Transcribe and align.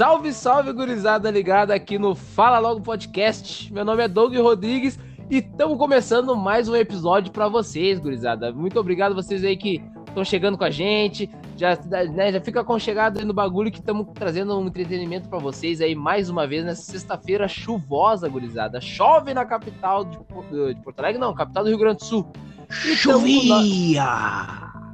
Salve, 0.00 0.32
salve, 0.32 0.72
gurizada 0.72 1.30
ligada 1.30 1.74
aqui 1.74 1.98
no 1.98 2.14
Fala 2.14 2.58
Logo 2.58 2.80
Podcast. 2.80 3.70
Meu 3.70 3.84
nome 3.84 4.02
é 4.02 4.08
Doug 4.08 4.34
Rodrigues 4.34 4.98
e 5.28 5.40
estamos 5.40 5.76
começando 5.76 6.34
mais 6.34 6.70
um 6.70 6.74
episódio 6.74 7.30
para 7.30 7.48
vocês, 7.48 7.98
gurizada. 7.98 8.50
Muito 8.50 8.80
obrigado 8.80 9.14
vocês 9.14 9.44
aí 9.44 9.58
que 9.58 9.84
estão 10.08 10.24
chegando 10.24 10.56
com 10.56 10.64
a 10.64 10.70
gente. 10.70 11.28
Já, 11.54 11.78
né, 12.14 12.32
já 12.32 12.40
fica 12.40 12.62
aconchegado 12.62 13.22
no 13.26 13.34
bagulho 13.34 13.70
que 13.70 13.80
estamos 13.80 14.06
trazendo 14.14 14.58
um 14.58 14.68
entretenimento 14.68 15.28
para 15.28 15.38
vocês 15.38 15.82
aí 15.82 15.94
mais 15.94 16.30
uma 16.30 16.46
vez 16.46 16.64
nessa 16.64 16.80
sexta-feira 16.80 17.46
chuvosa, 17.46 18.26
gurizada. 18.26 18.80
Chove 18.80 19.34
na 19.34 19.44
capital 19.44 20.06
de, 20.06 20.16
de, 20.16 20.82
Porto 20.82 20.98
Alegre, 20.98 21.20
não, 21.20 21.34
capital 21.34 21.62
do 21.62 21.68
Rio 21.68 21.78
Grande 21.78 21.98
do 21.98 22.04
Sul. 22.06 22.26
Chovia! 22.70 24.00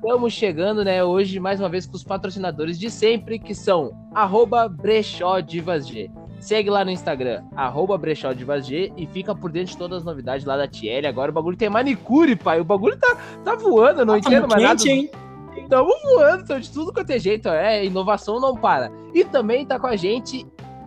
Estamos 0.07 0.33
chegando, 0.33 0.85
né, 0.85 1.03
hoje 1.03 1.41
mais 1.41 1.59
uma 1.59 1.69
vez 1.69 1.85
com 1.85 1.97
os 1.97 2.05
patrocinadores 2.05 2.79
de 2.79 2.89
sempre, 2.93 3.41
que 3.41 3.53
são 3.53 3.91
arroba 4.15 4.69
Brechó 4.69 5.41
Divas 5.41 5.85
G. 5.89 6.09
Segue 6.39 6.71
lá 6.71 6.85
no 6.85 6.93
Instagram, 6.93 7.43
arroba 7.57 7.99
Brechó 7.99 8.33
Divas 8.33 8.65
G, 8.69 8.93
e 8.97 9.05
fica 9.09 9.35
por 9.35 9.51
dentro 9.51 9.73
de 9.73 9.77
todas 9.77 9.99
as 9.99 10.05
novidades 10.05 10.47
lá 10.47 10.57
da 10.57 10.69
Tiele. 10.69 11.09
Agora 11.09 11.33
o 11.33 11.35
bagulho 11.35 11.57
tem 11.57 11.69
manicure, 11.69 12.37
pai. 12.37 12.61
O 12.61 12.65
bagulho 12.65 12.97
tá, 12.97 13.17
tá 13.45 13.57
voando, 13.57 14.03
eu 14.03 14.07
não 14.07 14.15
ah, 14.15 14.19
entendo 14.19 14.47
mais 14.47 14.63
nada. 14.63 14.89
Hein? 14.89 15.11
Tamo 15.69 15.93
voando, 16.05 16.45
então 16.45 16.61
de 16.61 16.71
tudo 16.71 16.93
quanto 16.93 17.11
é 17.11 17.19
jeito. 17.19 17.49
É, 17.49 17.85
inovação 17.85 18.39
não 18.39 18.57
para. 18.57 18.93
E 19.13 19.25
também 19.25 19.67
tá 19.67 19.77
com 19.77 19.89
a 19.89 19.97
gente 19.97 20.47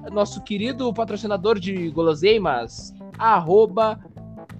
nosso 0.10 0.41
querido 0.41 0.94
patrocinador 0.94 1.60
de 1.60 1.90
guloseimas, 1.90 2.94
arroba 3.18 3.99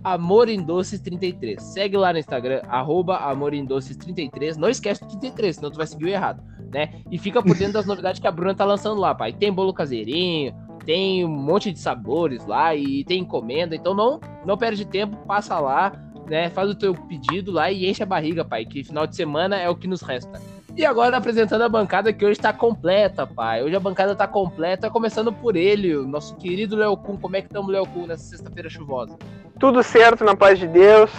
Amor 0.04 0.50
em 0.50 0.62
Doces 0.62 1.00
33. 1.02 1.62
Segue 1.62 1.98
lá 1.98 2.14
no 2.14 2.20
Instagram, 2.20 2.62
arroba 2.68 3.18
Amor 3.18 3.54
em 3.54 3.66
Doces 3.66 3.98
33. 3.98 4.58
Não 4.58 4.70
esquece 4.70 5.02
do 5.02 5.08
33, 5.20 5.56
senão 5.56 5.72
tu 5.72 5.78
vai 5.78 5.88
seguir 5.88 6.06
o 6.06 6.10
errado, 6.10 6.44
né? 6.72 7.02
E 7.12 7.18
fica 7.18 7.42
por 7.42 7.56
dentro 7.56 7.74
das 7.74 7.86
novidades 7.88 8.20
que 8.20 8.28
a 8.28 8.32
Bruna 8.32 8.56
tá 8.56 8.66
lançando 8.66 9.00
lá, 9.00 9.14
pai. 9.14 9.34
Tem 9.34 9.52
bolo 9.52 9.74
caseirinho, 9.74 10.54
tem 10.86 11.26
um 11.26 11.30
monte 11.30 11.72
de 11.72 11.80
sabores 11.80 12.46
lá 12.46 12.76
e 12.76 13.04
tem 13.04 13.22
encomenda. 13.22 13.76
Então 13.76 13.94
não, 13.94 14.20
não 14.46 14.58
perde 14.58 14.86
tempo, 14.86 15.18
passa 15.26 15.60
lá, 15.60 15.92
né? 16.28 16.50
Faz 16.50 16.70
o 16.70 16.76
teu 16.76 16.94
pedido 16.94 17.52
lá 17.52 17.72
e 17.72 17.90
enche 17.90 18.04
a 18.04 18.06
barriga, 18.06 18.46
pai. 18.46 18.66
Que 18.66 18.84
final 18.84 19.06
de 19.06 19.16
semana 19.16 19.58
é 19.58 19.70
o 19.70 19.76
que 19.76 19.88
nos 19.88 20.02
resta. 20.02 20.42
E 20.80 20.86
agora 20.86 21.18
apresentando 21.18 21.64
a 21.64 21.68
bancada 21.70 22.14
que 22.14 22.24
hoje 22.24 22.40
está 22.40 22.54
completa, 22.54 23.28
pai. 23.28 23.62
Hoje 23.62 23.76
a 23.76 23.80
bancada 23.80 24.14
está 24.14 24.26
completa, 24.26 24.90
começando 24.90 25.34
por 25.34 25.58
ele, 25.58 25.94
o 25.96 26.08
nosso 26.08 26.38
querido 26.38 26.76
Léo 26.76 26.96
Kuhn. 26.96 27.18
Como 27.18 27.36
é 27.36 27.42
que 27.42 27.48
estamos, 27.48 27.70
Léo 27.70 27.86
Kuhn, 27.86 28.08
nessa 28.08 28.24
sexta-feira 28.24 28.70
chuvosa? 28.70 29.18
Tudo 29.60 29.84
certo, 29.84 30.24
na 30.24 30.36
paz 30.36 30.58
de 30.58 30.68
Deus. 30.68 31.12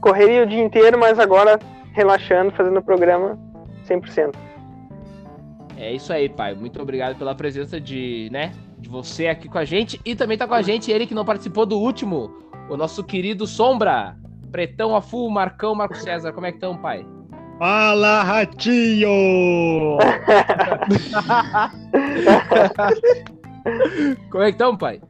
Correria 0.00 0.44
o 0.44 0.46
dia 0.46 0.62
inteiro, 0.62 0.98
mas 0.98 1.18
agora 1.18 1.58
relaxando, 1.92 2.52
fazendo 2.52 2.78
o 2.78 2.82
programa 2.82 3.36
100%. 3.88 4.34
É 5.76 5.92
isso 5.92 6.12
aí, 6.12 6.28
pai. 6.28 6.54
Muito 6.54 6.80
obrigado 6.80 7.16
pela 7.16 7.34
presença 7.34 7.80
de, 7.80 8.28
né, 8.30 8.52
de 8.78 8.88
você 8.88 9.26
aqui 9.26 9.48
com 9.48 9.58
a 9.58 9.64
gente. 9.64 10.00
E 10.04 10.14
também 10.14 10.38
tá 10.38 10.46
com 10.46 10.54
a 10.54 10.62
gente 10.62 10.90
ele 10.90 11.06
que 11.06 11.14
não 11.14 11.24
participou 11.24 11.66
do 11.66 11.78
último, 11.78 12.30
o 12.68 12.76
nosso 12.76 13.02
querido 13.02 13.46
Sombra. 13.46 14.16
Pretão, 14.52 14.94
Afu, 14.96 15.28
Marcão, 15.30 15.74
Marco 15.74 15.96
César. 15.96 16.32
Como 16.32 16.46
é 16.46 16.50
que 16.50 16.56
estão, 16.56 16.76
pai? 16.76 17.06
Fala, 17.58 18.22
ratinho! 18.22 19.98
Como 24.30 24.42
é 24.42 24.46
que 24.46 24.52
estão, 24.52 24.76
pai? 24.76 25.00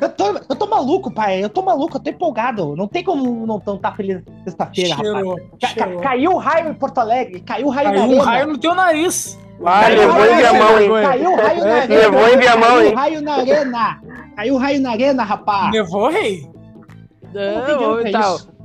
Eu 0.00 0.08
tô, 0.08 0.26
eu 0.28 0.56
tô 0.56 0.66
maluco, 0.66 1.10
pai. 1.10 1.42
Eu 1.42 1.48
tô 1.48 1.62
maluco, 1.62 1.96
eu 1.96 2.00
tô 2.00 2.10
empolgado. 2.10 2.76
Não 2.76 2.88
tem 2.88 3.02
como 3.02 3.46
não 3.46 3.58
estar 3.58 3.76
tá 3.78 3.92
feliz 3.92 4.22
sexta-feira, 4.44 4.94
rapaz. 4.94 5.42
Ca 5.60 5.74
ca 5.74 6.00
caiu 6.00 6.32
o 6.32 6.38
raio 6.38 6.70
em 6.70 6.74
Porto 6.74 6.98
Alegre. 6.98 7.40
Caiu 7.40 7.66
o 7.66 7.70
raio 7.70 7.88
caiu 7.88 7.98
na 7.98 8.04
arena. 8.04 8.16
Caiu 8.16 8.22
um 8.22 8.24
raio 8.24 8.46
no 8.48 8.58
teu 8.58 8.74
nariz. 8.74 9.38
Ah, 9.64 9.88
levou 9.88 10.26
em 10.26 10.36
Viamão, 10.36 10.80
hein? 10.80 11.06
Caiu 11.06 11.32
o 11.32 11.36
raio 11.36 11.64
na 11.64 11.74
arena. 11.76 11.94
Levou 11.94 12.28
em 12.28 12.38
Viamão, 12.38 12.82
hein? 12.82 12.82
Caiu 12.82 12.92
o 12.92 12.96
raio 12.96 13.22
na 13.22 13.34
arena. 13.34 14.00
Caiu 14.36 14.54
o 14.54 14.58
raio 14.58 14.80
na 14.82 14.90
arena, 14.90 15.22
rapaz. 15.22 15.72
Levou, 15.72 16.10
rei? 16.10 16.50
Não, 17.32 17.80
não, 17.80 18.06
então. 18.06 18.55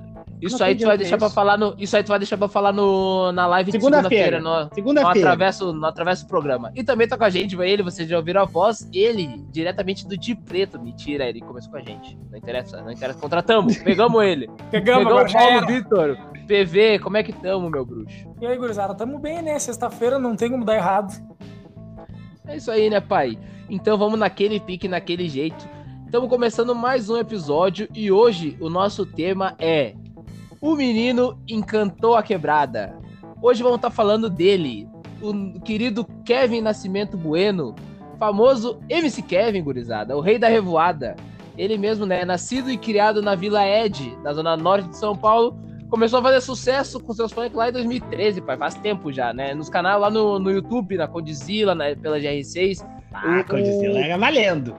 Isso 0.42 0.64
aí 0.64 0.76
tu 0.76 0.86
vai 0.86 0.98
deixar 0.98 1.18
para 1.18 1.30
falar 1.30 1.58
no, 1.58 1.76
isso 1.78 1.96
aí 1.96 2.04
tu 2.04 2.08
vai 2.08 2.18
deixar 2.18 2.38
para 2.38 2.48
falar 2.48 2.74
no 2.74 3.32
na 3.32 3.46
live 3.46 3.72
segunda-feira, 3.72 4.38
segunda 4.38 4.64
no, 4.66 4.76
segunda-feira. 4.76 5.36
No 5.60 5.74
no 5.74 5.86
através 5.86 6.22
do 6.22 6.28
programa. 6.28 6.72
E 6.76 6.84
também 6.84 7.08
tá 7.08 7.18
com 7.18 7.24
a 7.24 7.30
gente, 7.30 7.56
ele, 7.62 7.84
vocês 7.84 8.10
já 8.10 8.18
ouviram 8.18 8.42
a 8.42 8.46
voz, 8.46 8.90
ele 8.92 9.46
diretamente 9.52 10.08
do 10.08 10.18
Di 10.18 10.34
Preto. 10.34 10.80
Mentira, 10.80 11.26
ele 11.26 11.42
começou 11.42 11.72
com 11.72 11.78
a 11.78 11.82
gente. 11.82 12.18
Não 12.30 12.38
interessa, 12.38 12.82
não 12.82 12.92
interessa, 12.92 13.20
contratamos, 13.20 13.78
pegamos 13.84 14.24
ele. 14.24 14.50
Pegamos, 14.72 15.04
Pegamos 15.06 15.32
o 15.32 15.38
Paulo 15.38 15.68
Vitor. 15.68 16.18
PV, 16.48 17.00
como 17.00 17.18
é 17.18 17.24
que 17.24 17.32
tamo, 17.32 17.70
meu 17.70 17.86
bruxo? 17.86 18.28
E 18.42 18.46
aí, 18.46 18.58
gurizada, 18.58 18.96
tamo 18.96 19.20
bem, 19.20 19.42
né? 19.42 19.58
Sexta-feira 19.60 20.18
não 20.18 20.36
tem 20.36 20.50
como 20.50 20.66
dar 20.66 20.76
errado. 20.76 21.14
É 22.48 22.58
isso 22.58 22.72
aí, 22.72 22.90
né, 22.90 23.00
pai? 23.00 23.38
Então 23.70 23.98
vamos 23.98 24.20
naquele 24.20 24.60
pique, 24.60 24.88
naquele 24.88 25.30
jeito. 25.30 25.70
Estamos 26.06 26.28
começando 26.28 26.76
mais 26.76 27.10
um 27.10 27.16
episódio 27.16 27.88
e 27.96 28.12
hoje 28.12 28.58
o 28.60 28.70
nosso 28.70 29.06
tema 29.06 29.56
é 29.58 29.96
o 30.62 30.76
menino 30.76 31.38
encantou 31.48 32.16
a 32.16 32.22
quebrada. 32.22 32.96
Hoje 33.42 33.64
vamos 33.64 33.78
estar 33.78 33.90
tá 33.90 33.96
falando 33.96 34.30
dele, 34.30 34.88
o 35.20 35.60
querido 35.62 36.06
Kevin 36.24 36.62
Nascimento 36.62 37.18
Bueno, 37.18 37.76
famoso 38.20 38.80
MC 38.88 39.24
Kevin, 39.24 39.64
gurizada, 39.64 40.16
o 40.16 40.22
rei 40.22 40.38
da 40.38 40.48
revoada. 40.48 41.16
Ele 41.58 41.78
mesmo, 41.78 42.06
né, 42.06 42.24
nascido 42.24 42.70
e 42.70 42.78
criado 42.78 43.22
na 43.22 43.34
Vila 43.34 43.68
Ed, 43.68 44.16
na 44.24 44.32
zona 44.34 44.56
norte 44.56 44.90
de 44.90 44.98
São 44.98 45.18
Paulo, 45.18 45.58
começou 45.90 46.20
a 46.20 46.22
fazer 46.22 46.42
sucesso 46.42 47.00
com 47.00 47.12
seus 47.12 47.32
funk 47.32 47.56
lá 47.56 47.70
em 47.70 47.74
2013, 47.74 48.42
pai, 48.42 48.56
faz 48.56 48.76
tempo 48.76 49.12
já, 49.12 49.34
né? 49.34 49.54
Nos 49.54 49.70
canais 49.70 50.00
lá 50.00 50.10
no, 50.10 50.40
no 50.40 50.52
YouTube, 50.52 50.96
na 50.96 51.08
Condizila, 51.08 51.76
né, 51.76 51.96
pela 51.96 52.20
GR6. 52.20 52.86
Ah, 53.12 53.42
o, 53.42 53.46
Condizila 53.46 54.00
era 54.00 54.18
valendo. 54.18 54.78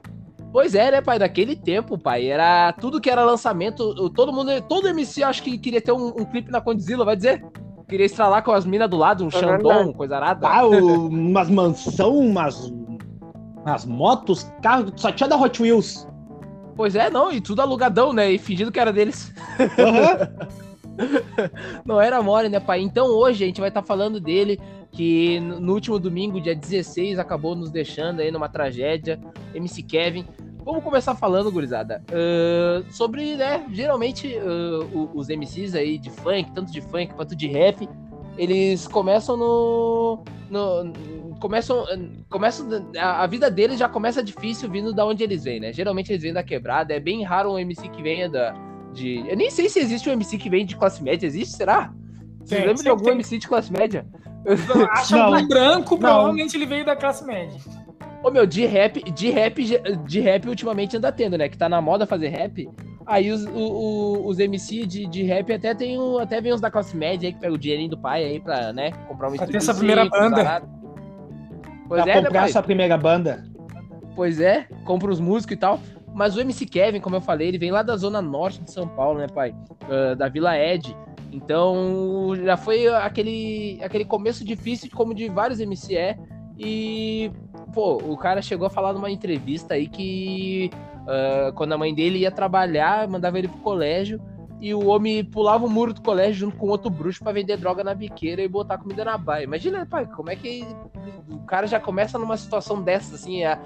Pois 0.53 0.75
é, 0.75 0.91
né, 0.91 1.01
pai? 1.01 1.17
Daquele 1.17 1.55
tempo, 1.55 1.97
pai. 1.97 2.27
Era 2.27 2.71
tudo 2.73 3.01
que 3.01 3.09
era 3.09 3.25
lançamento. 3.25 4.07
Todo 4.11 4.31
mundo, 4.31 4.61
todo 4.61 4.87
MC 4.87 5.23
acho 5.23 5.41
que 5.41 5.57
queria 5.57 5.81
ter 5.81 5.91
um, 5.91 6.09
um 6.09 6.23
clipe 6.23 6.51
na 6.51 6.61
Condzilla, 6.61 7.03
vai 7.03 7.15
dizer? 7.15 7.43
Queria 7.89 8.05
estralar 8.05 8.43
com 8.43 8.51
as 8.51 8.63
minas 8.63 8.87
do 8.87 8.95
lado, 8.95 9.23
um 9.23 9.29
é 9.29 9.31
Xandão, 9.31 9.91
coisa 9.91 10.15
arada. 10.15 10.47
Ah, 10.47 10.63
o, 10.63 11.07
umas 11.07 11.49
mansão, 11.49 12.15
umas, 12.19 12.71
umas 13.65 13.83
motos, 13.83 14.43
carro, 14.61 14.93
só 14.95 15.11
tinha 15.11 15.27
da 15.27 15.35
Hot 15.35 15.59
Wheels. 15.59 16.07
Pois 16.75 16.95
é, 16.95 17.09
não, 17.09 17.31
e 17.31 17.41
tudo 17.41 17.63
alugadão, 17.63 18.13
né? 18.13 18.31
E 18.31 18.37
fingindo 18.37 18.71
que 18.71 18.79
era 18.79 18.93
deles. 18.93 19.33
Uhum. 19.59 20.53
não 21.83 21.99
era 21.99 22.21
mole, 22.21 22.47
né, 22.47 22.59
pai? 22.59 22.79
Então 22.81 23.07
hoje 23.07 23.43
a 23.43 23.47
gente 23.47 23.59
vai 23.59 23.69
estar 23.69 23.81
tá 23.81 23.87
falando 23.87 24.19
dele, 24.19 24.59
que 24.91 25.39
no 25.39 25.73
último 25.73 25.97
domingo, 25.97 26.39
dia 26.39 26.55
16, 26.55 27.17
acabou 27.17 27.55
nos 27.55 27.71
deixando 27.71 28.19
aí 28.19 28.31
numa 28.31 28.47
tragédia. 28.47 29.19
MC 29.55 29.81
Kevin. 29.81 30.25
Vamos 30.65 30.83
começar 30.83 31.13
falando, 31.15 31.51
gurizada, 31.51 32.01
uh, 32.09 32.91
sobre, 32.91 33.35
né, 33.35 33.65
geralmente 33.71 34.35
uh, 34.37 35.11
os 35.13 35.27
MCs 35.27 35.75
aí 35.75 35.97
de 35.97 36.09
funk, 36.09 36.51
tanto 36.53 36.71
de 36.71 36.79
funk 36.81 37.13
quanto 37.13 37.35
de 37.35 37.47
rap, 37.47 37.87
eles 38.37 38.87
começam 38.87 39.35
no, 39.35 40.23
no 40.49 40.93
começam, 41.39 41.85
começam 42.29 42.67
a, 42.97 43.23
a, 43.23 43.27
vida 43.27 43.51
deles 43.51 43.77
já 43.77 43.89
começa 43.89 44.23
difícil 44.23 44.69
vindo 44.69 44.93
da 44.93 45.05
onde 45.05 45.23
eles 45.23 45.43
vêm, 45.43 45.59
né? 45.59 45.73
Geralmente 45.73 46.11
eles 46.11 46.23
vêm 46.23 46.33
da 46.33 46.41
quebrada, 46.41 46.93
é 46.93 46.99
bem 46.99 47.23
raro 47.23 47.51
um 47.51 47.59
MC 47.59 47.89
que 47.89 48.01
venha 48.01 48.29
da 48.29 48.55
de, 48.93 49.27
eu 49.27 49.35
nem 49.35 49.49
sei 49.49 49.67
se 49.69 49.79
existe 49.79 50.07
um 50.07 50.13
MC 50.13 50.37
que 50.37 50.49
vem 50.49 50.65
de 50.65 50.75
classe 50.75 51.03
média, 51.03 51.25
existe, 51.25 51.55
será? 51.55 51.91
Você 52.39 52.59
lembra 52.59 52.83
de 52.83 52.89
algum 52.89 53.05
tem. 53.05 53.13
MC 53.13 53.39
de 53.39 53.47
classe 53.47 53.71
média? 53.71 54.05
Acho 54.91 55.15
um 55.15 55.47
branco, 55.47 55.97
provavelmente 55.97 56.55
ele 56.55 56.65
veio 56.65 56.85
da 56.85 56.95
classe 56.95 57.25
média. 57.25 57.59
Ô 58.23 58.31
meu, 58.31 58.45
de 58.45 58.65
rap, 58.65 59.03
de 59.11 59.29
rap, 59.29 59.63
de 60.05 60.19
rap 60.21 60.47
ultimamente 60.47 60.95
anda 60.95 61.11
tendo, 61.11 61.37
né? 61.37 61.49
Que 61.49 61.57
tá 61.57 61.67
na 61.67 61.81
moda 61.81 62.05
fazer 62.05 62.29
rap. 62.29 62.69
Aí 63.05 63.29
os, 63.31 63.45
o, 63.45 64.25
os 64.25 64.39
MC 64.39 64.85
de, 64.85 65.05
de 65.05 65.23
rap 65.23 65.51
até 65.51 65.75
tem 65.75 65.99
um, 65.99 66.17
até 66.19 66.39
vem 66.39 66.53
uns 66.53 66.61
da 66.61 66.71
classe 66.71 66.95
média 66.95 67.27
aí 67.27 67.33
que 67.33 67.39
pega 67.39 67.53
o 67.53 67.57
dinheirinho 67.57 67.89
do 67.89 67.97
pai 67.97 68.23
aí 68.23 68.39
pra, 68.39 68.71
né, 68.71 68.91
comprar 69.09 69.29
um 69.29 69.35
estúdio. 69.35 69.57
essa 69.57 69.73
primeira 69.73 70.05
banda. 70.05 70.63
Pois 71.87 72.01
pra 72.01 72.11
é, 72.11 72.15
né, 72.15 72.23
comprar 72.23 72.41
né, 72.41 72.47
essa 72.47 72.63
primeira 72.63 72.97
banda. 72.97 73.45
Pois 74.15 74.39
é, 74.39 74.67
compra 74.85 75.11
os 75.11 75.19
músicos 75.19 75.55
e 75.55 75.59
tal. 75.59 75.79
Mas 76.13 76.37
o 76.37 76.41
MC 76.41 76.65
Kevin, 76.65 77.01
como 77.01 77.15
eu 77.15 77.21
falei, 77.21 77.47
ele 77.47 77.57
vem 77.57 77.71
lá 77.71 77.81
da 77.81 77.97
zona 77.97 78.21
norte 78.21 78.61
de 78.61 78.71
São 78.71 78.87
Paulo, 78.87 79.19
né, 79.19 79.27
pai? 79.27 79.53
Uh, 79.83 80.15
da 80.15 80.29
Vila 80.29 80.57
Ed. 80.57 80.95
Então, 81.31 82.35
já 82.35 82.55
foi 82.55 82.87
aquele, 82.87 83.79
aquele 83.83 84.05
começo 84.05 84.45
difícil, 84.45 84.89
como 84.93 85.15
de 85.15 85.27
vários 85.27 85.59
MC 85.59 85.97
é. 85.97 86.17
E, 86.57 87.31
pô, 87.73 87.97
o 87.97 88.17
cara 88.17 88.41
chegou 88.41 88.67
a 88.67 88.69
falar 88.69 88.93
numa 88.93 89.09
entrevista 89.09 89.73
aí 89.73 89.87
que 89.87 90.69
uh, 91.01 91.53
quando 91.53 91.73
a 91.73 91.77
mãe 91.77 91.93
dele 91.93 92.19
ia 92.19 92.31
trabalhar, 92.31 93.07
mandava 93.07 93.37
ele 93.39 93.47
pro 93.47 93.59
colégio 93.59 94.21
e 94.63 94.73
o 94.73 94.87
homem 94.87 95.25
pulava 95.25 95.65
o 95.65 95.69
muro 95.69 95.93
do 95.93 96.01
colégio 96.01 96.45
junto 96.45 96.55
com 96.55 96.67
outro 96.67 96.89
bruxo 96.89 97.21
para 97.21 97.33
vender 97.33 97.57
droga 97.57 97.83
na 97.83 97.93
biqueira 97.93 98.41
e 98.41 98.47
botar 98.47 98.77
comida 98.77 99.03
na 99.03 99.17
baia. 99.17 99.43
Imagina, 99.43 99.85
pai, 99.85 100.05
como 100.05 100.29
é 100.29 100.37
que 100.37 100.65
o 101.29 101.39
cara 101.39 101.67
já 101.67 101.81
começa 101.81 102.17
numa 102.17 102.37
situação 102.37 102.81
dessa, 102.81 103.15
assim. 103.15 103.43
É, 103.43 103.59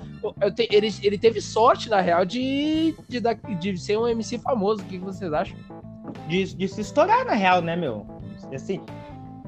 te, 0.55 0.67
ele, 0.71 0.91
ele 1.03 1.17
teve 1.19 1.39
sorte, 1.39 1.87
na 1.87 2.01
real, 2.01 2.25
de, 2.25 2.95
de, 3.07 3.21
de, 3.59 3.77
ser 3.77 3.95
um 3.99 4.07
MC 4.07 4.39
famoso. 4.39 4.81
O 4.81 4.85
que 4.85 4.97
vocês 4.97 5.31
acham? 5.31 5.55
De, 6.27 6.55
de 6.55 6.67
se 6.67 6.81
estourar, 6.81 7.25
na 7.25 7.33
real, 7.33 7.61
né, 7.61 7.75
meu? 7.75 8.07
Assim, 8.51 8.81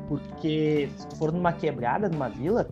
porque 0.08 0.88
se 0.96 1.18
for 1.18 1.32
numa 1.32 1.52
quebrada, 1.52 2.08
numa 2.08 2.30
vila, 2.30 2.70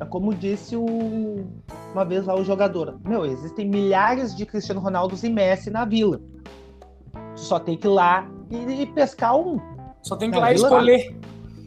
é 0.00 0.04
como 0.04 0.34
disse 0.34 0.76
o, 0.76 1.46
uma 1.92 2.04
vez 2.04 2.26
lá 2.26 2.34
o 2.34 2.44
jogador. 2.44 2.98
Meu, 3.04 3.24
existem 3.24 3.68
milhares 3.68 4.34
de 4.36 4.44
Cristiano 4.44 4.80
Ronaldos 4.80 5.22
e 5.24 5.30
Messi 5.30 5.70
na 5.70 5.84
vila. 5.84 6.20
Tu 7.34 7.40
só 7.40 7.58
tem 7.58 7.76
que 7.76 7.86
ir 7.86 7.90
lá 7.90 8.26
e, 8.50 8.82
e 8.82 8.86
pescar 8.86 9.36
um. 9.36 9.60
Só 10.02 10.16
tem 10.16 10.30
que 10.30 10.36
ir 10.36 10.40
lá 10.40 10.52
escolher. 10.52 11.16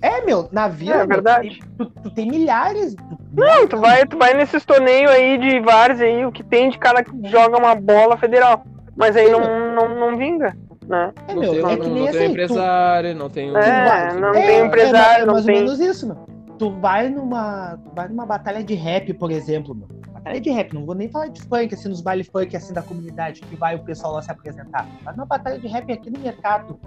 É, 0.01 0.21
meu, 0.23 0.47
na 0.51 0.67
vila. 0.67 0.97
É 0.97 1.05
verdade. 1.05 1.59
tu, 1.77 1.85
tu, 1.85 2.11
tem 2.11 2.27
milhares. 2.27 2.95
Não, 3.33 3.67
tu 3.67 3.77
vai, 3.77 4.05
tu 4.05 4.17
vai 4.17 4.33
nesses 4.33 4.63
torneios 4.65 5.11
aí 5.11 5.37
de 5.37 5.59
vários 5.59 6.01
aí, 6.01 6.25
o 6.25 6.31
que 6.31 6.43
tem 6.43 6.69
de 6.69 6.77
cara 6.77 7.03
que 7.03 7.11
joga 7.29 7.57
uma 7.57 7.75
bola 7.75 8.17
federal. 8.17 8.63
Mas 8.95 9.15
aí 9.15 9.29
não, 9.31 9.75
não, 9.75 9.99
não 9.99 10.17
vinga. 10.17 10.55
Né? 10.87 11.13
É, 11.27 11.35
meu, 11.35 11.53
não 11.53 11.67
tem, 11.67 11.73
é 11.73 11.77
que 11.77 11.89
nem 11.89 12.01
não 12.01 12.07
assim, 12.07 12.17
tem 12.17 12.31
empresário, 12.31 13.11
tu... 13.11 13.17
não 13.17 13.29
tem. 13.29 13.49
É, 13.49 14.13
não 14.13 14.31
tem 14.31 14.65
empresário, 14.65 15.19
é, 15.19 15.23
é 15.23 15.25
mais 15.25 15.45
ou 15.45 15.53
menos 15.53 15.79
isso, 15.79 16.07
meu. 16.07 16.36
Tu 16.57 16.71
vai 16.79 17.09
numa. 17.09 17.77
Tu 17.77 17.91
vai 17.93 18.07
numa 18.07 18.25
batalha 18.25 18.63
de 18.63 18.73
rap, 18.73 19.13
por 19.13 19.31
exemplo, 19.31 19.75
meu. 19.75 19.87
Batalha 20.11 20.41
de 20.41 20.49
rap, 20.49 20.73
não 20.73 20.85
vou 20.85 20.95
nem 20.95 21.07
falar 21.07 21.27
de 21.27 21.41
funk, 21.41 21.73
assim, 21.73 21.89
nos 21.89 22.01
bailes 22.01 22.27
funk, 22.27 22.55
assim, 22.55 22.73
da 22.73 22.81
comunidade, 22.81 23.41
que 23.41 23.55
vai 23.55 23.75
o 23.75 23.83
pessoal 23.83 24.13
lá 24.13 24.21
se 24.21 24.31
apresentar. 24.31 24.87
Mas 25.03 25.15
numa 25.15 25.25
batalha 25.25 25.59
de 25.59 25.67
rap 25.67 25.91
aqui 25.91 26.09
no 26.09 26.19
mercado. 26.19 26.79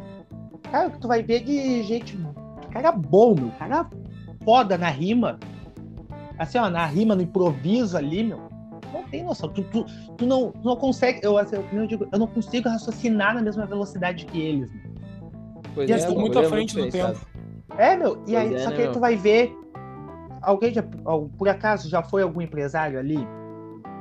Cara, 0.71 0.89
o 0.89 0.91
que 0.91 0.99
tu 0.99 1.09
vai 1.09 1.23
ver 1.23 1.45
de 1.45 1.83
gente. 1.85 2.19
Cara 2.71 2.93
bom, 2.93 3.35
meu. 3.35 3.51
Cara 3.59 3.89
foda 4.45 4.77
na 4.77 4.89
rima. 4.89 5.39
Assim, 6.39 6.59
ó, 6.59 6.69
na 6.71 6.87
rima, 6.87 7.15
no 7.15 7.23
improviso 7.23 7.97
ali, 7.97 8.25
meu 8.25 8.51
não 8.93 9.05
tem 9.05 9.25
noção. 9.25 9.49
Tu, 9.49 9.63
tu, 9.65 9.87
tu, 10.17 10.27
não, 10.27 10.53
tu 10.53 10.65
não 10.65 10.77
consegue. 10.77 11.21
Eu, 11.23 11.39
assim, 11.39 11.57
eu, 11.73 11.87
digo, 11.87 12.07
eu 12.11 12.19
não 12.19 12.27
consigo 12.27 12.69
raciocinar 12.69 13.35
na 13.35 13.43
mesma 13.43 13.67
velocidade 13.67 14.27
que 14.27 14.41
eles. 14.41 14.71
Pois 15.75 15.89
e 15.89 15.93
é, 15.93 15.97
assim, 15.97 16.15
muito 16.15 16.39
à 16.39 16.45
frente 16.45 16.75
do 16.77 16.89
tempo. 16.89 17.19
É, 17.79 17.97
meu. 17.97 18.23
E 18.27 18.37
aí, 18.37 18.55
é, 18.55 18.59
só 18.59 18.71
né, 18.71 18.77
que 18.77 18.83
aí 18.83 18.89
meu? 18.89 18.93
tu 18.93 19.01
vai 19.01 19.17
ver. 19.17 19.57
Alguém 20.43 20.73
já, 20.73 20.83
por 20.83 21.49
acaso, 21.49 21.89
já 21.89 22.03
foi 22.03 22.23
algum 22.23 22.41
empresário 22.41 22.99
ali? 22.99 23.19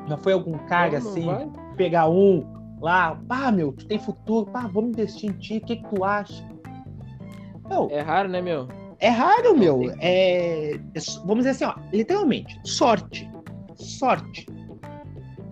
Já 0.07 0.18
foi 0.18 0.33
algum 0.33 0.57
cara 0.68 1.00
não, 1.00 1.09
assim? 1.09 1.25
Não 1.25 1.51
pegar 1.75 2.09
um 2.09 2.45
lá, 2.81 3.19
ah, 3.30 3.51
meu, 3.51 3.71
tu 3.74 3.86
tem 3.86 4.00
futuro, 4.00 4.50
pá, 4.51 4.62
vamos 4.68 4.91
investir 4.91 5.30
em 5.30 5.33
ti, 5.33 5.57
o 5.57 5.62
que, 5.62 5.77
que 5.77 5.95
tu 5.95 6.03
acha? 6.03 6.47
Meu, 7.68 7.89
é 7.91 8.01
raro, 8.01 8.30
né, 8.30 8.41
meu? 8.41 8.68
É 9.00 9.09
raro, 9.09 9.57
meu. 9.57 9.81
É, 10.00 10.74
é, 10.74 11.00
vamos 11.25 11.45
dizer 11.45 11.51
assim, 11.51 11.65
ó, 11.65 11.75
literalmente, 11.94 12.59
sorte. 12.63 13.30
Sorte. 13.75 14.45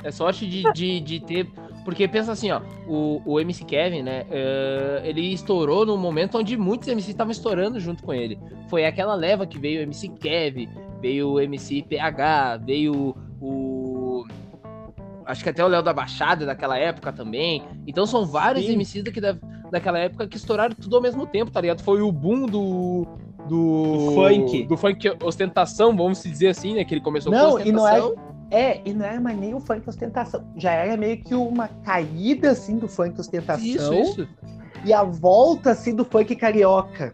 É 0.03 0.11
sorte 0.11 0.47
de, 0.47 0.63
de, 0.73 0.99
de 0.99 1.19
ter. 1.21 1.51
Porque 1.87 2.05
pensa 2.05 2.33
assim, 2.33 2.51
ó, 2.51 2.59
o, 2.85 3.21
o 3.25 3.39
MC 3.39 3.63
Kevin, 3.63 4.01
né? 4.01 4.23
Uh, 4.23 5.05
ele 5.05 5.21
estourou 5.31 5.85
num 5.85 5.95
momento 5.95 6.37
onde 6.37 6.57
muitos 6.57 6.85
MCs 6.89 7.07
estavam 7.07 7.31
estourando 7.31 7.79
junto 7.79 8.03
com 8.03 8.13
ele. 8.13 8.37
Foi 8.69 8.85
aquela 8.85 9.15
leva 9.15 9.47
que 9.47 9.57
veio 9.57 9.79
o 9.79 9.83
MC 9.83 10.09
Kevin, 10.09 10.67
veio 10.99 11.29
o 11.29 11.39
MC 11.39 11.83
PH, 11.83 12.57
veio 12.57 13.15
o. 13.39 14.25
Acho 15.25 15.41
que 15.41 15.49
até 15.49 15.63
o 15.63 15.67
Léo 15.69 15.81
da 15.81 15.93
Baixada 15.93 16.45
daquela 16.45 16.77
época 16.77 17.13
também. 17.13 17.63
Então 17.87 18.05
são 18.05 18.25
vários 18.25 18.65
Sim. 18.65 18.75
MCs 18.75 19.05
daqui 19.05 19.21
da, 19.21 19.37
daquela 19.71 19.99
época 19.99 20.27
que 20.27 20.35
estouraram 20.35 20.75
tudo 20.75 20.97
ao 20.97 21.01
mesmo 21.01 21.25
tempo, 21.25 21.51
tá 21.51 21.61
ligado? 21.61 21.81
Foi 21.83 22.01
o 22.01 22.11
boom 22.11 22.47
do, 22.47 23.07
do, 23.47 24.07
do, 24.07 24.11
funk. 24.13 24.63
Do 24.65 24.75
funk 24.75 25.09
ostentação, 25.23 25.95
vamos 25.95 26.21
dizer 26.21 26.49
assim, 26.49 26.73
né? 26.73 26.83
Que 26.83 26.95
ele 26.95 27.01
começou 27.01 27.31
não, 27.31 27.51
com 27.51 27.55
ostentação. 27.55 28.11
E 28.11 28.13
não 28.13 28.13
é, 28.13 28.27
é, 28.49 28.81
e 28.85 28.93
não 28.93 29.05
era 29.05 29.19
mais 29.19 29.37
nem 29.37 29.53
o 29.53 29.59
funk 29.59 29.87
ostentação. 29.87 30.43
Já 30.55 30.71
era 30.71 30.95
meio 30.95 31.17
que 31.17 31.35
uma 31.35 31.67
caída, 31.83 32.51
assim, 32.51 32.77
do 32.77 32.87
funk 32.87 33.19
ostentação. 33.19 33.65
Isso, 33.65 33.93
isso. 33.93 34.27
E 34.85 34.93
a 34.93 35.03
volta, 35.03 35.71
assim, 35.71 35.93
do 35.93 36.05
funk 36.05 36.35
carioca. 36.35 37.13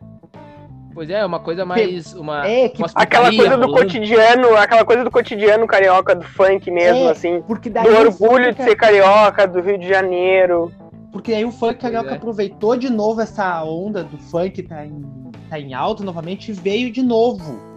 Pois 0.94 1.09
é, 1.09 1.25
uma 1.25 1.39
coisa 1.39 1.65
mais. 1.65 2.13
Uma, 2.13 2.47
é, 2.47 2.69
que, 2.69 2.83
aquela 2.94 3.35
coisa 3.35 3.57
do 3.57 3.71
cotidiano, 3.71 4.56
aquela 4.56 4.85
coisa 4.85 5.03
do 5.03 5.09
cotidiano 5.09 5.65
carioca, 5.65 6.15
do 6.15 6.24
funk 6.24 6.69
mesmo, 6.69 7.07
é, 7.07 7.12
assim. 7.12 7.41
Porque 7.41 7.68
daí 7.69 7.83
do 7.83 7.97
orgulho 7.97 8.45
funk... 8.45 8.56
de 8.56 8.63
ser 8.63 8.75
carioca, 8.75 9.47
do 9.47 9.59
Rio 9.59 9.79
de 9.79 9.88
Janeiro. 9.88 10.71
Porque 11.12 11.33
aí 11.33 11.45
o 11.45 11.51
funk 11.51 11.79
carioca 11.79 12.12
é. 12.12 12.13
aproveitou 12.13 12.77
de 12.77 12.91
novo 12.91 13.21
essa 13.21 13.63
onda 13.63 14.03
do 14.03 14.18
funk 14.18 14.62
tá 14.63 14.86
em, 14.86 15.03
tá 15.50 15.59
em 15.59 15.74
alta 15.74 16.03
novamente 16.03 16.51
e 16.51 16.53
veio 16.53 16.91
de 16.91 17.01
novo 17.01 17.72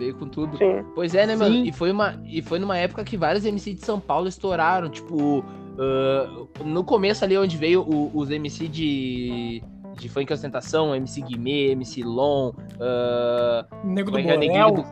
veio 0.00 0.14
com 0.14 0.26
tudo. 0.26 0.56
Sim. 0.56 0.82
Pois 0.94 1.14
é, 1.14 1.26
né, 1.26 1.36
mano? 1.36 1.64
E 1.64 1.70
foi, 1.70 1.92
uma, 1.92 2.18
e 2.24 2.40
foi 2.40 2.58
numa 2.58 2.76
época 2.76 3.04
que 3.04 3.16
vários 3.16 3.44
MC 3.44 3.74
de 3.74 3.84
São 3.84 4.00
Paulo 4.00 4.26
estouraram. 4.26 4.88
Tipo, 4.88 5.40
uh, 5.40 6.64
no 6.64 6.82
começo 6.82 7.24
ali 7.24 7.36
onde 7.36 7.56
veio 7.56 7.82
o, 7.82 8.10
os 8.14 8.30
MC 8.30 8.66
de, 8.66 9.62
de 9.98 10.08
funk 10.08 10.32
ostentação, 10.32 10.94
MC 10.94 11.20
Guimê, 11.20 11.72
MC 11.72 12.02
Lon, 12.02 12.48
uh, 12.50 13.86
Nego 13.86 14.10
do 14.10 14.18
é, 14.18 14.22
é? 14.22 14.38
Borel, 14.38 14.86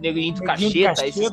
Neguinho 0.00 0.34
do 0.34 0.42
Cacheta, 0.42 1.06
esses 1.06 1.30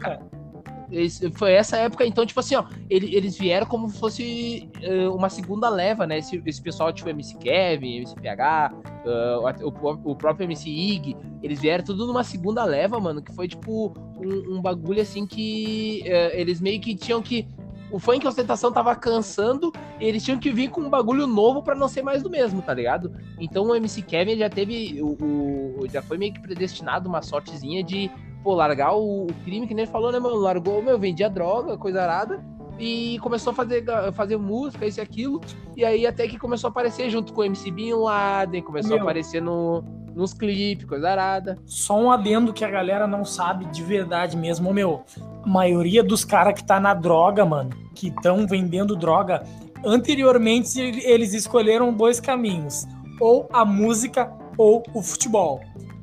caras 0.89 1.21
foi 1.35 1.53
essa 1.53 1.77
época, 1.77 2.05
então, 2.05 2.25
tipo 2.25 2.39
assim, 2.39 2.55
ó, 2.55 2.65
eles 2.89 3.37
vieram 3.37 3.65
como 3.65 3.89
se 3.89 3.99
fosse 3.99 4.69
uh, 4.83 5.15
uma 5.15 5.29
segunda 5.29 5.69
leva, 5.69 6.05
né? 6.05 6.17
Esse, 6.17 6.41
esse 6.45 6.61
pessoal, 6.61 6.91
tipo, 6.91 7.09
MC 7.09 7.37
Kevin, 7.37 7.97
MC 7.97 8.15
PH, 8.15 8.73
uh, 9.05 9.65
o, 9.65 10.11
o, 10.11 10.15
próprio 10.15 10.45
MC 10.45 10.69
Ig, 10.69 11.15
eles 11.43 11.59
vieram 11.59 11.83
tudo 11.83 12.07
numa 12.07 12.23
segunda 12.23 12.63
leva, 12.65 12.99
mano, 12.99 13.21
que 13.21 13.33
foi, 13.33 13.47
tipo, 13.47 13.93
um, 14.17 14.57
um 14.57 14.61
bagulho 14.61 15.01
assim 15.01 15.25
que 15.25 16.03
uh, 16.05 16.35
eles 16.35 16.59
meio 16.59 16.79
que 16.79 16.95
tinham 16.95 17.21
que. 17.21 17.47
O 17.91 17.97
funk 17.97 18.27
ostentação 18.27 18.71
tava 18.71 18.95
cansando 18.95 19.73
eles 19.99 20.23
tinham 20.23 20.39
que 20.39 20.51
vir 20.51 20.69
com 20.69 20.81
um 20.81 20.89
bagulho 20.89 21.25
novo 21.25 21.63
para 21.63 21.75
não 21.75 21.87
ser 21.87 22.01
mais 22.03 22.21
do 22.21 22.29
mesmo, 22.29 22.61
tá 22.61 22.71
ligado? 22.71 23.11
Então 23.39 23.65
o 23.65 23.75
MC 23.75 24.01
Kevin 24.03 24.37
já 24.37 24.49
teve. 24.49 25.01
O, 25.01 25.81
o, 25.81 25.87
já 25.91 26.01
foi 26.01 26.17
meio 26.17 26.33
que 26.33 26.39
predestinado 26.39 27.09
uma 27.09 27.21
sortezinha 27.21 27.83
de 27.83 28.11
pô, 28.43 28.53
largar 28.53 28.95
o, 28.95 29.25
o 29.25 29.33
crime, 29.43 29.67
que 29.67 29.73
nem 29.73 29.83
ele 29.83 29.91
falou, 29.91 30.11
né, 30.11 30.19
mano? 30.19 30.35
Largou, 30.35 30.81
meu, 30.81 30.97
vendia 30.97 31.29
droga, 31.29 31.77
coisa 31.77 32.01
arada. 32.01 32.43
E 32.77 33.19
começou 33.19 33.51
a 33.51 33.53
fazer, 33.53 33.83
fazer 34.13 34.37
música, 34.37 34.85
isso 34.85 34.99
e 34.99 35.01
aquilo. 35.01 35.41
E 35.75 35.83
aí 35.83 36.07
até 36.07 36.27
que 36.27 36.39
começou 36.39 36.69
a 36.69 36.71
aparecer 36.71 37.09
junto 37.09 37.33
com 37.33 37.41
o 37.41 37.43
MC 37.43 37.69
Bin 37.71 37.93
Laden, 37.93 38.61
começou 38.61 38.91
meu, 38.91 38.99
a 38.99 39.01
aparecer 39.01 39.41
no, 39.41 39.83
nos 40.15 40.33
clipes, 40.33 40.85
coisa 40.85 41.09
arada. 41.09 41.57
Só 41.65 41.99
um 41.99 42.09
adendo 42.09 42.53
que 42.53 42.63
a 42.63 42.69
galera 42.69 43.05
não 43.05 43.25
sabe 43.25 43.65
de 43.65 43.83
verdade 43.83 44.37
mesmo, 44.37 44.73
meu. 44.73 45.03
A 45.43 45.47
maioria 45.47 46.01
dos 46.01 46.23
caras 46.23 46.53
que 46.53 46.65
tá 46.65 46.79
na 46.79 46.93
droga, 46.93 47.45
mano, 47.45 47.71
que 47.93 48.07
estão 48.07 48.47
vendendo 48.47 48.95
droga, 48.95 49.43
anteriormente 49.83 50.79
eles 50.79 51.33
escolheram 51.33 51.93
dois 51.93 52.21
caminhos. 52.21 52.85
Ou 53.19 53.49
a 53.51 53.65
música 53.65 54.31
ou 54.57 54.83
o 54.93 55.01
futebol 55.01 55.59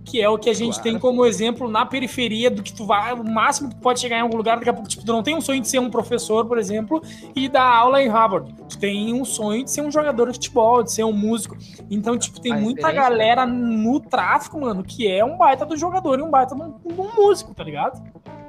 que 0.06 0.22
é 0.22 0.28
o 0.28 0.38
que 0.38 0.48
a 0.48 0.54
gente 0.54 0.74
claro. 0.74 0.82
tem 0.84 0.98
como 1.00 1.26
exemplo 1.26 1.68
na 1.68 1.84
periferia 1.84 2.48
do 2.48 2.62
que 2.62 2.72
tu 2.72 2.86
vai, 2.86 3.12
o 3.12 3.24
máximo 3.24 3.68
que 3.68 3.74
tu 3.74 3.80
pode 3.80 3.98
chegar 3.98 4.18
em 4.18 4.20
algum 4.20 4.36
lugar, 4.36 4.56
daqui 4.56 4.70
a 4.70 4.72
pouco, 4.72 4.88
tipo, 4.88 5.04
tu 5.04 5.12
não 5.12 5.20
tem 5.20 5.34
um 5.34 5.40
sonho 5.40 5.60
de 5.60 5.66
ser 5.66 5.80
um 5.80 5.90
professor, 5.90 6.46
por 6.46 6.58
exemplo, 6.58 7.02
e 7.34 7.48
dar 7.48 7.64
aula 7.64 8.00
em 8.00 8.08
Harvard. 8.08 8.54
Tu 8.68 8.78
tem 8.78 9.12
um 9.12 9.24
sonho 9.24 9.64
de 9.64 9.70
ser 9.70 9.80
um 9.80 9.90
jogador 9.90 10.28
de 10.28 10.34
futebol, 10.34 10.84
de 10.84 10.92
ser 10.92 11.02
um 11.02 11.12
músico. 11.12 11.56
Então, 11.90 12.16
tipo, 12.16 12.40
tem 12.40 12.52
a 12.52 12.56
muita 12.56 12.92
galera 12.92 13.44
no 13.44 13.98
tráfico, 13.98 14.60
mano, 14.60 14.84
que 14.84 15.08
é 15.08 15.24
um 15.24 15.36
baita 15.36 15.66
do 15.66 15.76
jogador 15.76 16.20
e 16.20 16.22
um 16.22 16.30
baita 16.30 16.54
de 16.54 16.62
um, 16.62 16.74
um 16.86 17.14
músico, 17.16 17.52
tá 17.52 17.64
ligado? 17.64 18.00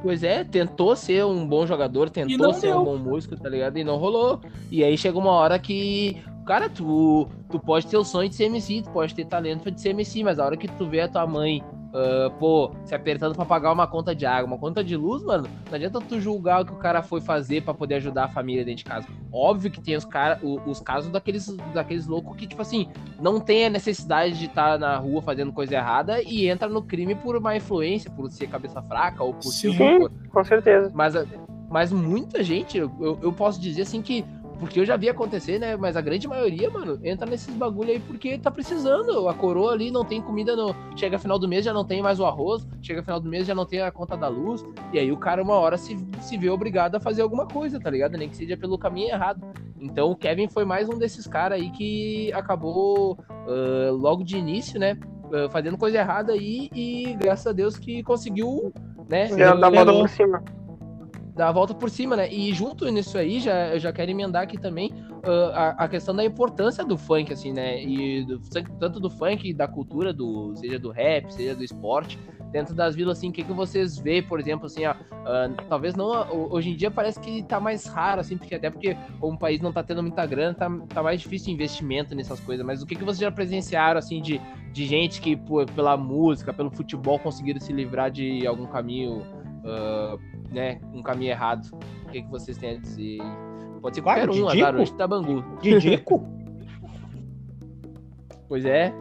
Pois 0.03 0.23
é, 0.23 0.43
tentou 0.43 0.95
ser 0.95 1.25
um 1.25 1.45
bom 1.47 1.65
jogador, 1.65 2.11
tentou 2.11 2.53
ser 2.53 2.67
deu. 2.67 2.81
um 2.81 2.85
bom 2.85 2.97
músico, 2.97 3.35
tá 3.35 3.49
ligado? 3.49 3.79
E 3.79 3.83
não 3.83 3.97
rolou. 3.97 4.39
E 4.69 4.83
aí 4.83 4.95
chega 4.95 5.17
uma 5.17 5.31
hora 5.31 5.57
que 5.57 6.21
cara, 6.47 6.69
tu, 6.69 7.27
tu 7.49 7.59
pode 7.59 7.85
ter 7.85 7.97
o 7.97 8.05
sonho 8.05 8.29
de 8.29 8.35
ser 8.35 8.45
MC, 8.45 8.81
tu 8.81 8.89
pode 8.89 9.13
ter 9.13 9.25
talento 9.25 9.69
de 9.69 9.79
ser 9.81 9.89
MC, 9.89 10.23
mas 10.23 10.39
a 10.39 10.45
hora 10.45 10.55
que 10.55 10.67
tu 10.67 10.87
vê 10.87 11.01
a 11.01 11.07
tua 11.07 11.27
mãe, 11.27 11.61
uh, 11.87 12.31
pô, 12.39 12.71
se 12.85 12.95
apertando 12.95 13.35
para 13.35 13.45
pagar 13.45 13.73
uma 13.73 13.85
conta 13.85 14.15
de 14.15 14.25
água, 14.25 14.47
uma 14.47 14.57
conta 14.57 14.81
de 14.81 14.95
luz, 14.95 15.21
mano, 15.23 15.45
não 15.67 15.75
adianta 15.75 15.99
tu 15.99 16.21
julgar 16.21 16.61
o 16.61 16.65
que 16.65 16.71
o 16.71 16.77
cara 16.77 17.03
foi 17.03 17.19
fazer 17.19 17.63
para 17.63 17.73
poder 17.73 17.95
ajudar 17.95 18.23
a 18.23 18.27
família 18.29 18.63
dentro 18.63 18.77
de 18.77 18.85
casa. 18.85 19.07
Óbvio 19.31 19.69
que 19.69 19.81
tem 19.81 19.97
os, 19.97 20.05
cara, 20.05 20.39
os, 20.41 20.61
os 20.65 20.79
casos 20.79 21.11
daqueles, 21.11 21.53
daqueles 21.73 22.07
loucos 22.07 22.37
que, 22.37 22.47
tipo 22.47 22.61
assim, 22.61 22.87
não 23.21 23.41
tem 23.41 23.65
a 23.65 23.69
necessidade 23.69 24.39
de 24.39 24.45
estar 24.45 24.73
tá 24.73 24.77
na 24.77 24.97
rua 24.97 25.21
fazendo 25.21 25.51
coisa 25.51 25.75
errada 25.75 26.21
e 26.21 26.47
entra 26.49 26.69
no 26.69 26.81
crime 26.81 27.13
por 27.13 27.37
má 27.41 27.57
influência, 27.57 28.09
por 28.09 28.31
ser 28.31 28.47
cabeça 28.47 28.81
fraca 28.81 29.21
ou 29.21 29.33
por 29.33 29.51
Sim, 29.51 29.73
ser. 29.73 30.09
com 30.29 30.43
certeza. 30.45 30.89
Mas, 30.95 31.13
mas 31.69 31.91
muita 31.91 32.41
gente, 32.41 32.77
eu, 32.77 33.19
eu 33.21 33.33
posso 33.33 33.59
dizer 33.59 33.81
assim 33.81 34.01
que 34.01 34.23
porque 34.59 34.79
eu 34.79 34.85
já 34.85 34.97
vi 34.97 35.07
acontecer, 35.07 35.59
né? 35.59 35.75
Mas 35.75 35.95
a 35.95 36.01
grande 36.01 36.27
maioria, 36.27 36.69
mano, 36.69 36.99
entra 37.03 37.29
nesses 37.29 37.53
bagulho 37.53 37.91
aí 37.91 37.99
porque 37.99 38.37
tá 38.37 38.49
precisando. 38.49 39.29
A 39.29 39.33
coroa 39.33 39.71
ali 39.71 39.91
não 39.91 40.03
tem 40.03 40.21
comida 40.21 40.55
no. 40.55 40.75
Chega 40.95 41.19
final 41.19 41.37
do 41.37 41.47
mês, 41.47 41.63
já 41.63 41.73
não 41.73 41.85
tem 41.85 42.01
mais 42.01 42.19
o 42.19 42.25
arroz. 42.25 42.65
Chega 42.81 43.03
final 43.03 43.19
do 43.19 43.29
mês, 43.29 43.45
já 43.45 43.53
não 43.53 43.65
tem 43.65 43.81
a 43.81 43.91
conta 43.91 44.17
da 44.17 44.27
luz. 44.27 44.65
E 44.91 44.99
aí 44.99 45.11
o 45.11 45.17
cara, 45.17 45.43
uma 45.43 45.55
hora, 45.55 45.77
se, 45.77 45.97
se 46.21 46.37
vê 46.37 46.49
obrigado 46.49 46.95
a 46.95 46.99
fazer 46.99 47.21
alguma 47.21 47.47
coisa, 47.47 47.79
tá 47.79 47.89
ligado? 47.89 48.17
Nem 48.17 48.29
que 48.29 48.37
seja 48.37 48.57
pelo 48.57 48.77
caminho 48.77 49.09
errado. 49.09 49.45
Então 49.79 50.11
o 50.11 50.15
Kevin 50.15 50.47
foi 50.47 50.65
mais 50.65 50.89
um 50.89 50.97
desses 50.97 51.27
caras 51.27 51.59
aí 51.59 51.69
que 51.71 52.31
acabou 52.33 53.13
uh, 53.13 53.93
logo 53.93 54.23
de 54.23 54.37
início, 54.37 54.79
né? 54.79 54.97
Uh, 55.25 55.49
fazendo 55.51 55.77
coisa 55.77 55.97
errada 55.97 56.33
aí 56.33 56.69
e 56.73 57.15
graças 57.19 57.45
a 57.45 57.51
Deus 57.51 57.77
que 57.77 58.01
conseguiu, 58.01 58.73
né? 59.07 59.27
Dar 59.27 59.67
a 59.67 59.69
volta 59.69 59.93
por 59.93 60.09
cima 60.09 60.41
dar 61.37 61.49
a 61.49 61.51
volta 61.51 61.73
por 61.73 61.89
cima, 61.89 62.15
né? 62.15 62.33
E 62.33 62.51
junto 62.51 62.89
nisso 62.89 63.17
aí, 63.17 63.39
já, 63.39 63.67
eu 63.67 63.79
já 63.79 63.93
quero 63.93 64.09
emendar 64.09 64.41
aqui 64.41 64.57
também, 64.57 64.91
uh, 64.91 65.51
a, 65.53 65.69
a, 65.69 65.87
questão 65.87 66.15
da 66.15 66.25
importância 66.25 66.83
do 66.83 66.97
funk, 66.97 67.31
assim, 67.31 67.53
né? 67.53 67.81
E 67.81 68.25
do, 68.25 68.39
tanto 68.79 68.99
do 68.99 69.09
funk, 69.09 69.53
da 69.53 69.67
cultura, 69.67 70.11
do, 70.11 70.55
seja 70.55 70.79
do 70.79 70.89
rap, 70.89 71.31
seja 71.31 71.55
do 71.55 71.63
esporte, 71.63 72.19
dentro 72.51 72.73
das 72.73 72.95
vilas, 72.95 73.19
assim, 73.19 73.29
o 73.29 73.31
que, 73.31 73.43
que 73.43 73.53
vocês 73.53 73.99
vê, 73.99 74.21
por 74.21 74.39
exemplo, 74.39 74.65
assim, 74.65 74.85
ó, 74.85 74.93
uh, 74.93 75.53
talvez 75.69 75.95
não, 75.95 76.27
hoje 76.51 76.71
em 76.71 76.75
dia 76.75 76.89
parece 76.89 77.19
que 77.19 77.43
tá 77.43 77.59
mais 77.59 77.85
raro, 77.85 78.21
assim, 78.21 78.35
porque 78.35 78.55
até 78.55 78.71
porque 78.71 78.97
o 79.21 79.37
país 79.37 79.61
não 79.61 79.71
tá 79.71 79.83
tendo 79.83 80.01
muita 80.01 80.25
grana, 80.25 80.55
tá, 80.55 80.69
tá 80.89 81.03
mais 81.03 81.21
difícil 81.21 81.53
investimento 81.53 82.15
nessas 82.15 82.39
coisas, 82.39 82.65
mas 82.65 82.81
o 82.81 82.85
que, 82.87 82.95
que 82.95 83.03
vocês 83.03 83.19
já 83.19 83.31
presenciaram, 83.31 83.99
assim, 83.99 84.21
de, 84.21 84.41
de 84.71 84.87
gente 84.87 85.21
que, 85.21 85.35
pô, 85.35 85.63
pela 85.67 85.95
música, 85.95 86.51
pelo 86.51 86.71
futebol, 86.71 87.19
conseguiram 87.19 87.59
se 87.59 87.71
livrar 87.71 88.09
de 88.09 88.47
algum 88.47 88.65
caminho, 88.65 89.23
uh, 89.63 90.19
né, 90.51 90.79
um 90.93 91.01
caminho 91.01 91.31
errado? 91.31 91.69
O 92.05 92.09
que, 92.09 92.21
que 92.21 92.29
vocês 92.29 92.57
têm 92.57 92.77
a 92.77 92.79
dizer? 92.79 93.19
Pode 93.81 93.95
ser 93.95 94.01
qualquer 94.01 94.27
claro, 94.27 94.45
um, 94.45 94.47
Didico? 94.49 94.81
azar, 94.81 94.89
tá 94.97 95.07
Bangu. 95.07 95.43
Didico? 95.61 96.27
pois 98.47 98.65
é. 98.65 98.93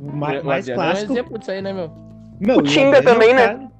O 0.00 0.12
mais, 0.12 0.42
mais 0.42 0.68
clássico. 0.68 1.12
É 1.12 1.14
um 1.14 1.16
exemplo 1.16 1.38
disso 1.38 1.50
aí, 1.50 1.62
né, 1.62 1.72
meu? 1.72 1.90
Meu, 2.40 2.58
o 2.58 2.62
Tinga 2.62 3.02
também, 3.02 3.30
é 3.30 3.32
o 3.32 3.58
né? 3.58 3.70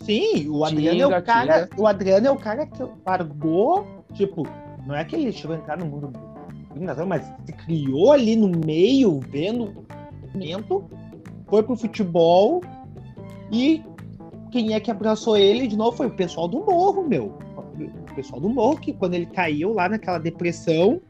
Sim, 0.00 0.48
o 0.48 0.64
Adriano 0.64 0.98
Tinga, 0.98 1.14
é 1.14 1.18
o 1.18 1.22
cara. 1.22 1.66
Tinga. 1.66 1.82
O 1.82 1.86
Adriano 1.86 2.26
é 2.26 2.30
o 2.30 2.36
cara 2.36 2.66
que 2.66 2.82
largou, 3.06 4.04
tipo, 4.12 4.46
não 4.86 4.94
é 4.94 5.04
que 5.04 5.16
ele 5.16 5.32
chegou 5.32 5.56
a 5.56 5.58
entrar 5.58 5.78
no 5.78 5.86
mundo 5.86 6.12
mas 7.06 7.32
se 7.44 7.52
criou 7.52 8.12
ali 8.12 8.34
no 8.34 8.48
meio, 8.48 9.20
vendo 9.20 9.86
o 10.34 10.84
foi 11.46 11.62
pro 11.62 11.76
futebol 11.76 12.62
e 13.52 13.82
quem 14.54 14.72
é 14.72 14.78
que 14.78 14.88
abraçou 14.88 15.36
ele 15.36 15.66
de 15.66 15.76
novo 15.76 15.96
foi 15.96 16.06
o 16.06 16.14
pessoal 16.14 16.46
do 16.46 16.60
morro, 16.60 17.02
meu. 17.08 17.36
O 18.08 18.14
pessoal 18.14 18.40
do 18.40 18.48
morro, 18.48 18.76
que 18.76 18.92
quando 18.92 19.14
ele 19.14 19.26
caiu 19.26 19.72
lá 19.72 19.88
naquela 19.88 20.18
depressão, 20.18 21.02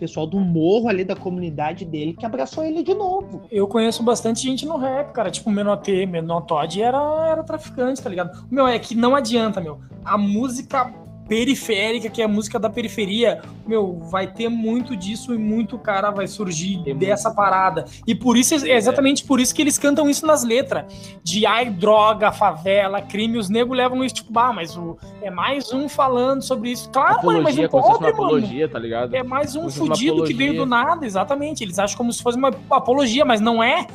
pessoal 0.00 0.26
do 0.26 0.40
morro 0.40 0.88
ali 0.88 1.04
da 1.04 1.14
comunidade 1.14 1.84
dele 1.84 2.14
que 2.14 2.26
abraçou 2.26 2.64
ele 2.64 2.82
de 2.82 2.92
novo. 2.92 3.42
Eu 3.52 3.68
conheço 3.68 4.02
bastante 4.02 4.42
gente 4.42 4.66
no 4.66 4.76
rap, 4.76 5.12
cara. 5.12 5.30
Tipo, 5.30 5.48
o 5.48 5.52
Menotê, 5.52 6.06
Menotod 6.06 6.82
era, 6.82 7.28
era 7.30 7.44
traficante, 7.44 8.02
tá 8.02 8.10
ligado? 8.10 8.44
Meu, 8.50 8.66
é 8.66 8.80
que 8.80 8.96
não 8.96 9.14
adianta, 9.14 9.60
meu. 9.60 9.78
A 10.04 10.18
música 10.18 10.92
periférica, 11.28 12.08
que 12.08 12.22
é 12.22 12.24
a 12.24 12.28
música 12.28 12.58
da 12.58 12.70
periferia, 12.70 13.42
meu, 13.66 13.98
vai 14.10 14.26
ter 14.26 14.48
muito 14.48 14.96
disso 14.96 15.34
e 15.34 15.38
muito 15.38 15.78
cara 15.78 16.10
vai 16.10 16.26
surgir 16.26 16.82
Tem 16.82 16.96
dessa 16.96 17.28
muito. 17.28 17.36
parada. 17.36 17.84
E 18.06 18.14
por 18.14 18.36
isso, 18.36 18.54
é 18.66 18.76
exatamente 18.76 19.24
por 19.24 19.38
isso 19.38 19.54
que 19.54 19.60
eles 19.60 19.78
cantam 19.78 20.08
isso 20.08 20.26
nas 20.26 20.42
letras. 20.42 20.86
De 21.22 21.44
ai, 21.44 21.70
droga, 21.70 22.32
favela, 22.32 23.02
crime, 23.02 23.36
os 23.36 23.50
negros 23.50 23.76
levam 23.76 24.02
isso, 24.02 24.16
tipo, 24.16 24.32
bah, 24.32 24.52
mas 24.52 24.76
o, 24.76 24.96
é 25.22 25.30
mais 25.30 25.72
um 25.72 25.88
falando 25.88 26.42
sobre 26.42 26.70
isso. 26.70 26.88
Claro, 26.90 27.16
apologia, 27.18 27.42
mas 27.42 27.58
um 27.58 27.68
pobre, 27.68 28.10
apologia, 28.10 28.60
mano. 28.60 28.72
tá 28.72 28.78
ligado? 28.78 29.14
É 29.14 29.22
mais 29.22 29.54
um 29.54 29.68
fudido 29.68 30.24
que 30.24 30.32
veio 30.32 30.54
do 30.54 30.66
nada, 30.66 31.04
exatamente. 31.04 31.62
Eles 31.62 31.78
acham 31.78 31.96
como 31.98 32.12
se 32.12 32.22
fosse 32.22 32.38
uma 32.38 32.50
apologia, 32.70 33.24
mas 33.24 33.40
não 33.40 33.62
é 33.62 33.86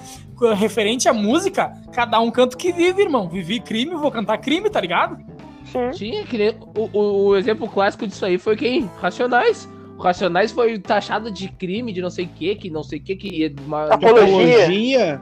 referente 0.56 1.08
à 1.08 1.14
música. 1.14 1.74
Cada 1.92 2.20
um 2.20 2.30
canta 2.30 2.56
o 2.56 2.60
que 2.60 2.72
vive, 2.72 3.02
irmão. 3.02 3.28
Vivi 3.28 3.60
crime, 3.60 3.96
vou 3.96 4.12
cantar 4.12 4.38
crime, 4.38 4.70
tá 4.70 4.80
ligado? 4.80 5.18
Sim. 5.74 5.90
Tinha 5.92 6.24
que 6.24 6.56
o, 6.78 6.90
o, 6.94 7.26
o, 7.26 7.36
exemplo 7.36 7.68
clássico 7.68 8.06
disso 8.06 8.24
aí 8.24 8.38
foi 8.38 8.56
quem? 8.56 8.88
Racionais. 9.02 9.68
O 9.98 10.02
Racionais 10.02 10.52
foi 10.52 10.78
taxado 10.78 11.32
de 11.32 11.48
crime, 11.50 11.92
de 11.92 12.02
não 12.02 12.12
sei 12.12 12.26
o 12.26 12.30
que, 12.30 12.56
que 12.56 12.70
não 12.70 12.84
sei 12.84 13.00
o 13.00 13.04
que, 13.04 13.16
que 13.16 13.56
uma 13.66 13.86
apologia. 13.86 14.66
Apologia, 14.66 15.22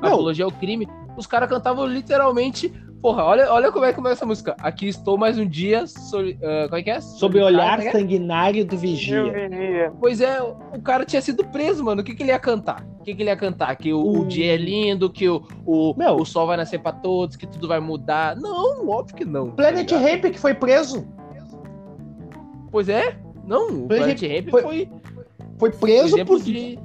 apologia 0.00 0.44
ao 0.46 0.52
crime. 0.52 0.88
Os 1.16 1.26
caras 1.26 1.48
cantavam 1.48 1.86
literalmente 1.86 2.72
Porra, 3.02 3.24
olha, 3.24 3.52
olha 3.52 3.72
como 3.72 3.84
é 3.84 3.88
que 3.88 3.96
começa 3.96 4.14
essa 4.14 4.26
música. 4.26 4.54
Aqui 4.60 4.86
estou 4.86 5.18
mais 5.18 5.36
um 5.36 5.44
dia. 5.44 5.88
So, 5.88 6.20
uh, 6.20 6.36
como 6.66 6.76
é 6.76 6.82
que 6.84 6.90
é? 6.90 7.00
Sob 7.00 7.36
o 7.36 7.44
olhar 7.44 7.80
é? 7.80 7.90
sanguinário 7.90 8.64
do 8.64 8.76
vigia. 8.76 9.92
Pois 9.98 10.20
é, 10.20 10.40
o 10.40 10.80
cara 10.80 11.04
tinha 11.04 11.20
sido 11.20 11.44
preso, 11.46 11.82
mano. 11.82 12.00
O 12.00 12.04
que, 12.04 12.14
que 12.14 12.22
ele 12.22 12.30
ia 12.30 12.38
cantar? 12.38 12.86
O 13.00 13.02
que, 13.02 13.12
que 13.12 13.20
ele 13.24 13.30
ia 13.30 13.36
cantar? 13.36 13.74
Que 13.74 13.92
o, 13.92 13.98
o... 13.98 14.20
o 14.20 14.28
dia 14.28 14.54
é 14.54 14.56
lindo, 14.56 15.10
que 15.10 15.28
o, 15.28 15.42
o, 15.66 15.92
Meu. 15.98 16.14
o 16.14 16.24
sol 16.24 16.46
vai 16.46 16.56
nascer 16.56 16.78
pra 16.78 16.92
todos, 16.92 17.34
que 17.34 17.44
tudo 17.44 17.66
vai 17.66 17.80
mudar. 17.80 18.36
Não, 18.36 18.88
óbvio 18.88 19.16
que 19.16 19.24
não. 19.24 19.48
Tá 19.48 19.56
Planet 19.56 19.90
tá 19.90 19.98
Ramp 19.98 20.24
que 20.26 20.38
foi 20.38 20.54
preso. 20.54 21.04
Pois 22.70 22.88
é. 22.88 23.18
Não, 23.44 23.66
o 23.66 23.88
Planet, 23.88 24.20
Planet 24.20 24.44
Ramp 24.44 24.50
foi, 24.50 24.62
foi, 24.62 24.88
foi 25.58 25.70
preso 25.72 26.24
por 26.24 26.40
de... 26.40 26.78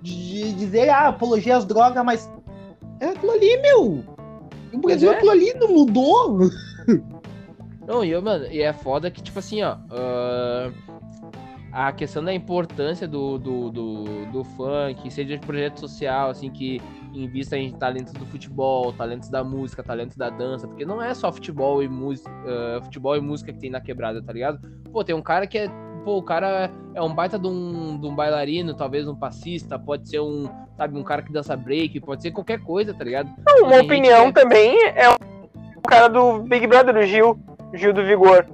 de 0.00 0.52
dizer 0.54 0.88
ah, 0.88 1.08
apologia 1.08 1.58
às 1.58 1.66
drogas, 1.66 2.02
mas 2.02 2.32
é 3.00 3.08
aquilo 3.08 3.32
ali, 3.32 3.54
meu. 3.60 4.17
O 4.72 4.78
Brasil, 4.78 5.10
é. 5.10 5.14
aquilo 5.14 5.30
ali 5.30 5.54
não 5.54 5.68
mudou. 5.68 6.38
Não, 7.86 8.04
e, 8.04 8.10
eu, 8.10 8.20
mano, 8.20 8.46
e 8.46 8.60
é 8.60 8.72
foda 8.72 9.10
que, 9.10 9.22
tipo 9.22 9.38
assim, 9.38 9.62
ó. 9.62 9.76
Uh, 9.76 10.72
a 11.72 11.92
questão 11.92 12.22
da 12.22 12.32
importância 12.32 13.06
do, 13.06 13.38
do, 13.38 13.70
do, 13.70 14.04
do 14.32 14.44
funk, 14.44 15.10
seja 15.10 15.38
de 15.38 15.46
projeto 15.46 15.80
social, 15.80 16.30
assim, 16.30 16.50
que 16.50 16.82
invista 17.14 17.56
em 17.56 17.72
talentos 17.72 18.12
do 18.12 18.26
futebol, 18.26 18.92
talentos 18.92 19.28
da 19.28 19.42
música, 19.42 19.82
talentos 19.82 20.16
da 20.16 20.28
dança, 20.28 20.66
porque 20.66 20.84
não 20.84 21.00
é 21.00 21.14
só 21.14 21.32
futebol 21.32 21.82
e 21.82 21.88
música, 21.88 22.30
uh, 22.30 22.82
futebol 22.84 23.16
e 23.16 23.20
música 23.20 23.52
que 23.52 23.58
tem 23.58 23.70
na 23.70 23.80
quebrada, 23.80 24.22
tá 24.22 24.32
ligado? 24.32 24.60
Pô, 24.92 25.02
tem 25.02 25.14
um 25.14 25.22
cara 25.22 25.46
que 25.46 25.58
é 25.58 25.68
pô, 26.04 26.18
o 26.18 26.22
cara 26.22 26.70
é 26.94 27.02
um 27.02 27.14
baita 27.14 27.38
de 27.38 27.46
um, 27.46 27.98
de 28.00 28.06
um 28.06 28.14
bailarino, 28.14 28.74
talvez 28.74 29.06
um 29.06 29.14
passista, 29.14 29.78
pode 29.78 30.08
ser 30.08 30.20
um, 30.20 30.48
sabe, 30.78 30.96
um 30.96 31.02
cara 31.02 31.22
que 31.22 31.32
dança 31.32 31.56
break, 31.56 31.98
pode 32.00 32.22
ser 32.22 32.30
qualquer 32.30 32.60
coisa, 32.60 32.94
tá 32.94 33.02
ligado? 33.02 33.28
Uma 33.60 33.80
opinião 33.80 34.30
também 34.30 34.78
é 34.94 35.08
o 35.08 35.82
cara 35.82 36.06
do 36.06 36.38
Big 36.38 36.68
Brother, 36.68 36.96
o 36.96 37.02
Gil, 37.02 37.36
Gil 37.74 37.92
do 37.92 38.04
Vigor. 38.04 38.46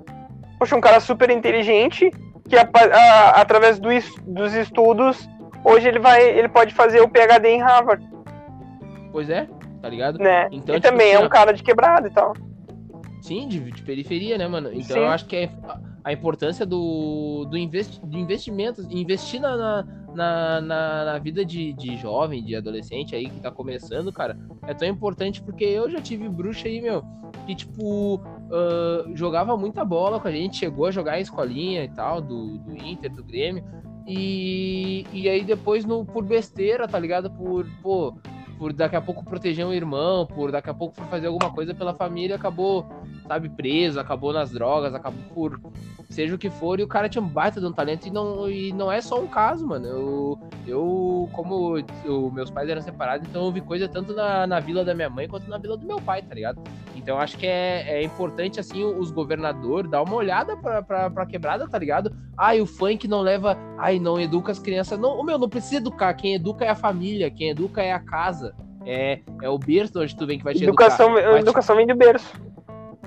Poxa, 0.59 0.75
um 0.75 0.81
cara 0.81 1.01
super 1.01 1.29
inteligente, 1.29 2.11
que 2.49 2.57
a, 2.57 2.67
a, 2.73 3.43
através 3.43 3.79
do, 3.79 3.91
dos 4.27 4.55
estudos, 4.55 5.29
hoje 5.63 5.87
ele 5.87 5.99
vai, 5.99 6.27
ele 6.27 6.49
pode 6.49 6.73
fazer 6.73 7.03
o 7.03 7.09
PhD 7.09 7.49
em 7.49 7.61
Harvard. 7.61 8.03
Pois 9.13 9.29
é, 9.29 9.47
tá 9.83 9.89
ligado? 9.91 10.19
Né? 10.19 10.49
Então, 10.51 10.75
e 10.75 10.81
tipo, 10.81 10.91
também 10.91 11.11
é 11.11 11.17
assim, 11.17 11.27
um 11.27 11.29
cara 11.29 11.53
de 11.53 11.63
quebrada 11.63 12.09
e 12.09 12.11
tal. 12.11 12.33
Sim, 13.21 13.49
de, 13.49 13.61
de 13.71 13.83
periferia, 13.83 14.39
né, 14.39 14.49
mano? 14.49 14.71
Então 14.73 14.97
Sim. 14.97 15.01
eu 15.01 15.09
acho 15.09 15.27
que 15.27 15.37
é 15.37 15.51
a 16.05 16.13
importância 16.13 16.67
do, 16.67 17.47
do, 17.47 17.57
investi, 17.57 17.99
do 18.05 18.19
investimento, 18.19 18.87
investir 18.91 19.41
na, 19.41 19.57
na, 19.57 20.61
na, 20.61 20.61
na, 21.05 21.19
vida 21.19 21.43
de, 21.45 21.73
de 21.73 21.97
jovem, 21.97 22.45
de 22.45 22.55
adolescente 22.55 23.17
aí 23.17 23.31
que 23.31 23.41
tá 23.41 23.51
começando, 23.51 24.13
cara, 24.13 24.39
é 24.67 24.75
tão 24.75 24.87
importante 24.87 25.43
porque 25.43 25.65
eu 25.65 25.91
já 25.91 26.03
tive 26.03 26.29
bruxa 26.29 26.69
aí, 26.69 26.81
meu, 26.83 27.03
que 27.47 27.55
tipo, 27.55 28.17
uh, 28.17 29.17
jogava 29.17 29.57
muita 29.57 29.83
bola 29.83 30.21
com 30.21 30.29
a 30.29 30.31
gente, 30.31 30.59
chegou 30.59 30.85
a 30.85 30.91
jogar 30.91 31.19
em 31.19 31.23
escolinha 31.23 31.83
e 31.85 31.89
tal, 31.89 32.21
do, 32.21 32.59
do 32.59 32.77
Inter, 32.77 33.11
do 33.11 33.25
Grêmio, 33.25 33.65
e, 34.07 35.07
e 35.11 35.27
aí 35.27 35.43
depois 35.43 35.87
no, 35.87 36.05
por 36.05 36.23
besteira, 36.23 36.87
tá 36.87 36.99
ligado? 36.99 37.31
Por, 37.31 37.67
pô, 37.83 38.15
por 38.59 38.73
daqui 38.73 38.97
a 38.97 39.01
pouco 39.01 39.25
proteger 39.25 39.67
um 39.67 39.73
irmão, 39.73 40.27
por 40.27 40.51
daqui 40.51 40.71
a 40.71 40.75
pouco 40.75 40.95
fazer 41.05 41.27
alguma 41.27 41.53
coisa 41.53 41.75
pela 41.75 41.95
família, 41.95 42.37
acabou, 42.37 42.87
sabe, 43.27 43.49
preso, 43.49 44.01
acabou 44.01 44.33
nas 44.33 44.51
drogas, 44.51 44.95
acabou 44.95 45.23
por 45.35 45.61
seja 46.15 46.35
o 46.35 46.39
que 46.39 46.49
for, 46.49 46.79
e 46.79 46.83
o 46.83 46.89
cara 46.89 47.09
tinha 47.09 47.23
um 47.23 47.29
baita 47.29 47.61
de 47.61 47.67
um 47.67 47.73
talento, 47.73 48.07
e 48.07 48.11
não, 48.11 48.49
e 48.49 48.73
não 48.73 48.91
é 48.91 49.01
só 49.01 49.21
um 49.21 49.27
caso, 49.27 49.67
mano. 49.67 49.87
Eu, 49.87 50.39
eu 50.67 51.29
como 51.33 51.79
eu, 52.05 52.31
meus 52.31 52.51
pais 52.51 52.69
eram 52.69 52.81
separados, 52.81 53.29
então 53.29 53.45
eu 53.45 53.53
vi 53.53 53.61
coisa 53.61 53.89
tanto 53.89 54.15
na, 54.15 54.47
na 54.47 54.61
vila 54.61 54.85
da 54.85 54.95
minha 54.95 55.11
mãe 55.11 55.29
quanto 55.29 55.49
na 55.49 55.59
vila 55.59 55.77
do 55.77 55.87
meu 55.87 56.01
pai, 56.01 56.23
tá 56.23 56.35
ligado? 56.35 56.63
Então 56.95 57.19
acho 57.19 57.37
que 57.37 57.47
é, 57.47 58.01
é 58.01 58.03
importante, 58.03 58.61
assim, 58.61 58.85
os 58.85 59.11
governadores 59.11 59.91
dar 59.91 60.03
uma 60.03 60.15
olhada 60.15 60.57
pra, 60.57 60.83
pra, 60.83 61.11
pra 61.11 61.27
quebrada, 61.27 61.69
tá 61.69 61.79
ligado? 61.79 62.15
Ai, 62.37 62.61
o 62.61 62.67
funk 62.67 63.07
não 63.09 63.21
leva. 63.21 63.59
Ai, 63.77 63.99
não 63.99 64.21
educa 64.21 64.53
as 64.53 64.59
crianças. 64.59 64.99
Não, 64.99 65.19
o 65.19 65.23
meu, 65.23 65.39
não 65.39 65.49
precisa 65.49 65.77
educar. 65.77 66.15
Quem 66.15 66.35
educa 66.35 66.65
é 66.65 66.69
a 66.69 66.75
família, 66.75 67.31
quem 67.31 67.51
educa 67.51 67.83
é 67.83 67.93
a 67.93 68.01
casa. 68.01 68.55
É, 68.87 69.21
é 69.43 69.49
o 69.49 69.59
berço 69.59 70.01
onde 70.01 70.15
tu 70.15 70.27
vem 70.27 70.39
que 70.39 70.45
vai 70.45 70.55
te 70.55 70.63
educação, 70.63 71.17
educar. 71.17 71.39
Educação 71.39 71.77
vem 71.77 71.87
do 71.87 71.95
berço. 71.95 72.33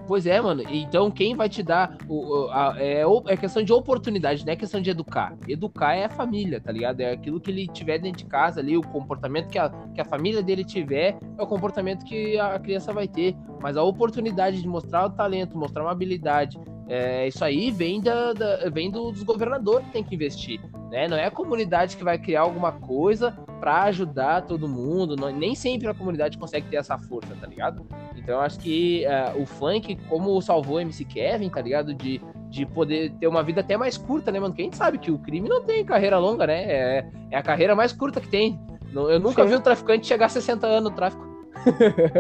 Pois 0.08 0.26
é, 0.26 0.40
mano. 0.40 0.64
Então, 0.70 1.12
quem 1.12 1.36
vai 1.36 1.50
te 1.50 1.62
dar. 1.62 1.98
O, 2.08 2.48
a, 2.50 2.76
é, 2.78 3.04
é 3.28 3.38
questão 3.38 3.62
de 3.62 3.74
oportunidade, 3.74 4.46
não 4.46 4.54
é 4.54 4.56
questão 4.56 4.82
de 4.82 4.90
educar. 4.90 5.38
Educar 5.48 5.96
é 5.96 6.06
a 6.06 6.10
família, 6.10 6.62
tá 6.62 6.72
ligado? 6.72 7.02
É 7.02 7.12
aquilo 7.12 7.42
que 7.42 7.52
ele 7.52 7.68
tiver 7.68 8.00
dentro 8.00 8.20
de 8.20 8.26
casa 8.26 8.62
ali, 8.62 8.78
o 8.78 8.82
comportamento 8.82 9.50
que 9.50 9.60
a, 9.60 9.70
que 9.94 10.00
a 10.00 10.06
família 10.06 10.42
dele 10.42 10.64
tiver, 10.64 11.18
é 11.38 11.44
o 11.44 11.46
comportamento 11.46 12.06
que 12.06 12.40
a 12.40 12.58
criança 12.58 12.94
vai 12.94 13.08
ter. 13.08 13.36
Mas 13.62 13.76
a 13.76 13.84
oportunidade 13.84 14.62
de 14.62 14.68
mostrar 14.68 15.06
o 15.06 15.10
talento, 15.10 15.58
mostrar 15.58 15.84
uma 15.84 15.92
habilidade, 15.92 16.58
é, 16.89 17.27
isso 17.27 17.44
aí 17.44 17.70
vem, 17.70 18.00
da, 18.01 18.32
da 18.32 18.70
vem 18.70 18.89
do, 18.89 19.12
dos 19.12 19.24
governadores 19.24 19.86
que 19.88 19.94
tem 19.94 20.03
que 20.03 20.15
investir. 20.15 20.60
Né? 20.89 21.08
Não 21.08 21.17
é 21.17 21.25
a 21.25 21.32
comunidade 21.32 21.98
que 21.98 22.03
vai 22.03 22.17
criar 22.17 22.41
alguma 22.41 22.72
coisa 22.72 23.32
para 23.60 23.84
ajudar 23.84 24.44
todo 24.44 24.70
mundo. 24.70 25.15
Não, 25.15 25.29
nem 25.29 25.53
sempre 25.53 25.88
a 25.88 25.94
comunidade 25.94 26.38
consegue 26.38 26.67
ter 26.70 26.77
essa 26.77 26.98
força, 26.98 27.36
tá 27.36 27.46
ligado? 27.46 27.86
Então 28.15 28.36
eu 28.36 28.41
acho 28.41 28.60
que 28.60 29.06
uh, 29.06 29.41
o 29.41 29.46
funk, 29.46 29.98
como 30.08 30.41
salvou 30.41 30.77
o 30.77 30.79
MC 30.79 31.03
Kevin, 31.03 31.50
tá 31.50 31.62
ligado? 31.62 31.94
De, 31.94 32.22
de 32.50 32.65
poder 32.65 33.12
ter 33.20 33.27
uma 33.27 33.44
vida 33.44 33.60
até 33.60 33.75
mais 33.75 33.98
curta, 33.98 34.32
né, 34.32 34.39
mano? 34.39 34.53
Porque 34.53 34.62
a 34.62 34.65
gente 34.65 34.77
sabe 34.77 34.98
que 34.98 35.12
o 35.12 35.20
crime 35.20 35.50
não 35.50 35.63
tem 35.63 35.84
carreira 35.84 36.17
longa, 36.17 36.48
né? 36.48 36.63
É, 36.63 37.12
é 37.32 37.38
a 37.38 37.44
carreira 37.44 37.75
mais 37.75 37.91
curta 37.91 38.22
que 38.22 38.29
tem. 38.29 38.58
Eu 38.94 39.20
nunca 39.20 39.44
Sim. 39.44 39.50
vi 39.50 39.56
um 39.56 39.62
traficante 39.62 40.08
chegar 40.08 40.27
a 40.27 40.29
60 40.29 40.65
anos 40.65 40.89
no 40.89 40.96
tráfico. 40.96 41.27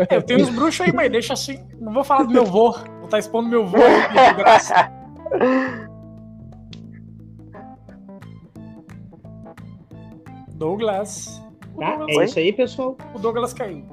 É, 0.09 0.17
eu 0.17 0.21
tenho 0.23 0.41
uns 0.41 0.49
bruxos 0.49 0.81
aí, 0.81 0.91
mas 0.91 1.09
deixa 1.09 1.33
assim. 1.33 1.65
Não 1.79 1.93
vou 1.93 2.03
falar 2.03 2.23
do 2.23 2.31
meu 2.31 2.43
vô. 2.43 2.75
Não 3.07 3.11
tá 3.11 3.19
expondo 3.19 3.47
meu 3.47 3.65
voo 3.65 3.79
Douglas. 10.55 11.41
Tá, 11.79 11.99
é 12.09 12.25
isso 12.25 12.37
aí, 12.37 12.51
pessoal. 12.51 12.97
O 13.13 13.19
Douglas 13.19 13.53
caiu. 13.53 13.85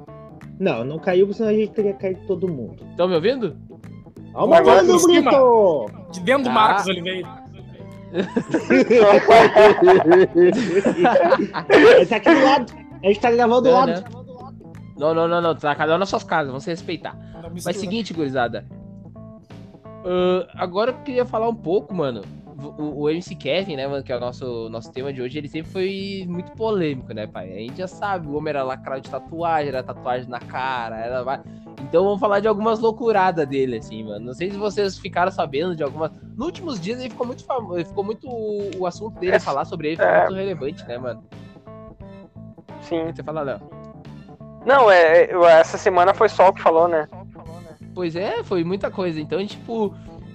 Não, 0.59 0.85
não 0.85 0.99
caiu, 0.99 1.33
senão 1.33 1.51
a 1.51 1.53
gente 1.53 1.71
teria 1.71 1.95
caído 1.95 2.27
todo 2.27 2.49
mundo. 2.49 2.85
Estão 2.91 3.07
me 3.07 3.15
ouvindo? 3.15 3.57
Aumentando, 4.35 5.01
Brito! 5.05 5.89
De 6.11 6.19
dentro 6.19 6.43
do. 6.43 6.51
Ah. 6.51 6.53
Marcos 6.53 6.89
Oliveira. 6.89 7.45
Ele 11.99 12.07
tá 12.07 12.17
aqui 12.17 12.35
do 12.35 12.45
lado. 12.45 12.73
A 13.01 13.07
gente 13.07 13.21
tá 13.21 13.31
gravando 13.31 13.63
do 13.63 13.71
lado. 13.71 13.93
Né? 13.93 14.03
Não, 14.99 15.15
não, 15.15 15.29
não, 15.29 15.41
não. 15.41 15.55
Tá 15.55 15.73
cada 15.77 15.95
um 15.95 15.99
nas 15.99 16.09
suas 16.09 16.25
casas, 16.25 16.49
vamos 16.49 16.65
se 16.65 16.71
respeitar. 16.71 17.13
Tá 17.13 17.49
Mas 17.65 17.77
seguinte, 17.77 18.13
gurizada. 18.13 18.67
Ah, 20.05 20.47
agora 20.55 20.91
eu 20.91 21.03
queria 21.03 21.25
falar 21.25 21.49
um 21.49 21.55
pouco, 21.55 21.95
mano. 21.95 22.23
O, 22.79 23.03
o 23.03 23.11
MC 23.11 23.35
Kevin, 23.35 23.77
né, 23.77 23.87
mano, 23.87 24.03
que 24.03 24.13
é 24.13 24.17
o 24.17 24.21
nosso, 24.21 24.69
nosso 24.69 24.91
tema 24.93 25.13
de 25.13 25.21
hoje, 25.21 25.37
ele 25.39 25.49
sempre 25.49 25.71
foi 25.71 26.25
muito 26.29 26.53
polêmico, 26.53 27.13
né, 27.13 27.27
pai? 27.27 27.51
A 27.53 27.59
gente 27.59 27.79
já 27.79 27.89
sabe, 27.89 28.29
o 28.29 28.37
homem 28.37 28.51
era 28.51 28.63
lacrado 28.63 29.03
de 29.03 29.11
tatuagem, 29.11 29.69
era 29.69 29.83
tatuagem 29.83 30.29
na 30.29 30.39
cara, 30.39 30.97
era. 30.97 31.43
Então 31.83 32.05
vamos 32.05 32.21
falar 32.21 32.41
de 32.41 32.47
algumas 32.47 32.79
loucuradas 32.79 33.47
dele, 33.49 33.79
assim, 33.79 34.05
mano. 34.05 34.27
Não 34.27 34.35
sei 34.35 34.51
se 34.51 34.57
vocês 34.57 34.99
ficaram 34.99 35.33
sabendo 35.33 35.75
de 35.75 35.83
algumas. 35.83 36.13
Nos 36.37 36.47
últimos 36.47 36.81
dias 36.81 37.01
ele 37.01 37.11
ficou 37.11 37.27
muito 37.27 37.45
famoso. 37.45 37.85
Ficou 37.85 38.05
muito. 38.05 38.29
O 38.79 38.87
assunto 38.87 39.19
dele, 39.19 39.37
É, 39.37 39.41
falar 39.41 39.65
sobre 39.65 39.89
ele, 39.89 39.97
ficou 39.97 40.11
é. 40.11 40.21
muito 40.21 40.35
relevante, 40.35 40.87
né, 40.87 40.97
mano? 40.97 41.25
Sim. 42.83 43.13
Você 43.13 43.23
fala, 43.23 43.43
Léo. 43.43 43.61
Não, 44.65 44.91
é, 44.91 45.25
é, 45.25 45.61
essa 45.61 45.77
semana 45.77 46.15
foi 46.15 46.29
só 46.29 46.49
o 46.49 46.53
que 46.53 46.63
falou, 46.63 46.89
né? 46.89 47.07
Pois 47.95 48.17
é, 48.17 48.43
foi 48.43 48.65
muita 48.65 48.91
coisa. 48.91 49.21
Então, 49.21 49.45
tipo, 49.47 49.95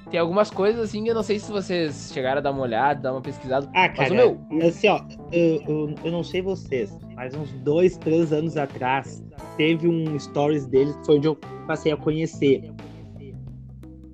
tem 0.10 0.20
algumas 0.20 0.50
coisas 0.50 0.82
assim, 0.82 1.08
eu 1.08 1.14
não 1.14 1.24
sei 1.24 1.40
se 1.40 1.52
vocês 1.52 2.12
chegaram 2.14 2.40
a 2.40 2.42
dar 2.42 2.52
uma 2.52 2.62
olhada, 2.62 3.02
dar 3.02 3.12
uma 3.12 3.22
pesquisada. 3.22 3.68
Ah, 3.76 3.88
Mas 3.96 4.10
cara, 4.10 4.14
o 4.14 4.16
meu- 4.50 4.68
assim, 4.68 4.88
ó, 4.88 5.02
eu, 5.32 5.62
eu, 5.68 5.96
eu 6.06 6.12
não 6.12 6.24
sei 6.24 6.42
vocês, 6.42 6.98
mas 7.16 7.36
uns 7.36 7.52
dois, 7.64 7.98
três 7.98 8.32
anos 8.32 8.56
atrás, 8.58 9.24
teve 9.58 9.88
um 9.88 10.18
stories 10.18 10.66
dele 10.66 10.94
que 10.94 11.06
foi 11.06 11.18
onde 11.18 11.28
eu 11.28 11.36
passei 11.68 11.92
a 11.92 11.98
conhecer. 11.98 12.72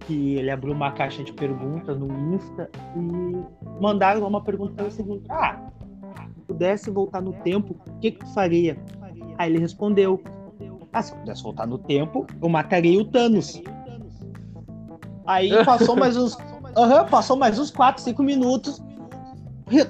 Que 0.07 0.35
ele 0.35 0.51
abriu 0.51 0.71
uma 0.71 0.91
caixa 0.91 1.23
de 1.23 1.33
perguntas 1.33 1.97
no 1.97 2.07
Insta 2.35 2.69
e 2.95 3.81
mandaram 3.81 4.27
uma 4.27 4.39
pergunta 4.41 4.83
o 4.83 4.91
seguinte: 4.91 5.25
Ah, 5.29 5.59
se 6.35 6.41
pudesse 6.41 6.91
voltar 6.91 7.21
no 7.21 7.33
tempo, 7.33 7.75
o 7.87 7.99
que, 7.99 8.11
que 8.11 8.19
tu 8.19 8.31
faria? 8.33 8.77
Aí 9.35 9.49
ele 9.51 9.57
respondeu: 9.57 10.21
Ah, 10.95 11.01
se 11.01 11.11
eu 11.11 11.17
pudesse 11.17 11.43
voltar 11.43 11.67
no 11.67 11.77
tempo, 11.77 12.25
eu 12.41 12.47
mataria 12.47 12.97
o 12.97 13.03
Thanos. 13.03 13.61
Aí 15.27 15.51
passou 15.65 15.93
mais 15.93 16.15
uns. 16.15 16.37
Aham, 16.77 17.05
passou 17.07 17.35
mais 17.35 17.59
uns 17.59 17.69
4, 17.69 18.01
5 18.01 18.23
minutos. 18.23 18.81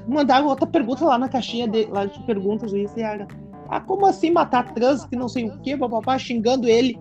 Mandaram 0.08 0.48
outra 0.48 0.66
pergunta 0.66 1.06
lá 1.06 1.20
na 1.20 1.30
caixinha 1.30 1.68
de, 1.68 1.86
lá 1.86 2.06
de 2.08 2.20
perguntas 2.24 2.72
do 2.72 2.78
Insta 2.80 3.00
e 3.00 3.04
era. 3.04 3.28
Ah, 3.70 3.80
como 3.80 4.08
assim 4.08 4.32
matar 4.32 4.74
trans 4.74 5.06
que 5.06 5.16
não 5.16 5.30
sei 5.30 5.48
o 5.48 5.60
que, 5.60 5.78
papapá, 5.78 6.18
xingando 6.18 6.68
ele? 6.68 6.98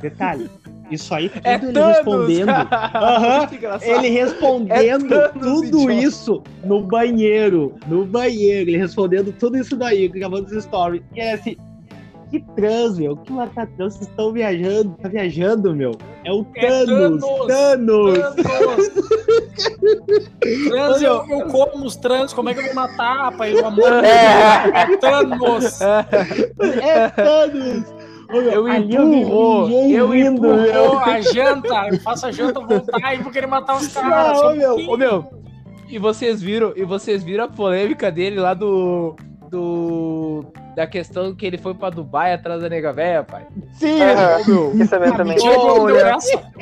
Detalhe, 0.00 0.50
isso 0.90 1.14
aí 1.14 1.28
tudo 1.28 1.46
É 1.46 1.54
ele 1.54 1.72
Thanos, 1.72 1.96
respondendo. 1.98 2.50
engraçado. 3.54 3.88
Ele 3.88 4.08
respondendo 4.08 4.72
É 4.72 4.98
Thanos, 4.98 5.40
tudo 5.40 5.66
idiota. 5.66 5.92
isso 5.92 6.42
no 6.64 6.82
banheiro. 6.82 7.76
No 7.86 8.04
banheiro, 8.04 8.70
ele 8.70 8.78
respondendo 8.78 9.32
tudo 9.32 9.56
isso 9.56 9.76
daí, 9.76 10.08
gravando 10.08 10.46
os 10.46 10.64
stories. 10.64 11.02
E 11.14 11.20
é 11.20 11.34
assim, 11.34 11.56
que 12.30 12.40
trans, 12.54 12.98
meu? 12.98 13.16
Que 13.16 13.32
matar 13.32 13.66
trans? 13.76 13.94
Vocês 13.94 14.08
estão 14.08 14.32
viajando, 14.32 14.96
tá 15.02 15.08
viajando, 15.08 15.74
meu? 15.74 15.92
É 16.24 16.32
o 16.32 16.46
É 16.56 16.68
Thanos! 16.68 17.20
Thanos. 17.46 18.18
Thanos! 18.18 18.88
Trans! 18.88 18.90
Trans, 20.68 21.02
eu, 21.02 21.24
eu 21.28 21.46
como 21.46 21.84
os 21.84 21.96
trans, 21.96 22.32
como 22.32 22.48
é 22.48 22.54
que 22.54 22.60
eu 22.60 22.64
vou 22.66 22.74
matar, 22.74 23.30
rapaz? 23.30 23.54
Pelo 23.54 23.66
amor 23.66 23.90
de 23.90 24.00
Deus. 24.02 24.10
É 24.74 24.96
Thanos! 24.96 25.80
É 25.80 27.08
Thanos! 27.10 27.94
Ô, 28.32 28.34
meu, 28.34 28.42
Eu 28.52 28.68
eu 28.68 29.12
empurro, 29.12 29.66
ninguém 29.68 29.92
eu 29.92 30.08
rindo, 30.10 30.46
empurro. 30.46 30.56
meu. 30.62 30.92
Ô, 30.92 30.98
a 31.00 31.20
janta, 31.20 31.88
eu 31.90 31.98
faço 32.00 32.26
a 32.26 32.30
janta 32.30 32.60
voltar 32.60 33.14
e 33.14 33.18
vou 33.18 33.32
querer 33.32 33.48
matar 33.48 33.76
os 33.76 33.88
caras. 33.88 34.40
Não, 34.40 34.52
um 34.52 34.56
meu. 34.56 34.76
Ô 34.90 34.96
meu, 34.96 35.24
e 35.88 35.98
vocês 35.98 36.40
viram, 36.40 36.72
e 36.76 36.84
vocês 36.84 37.24
viram 37.24 37.44
a 37.44 37.48
polêmica 37.48 38.08
dele 38.10 38.38
lá 38.38 38.54
do. 38.54 39.16
Do. 39.50 40.44
da 40.74 40.86
questão 40.86 41.34
que 41.34 41.44
ele 41.44 41.58
foi 41.58 41.74
pra 41.74 41.90
Dubai 41.90 42.32
atrás 42.32 42.62
da 42.62 42.68
nega 42.68 42.92
véia, 42.92 43.22
pai? 43.22 43.46
Sim. 43.72 43.98
Ô 44.46 44.74
meu, 44.74 44.88
também. 45.16 45.36
Ele 45.36 45.56
deu 45.56 45.82
Olha. 45.82 46.16
essa. 46.16 46.52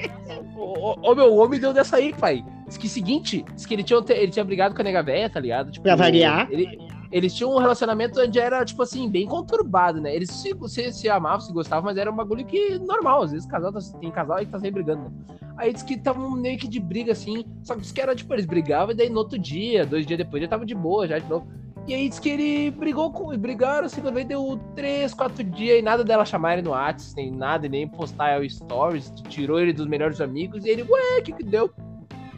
ô, 0.57 1.14
meu, 1.14 1.33
o 1.33 1.37
homem 1.37 1.61
deu 1.61 1.72
dessa 1.72 1.96
aí, 1.96 2.12
pai. 2.12 2.44
Diz 2.66 2.77
que 2.77 2.88
seguinte, 2.88 3.44
diz 3.55 3.64
que 3.64 3.74
ele 3.74 3.83
tinha, 3.83 4.03
ele 4.11 4.31
tinha 4.31 4.44
brigado 4.44 4.74
com 4.74 4.81
a 4.81 4.85
nega 4.85 5.03
véia, 5.03 5.31
tá 5.31 5.40
ligado? 5.40 5.70
Tipo, 5.70 5.85
Pra 5.85 5.96
variar. 5.96 6.48
Ele, 6.51 6.79
eles 7.11 7.35
tinham 7.35 7.55
um 7.55 7.59
relacionamento 7.59 8.20
onde 8.20 8.38
era, 8.38 8.64
tipo 8.64 8.83
assim, 8.83 9.09
bem 9.09 9.27
conturbado, 9.27 10.01
né? 10.01 10.14
Eles 10.14 10.31
se, 10.31 10.55
se, 10.66 10.92
se 10.92 11.09
amavam, 11.09 11.40
se 11.40 11.53
gostavam, 11.53 11.85
mas 11.85 11.96
era 11.96 12.11
um 12.11 12.16
bagulho 12.16 12.44
que 12.44 12.79
normal. 12.79 13.22
Às 13.22 13.33
vezes 13.33 13.46
casal 13.46 13.72
tá, 13.72 13.81
tem 14.01 14.11
casal 14.11 14.38
que 14.38 14.46
tá 14.46 14.59
sempre 14.59 14.83
brigando, 14.83 15.05
né? 15.05 15.11
Aí 15.57 15.72
diz 15.72 15.83
que 15.83 15.94
estavam 15.94 16.31
meio 16.31 16.59
que 16.59 16.68
de 16.68 16.79
briga, 16.79 17.12
assim. 17.12 17.44
Só 17.62 17.74
que 17.74 17.81
diz 17.81 17.92
que 17.92 18.01
era, 18.01 18.14
tipo, 18.14 18.33
eles 18.35 18.46
brigavam 18.46 18.92
e 18.92 18.96
daí 18.96 19.09
no 19.09 19.18
outro 19.18 19.38
dia, 19.38 19.87
dois 19.87 20.07
dias 20.07 20.18
depois, 20.18 20.42
já 20.42 20.48
tava 20.48 20.66
de 20.66 20.74
boa, 20.74 21.09
já 21.09 21.18
de 21.18 21.29
novo. 21.29 21.48
E 21.88 21.94
aí 21.94 22.07
diz 22.07 22.18
que 22.18 22.29
ele 22.29 22.70
brigou 22.70 23.11
com. 23.11 23.35
Brigaram, 23.38 23.87
assim, 23.87 24.03
quando 24.03 24.12
veio, 24.12 24.29
deu 24.29 24.61
três, 24.77 25.14
quatro 25.14 25.42
dias 25.42 25.79
e 25.79 25.83
nada 25.83 26.05
dela 26.05 26.22
chamar 26.22 26.53
ele 26.53 26.62
no 26.62 26.72
WhatsApp, 26.72 27.16
nem 27.16 27.31
nada, 27.31 27.64
e 27.64 27.68
nem 27.70 27.88
postar 27.88 28.38
o 28.38 28.48
stories, 28.48 29.11
tirou 29.31 29.59
ele 29.59 29.72
dos 29.72 29.87
melhores 29.87 30.20
amigos, 30.20 30.66
e 30.66 30.68
ele, 30.68 30.83
ué, 30.83 31.18
o 31.18 31.22
que 31.22 31.33
que 31.33 31.42
deu? 31.42 31.70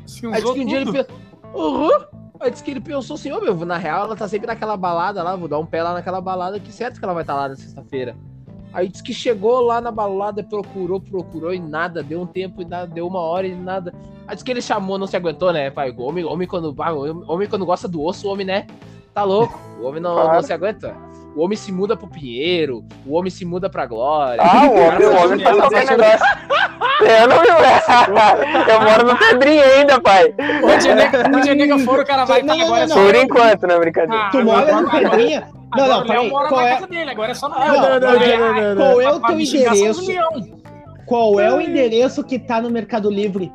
Se 0.06 0.24
Aí 0.26 0.34
disse 0.34 0.44
usou 0.44 0.54
que 0.54 0.60
um 0.60 0.66
dia 0.66 0.76
ele 0.76 0.84
tudo. 0.86 1.04
pensou. 1.04 1.16
Uhum. 1.52 2.04
Aí 2.38 2.50
disse 2.52 2.62
que 2.62 2.70
ele 2.70 2.80
pensou 2.80 3.14
assim, 3.14 3.32
ô 3.32 3.40
meu, 3.40 3.56
na 3.66 3.76
real 3.76 4.04
ela 4.04 4.14
tá 4.14 4.28
sempre 4.28 4.46
naquela 4.46 4.76
balada 4.76 5.20
lá, 5.20 5.34
vou 5.34 5.48
dar 5.48 5.58
um 5.58 5.66
pé 5.66 5.82
lá 5.82 5.94
naquela 5.94 6.20
balada, 6.20 6.60
que 6.60 6.70
certo 6.70 7.00
que 7.00 7.04
ela 7.04 7.12
vai 7.12 7.24
estar 7.24 7.34
lá 7.34 7.48
na 7.48 7.56
sexta-feira. 7.56 8.14
Aí 8.72 8.86
disse 8.86 9.02
que 9.02 9.12
chegou 9.12 9.62
lá 9.62 9.80
na 9.80 9.90
balada, 9.90 10.44
procurou, 10.44 11.00
procurou 11.00 11.52
e 11.52 11.58
nada, 11.58 12.04
deu 12.04 12.20
um 12.20 12.26
tempo 12.26 12.62
e 12.62 12.64
nada, 12.64 12.86
deu 12.86 13.04
uma 13.04 13.18
hora 13.18 13.48
e 13.48 13.54
nada. 13.54 13.92
Aí 14.28 14.36
disse 14.36 14.44
que 14.44 14.50
ele 14.52 14.62
chamou, 14.62 14.96
não 14.96 15.08
se 15.08 15.16
aguentou, 15.16 15.52
né, 15.52 15.70
pai? 15.70 15.92
Homem, 15.98 16.24
homem, 16.24 16.46
quando, 16.46 16.72
ah, 16.80 16.92
homem 16.92 17.48
quando 17.48 17.66
gosta 17.66 17.88
do 17.88 18.00
osso, 18.00 18.28
homem, 18.28 18.46
né? 18.46 18.68
Tá 19.14 19.22
louco. 19.24 19.58
O 19.80 19.86
homem 19.86 20.00
não, 20.00 20.14
Claro. 20.14 20.32
não 20.34 20.42
se 20.42 20.52
aguenta. 20.52 20.94
O 21.34 21.42
homem 21.44 21.56
se 21.56 21.70
muda 21.72 21.96
pro 21.96 22.08
Pinheiro, 22.08 22.84
o 23.06 23.14
homem 23.16 23.30
se 23.30 23.44
muda 23.44 23.70
pra 23.70 23.86
Glória. 23.86 24.42
Ah, 24.42 24.66
o 24.66 24.72
homem, 24.72 25.06
o 25.06 25.24
homem 25.24 25.40
faz 25.44 25.56
qualquer 25.56 25.86
negócio. 25.86 26.26
Eu 27.00 27.28
não 27.28 27.40
vi. 27.40 28.70
Eu 28.70 28.80
moro 28.80 29.06
no 29.06 29.16
Pedrinho 29.18 29.62
ainda, 29.62 30.00
pai. 30.00 30.34
Onde 30.62 30.88
a 30.90 30.94
nega, 30.94 31.30
onde 31.34 31.50
a 31.50 31.54
nega 31.54 31.78
for, 31.78 32.00
o 32.00 32.04
cara 32.04 32.24
vai 32.24 32.42
Não, 32.42 32.54
estar 32.54 32.66
não, 32.66 32.74
agora. 32.74 32.84
é 32.84 32.86
não, 32.88 33.06
Por 33.06 33.14
enquanto, 33.14 33.66
né, 33.66 33.78
brincadeira. 33.78 34.22
Ah, 34.24 34.30
Tu 34.30 34.44
mora 34.44 34.80
no 34.82 34.90
Pedrinha? 34.90 35.48
Não, 35.76 35.86
não, 35.88 36.06
peraí. 36.06 36.30
Qual 36.30 36.50
na 36.50 36.66
é, 36.68 36.74
casa 36.74 36.86
dele, 36.88 37.10
agora 37.10 37.30
é 37.30 37.34
só 37.34 37.48
no 37.48 37.58
Não, 37.58 37.66
não, 37.66 37.74
não, 37.74 38.00
não, 38.00 38.08
é- 38.22 38.36
não, 38.36 38.54
não, 38.54 38.74
não. 38.74 38.76
Qual 38.94 39.00
é 39.00 39.10
o 39.12 39.20
teu 39.20 39.40
endereço? 39.40 40.12
qual 41.06 41.40
é 41.40 41.52
o 41.54 41.60
endereço 41.60 42.24
que 42.24 42.38
tá 42.40 42.60
no 42.60 42.70
Mercado 42.70 43.08
Livre? 43.08 43.52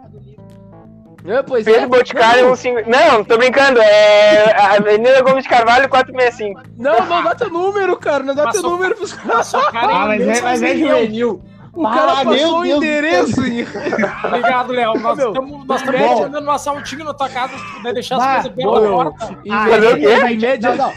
É, 1.27 1.41
pois 1.41 1.65
Pedro 1.65 1.89
Boticário, 1.89 2.51
um 2.51 2.55
cinco... 2.55 2.81
Não, 2.89 3.23
tô 3.23 3.37
brincando. 3.37 3.79
É 3.81 4.53
a 4.55 4.73
Avenida 4.75 5.21
Gomes 5.21 5.43
de 5.43 5.49
Carvalho, 5.49 5.89
465. 5.89 6.61
Não, 6.77 7.05
não 7.05 7.23
dá 7.23 7.33
teu 7.35 7.49
número, 7.49 7.97
cara. 7.97 8.23
Não 8.23 8.35
dá 8.35 8.43
teu 8.43 8.53
Passou- 8.53 8.69
número 8.71 8.95
pros 8.95 9.13
caras. 9.13 9.51
Cara 9.51 9.87
Ah, 9.95 10.05
mas 10.07 10.21
é, 10.21 10.41
mas 10.41 10.61
é 10.63 10.75
juvenil. 10.75 11.41
O 11.73 11.83
cara 11.83 12.11
Ah, 12.19 12.23
meu 12.23 12.33
passou 12.33 12.59
o 12.59 12.65
endereço. 12.65 13.41
Obrigado, 13.41 14.71
Léo. 14.71 14.93
Nós 14.99 15.17
Meu, 15.17 15.27
estamos 15.29 15.65
nós 15.67 15.81
em 15.81 15.85
estamos 15.85 16.09
média- 16.09 16.29
dando 16.29 16.47
um 16.47 16.51
assaltinho 16.51 17.03
na 17.05 17.13
tua 17.13 17.27
casa, 17.29 17.57
se 17.57 17.73
puder 17.75 17.93
deixar 17.93 18.17
Bah, 18.17 18.25
as 18.35 18.41
coisas 18.43 18.51
pela 18.55 18.79
boa, 18.79 19.03
porta. 19.11 19.37
Em 19.43 19.51
A 19.53 19.67
Fazer 19.67 19.87
o 19.93 20.23
média- 20.23 20.59
Não, 20.61 20.75
não. 20.77 20.93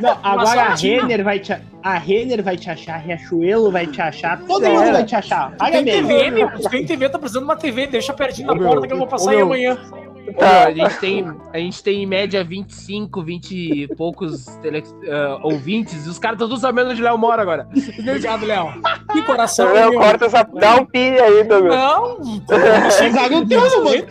Não, 0.00 0.18
agora 0.22 0.62
a. 0.62 0.74
Renner 0.74 1.22
vai 1.24 1.38
te... 1.38 1.56
A 1.86 1.98
Renner 1.98 2.42
vai 2.42 2.56
te 2.56 2.68
achar, 2.68 2.96
Riachuelo 2.96 3.70
vai 3.70 3.86
te 3.86 4.02
achar, 4.02 4.40
todo 4.40 4.64
É. 4.66 4.70
mundo 4.70 4.90
vai 4.90 5.04
te 5.04 5.14
achar. 5.14 5.52
Paga 5.56 5.70
Tem 5.82 5.84
mesmo. 5.84 6.08
TV, 6.08 6.30
meu. 6.32 6.48
Tem 6.68 6.84
TV, 6.84 7.08
tá 7.08 7.16
precisando 7.16 7.44
de 7.44 7.48
uma 7.48 7.56
TV. 7.56 7.86
Deixa 7.86 8.12
pertinho 8.12 8.52
meu, 8.56 8.68
porta 8.68 8.88
que 8.88 8.92
eu 8.92 8.98
vou 8.98 9.06
passar 9.06 9.30
aí 9.30 9.36
meu. 9.36 9.46
amanhã. 9.46 9.78
Meu, 10.26 10.34
a, 10.44 10.72
gente 10.72 10.98
tem, 10.98 11.32
a 11.52 11.58
gente 11.58 11.82
tem 11.84 12.02
em 12.02 12.06
média 12.06 12.42
25, 12.42 13.22
20 13.22 13.52
e 13.52 13.88
poucos 13.94 14.46
tele, 14.60 14.82
ah, 15.08 15.38
ouvintes 15.44 16.04
e 16.04 16.08
os 16.08 16.18
caras 16.18 16.34
estão 16.34 16.48
todos 16.48 16.60
sabendo 16.62 16.90
onde 16.90 17.00
Léo 17.00 17.16
mora 17.16 17.40
agora. 17.40 17.68
Obrigado, 18.00 18.44
Léo. 18.44 18.72
Que 19.12 19.22
coração, 19.22 19.72
Não, 19.72 19.90
meu. 19.90 20.00
corta 20.00 20.24
essa. 20.26 20.42
Dá 20.42 20.74
um 20.74 20.84
pi 20.84 20.98
aí, 21.20 21.44
Douglas. 21.44 21.76
Não. 21.76 22.18
Não, 22.18 22.18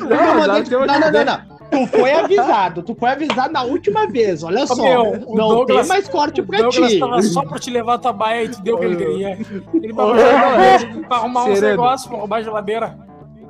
Não, 0.08 0.48
não, 0.48 0.60
o 0.60 0.64
teu 0.64 0.86
não, 0.86 1.00
não, 1.00 1.12
não, 1.12 1.26
não. 1.26 1.55
Tu 1.72 1.88
foi 1.88 2.12
avisado, 2.14 2.84
tu 2.84 2.96
foi 2.96 3.10
avisado 3.10 3.52
na 3.54 3.64
última 3.64 4.08
vez, 4.08 4.44
olha 4.44 4.66
só. 4.68 4.76
meu, 4.82 5.12
não 5.36 5.50
Douglas- 5.50 5.80
tem 5.82 5.88
mais 5.88 6.08
corte 6.08 6.42
o 6.42 6.46
pra 6.46 6.60
Douglas 6.62 6.92
ti. 6.92 7.00
tava 7.00 7.22
só 7.22 7.42
pra 7.44 7.60
te 7.60 7.70
levar 7.70 7.96
a 7.96 7.98
tua 7.98 8.14
baia 8.14 8.44
e 8.44 8.50
tu 8.50 8.62
deu 8.62 8.76
o 8.76 8.80
que 8.80 8.86
ele 8.86 8.96
queria. 8.96 9.38
Ele 9.74 9.92
ô, 9.94 11.08
pra 11.08 11.18
arrumar 11.18 11.46
uns 11.46 11.60
negócios, 11.62 12.08
pra 12.08 12.18
roubar 12.18 12.38
a 12.38 12.42
geladeira. 12.44 12.98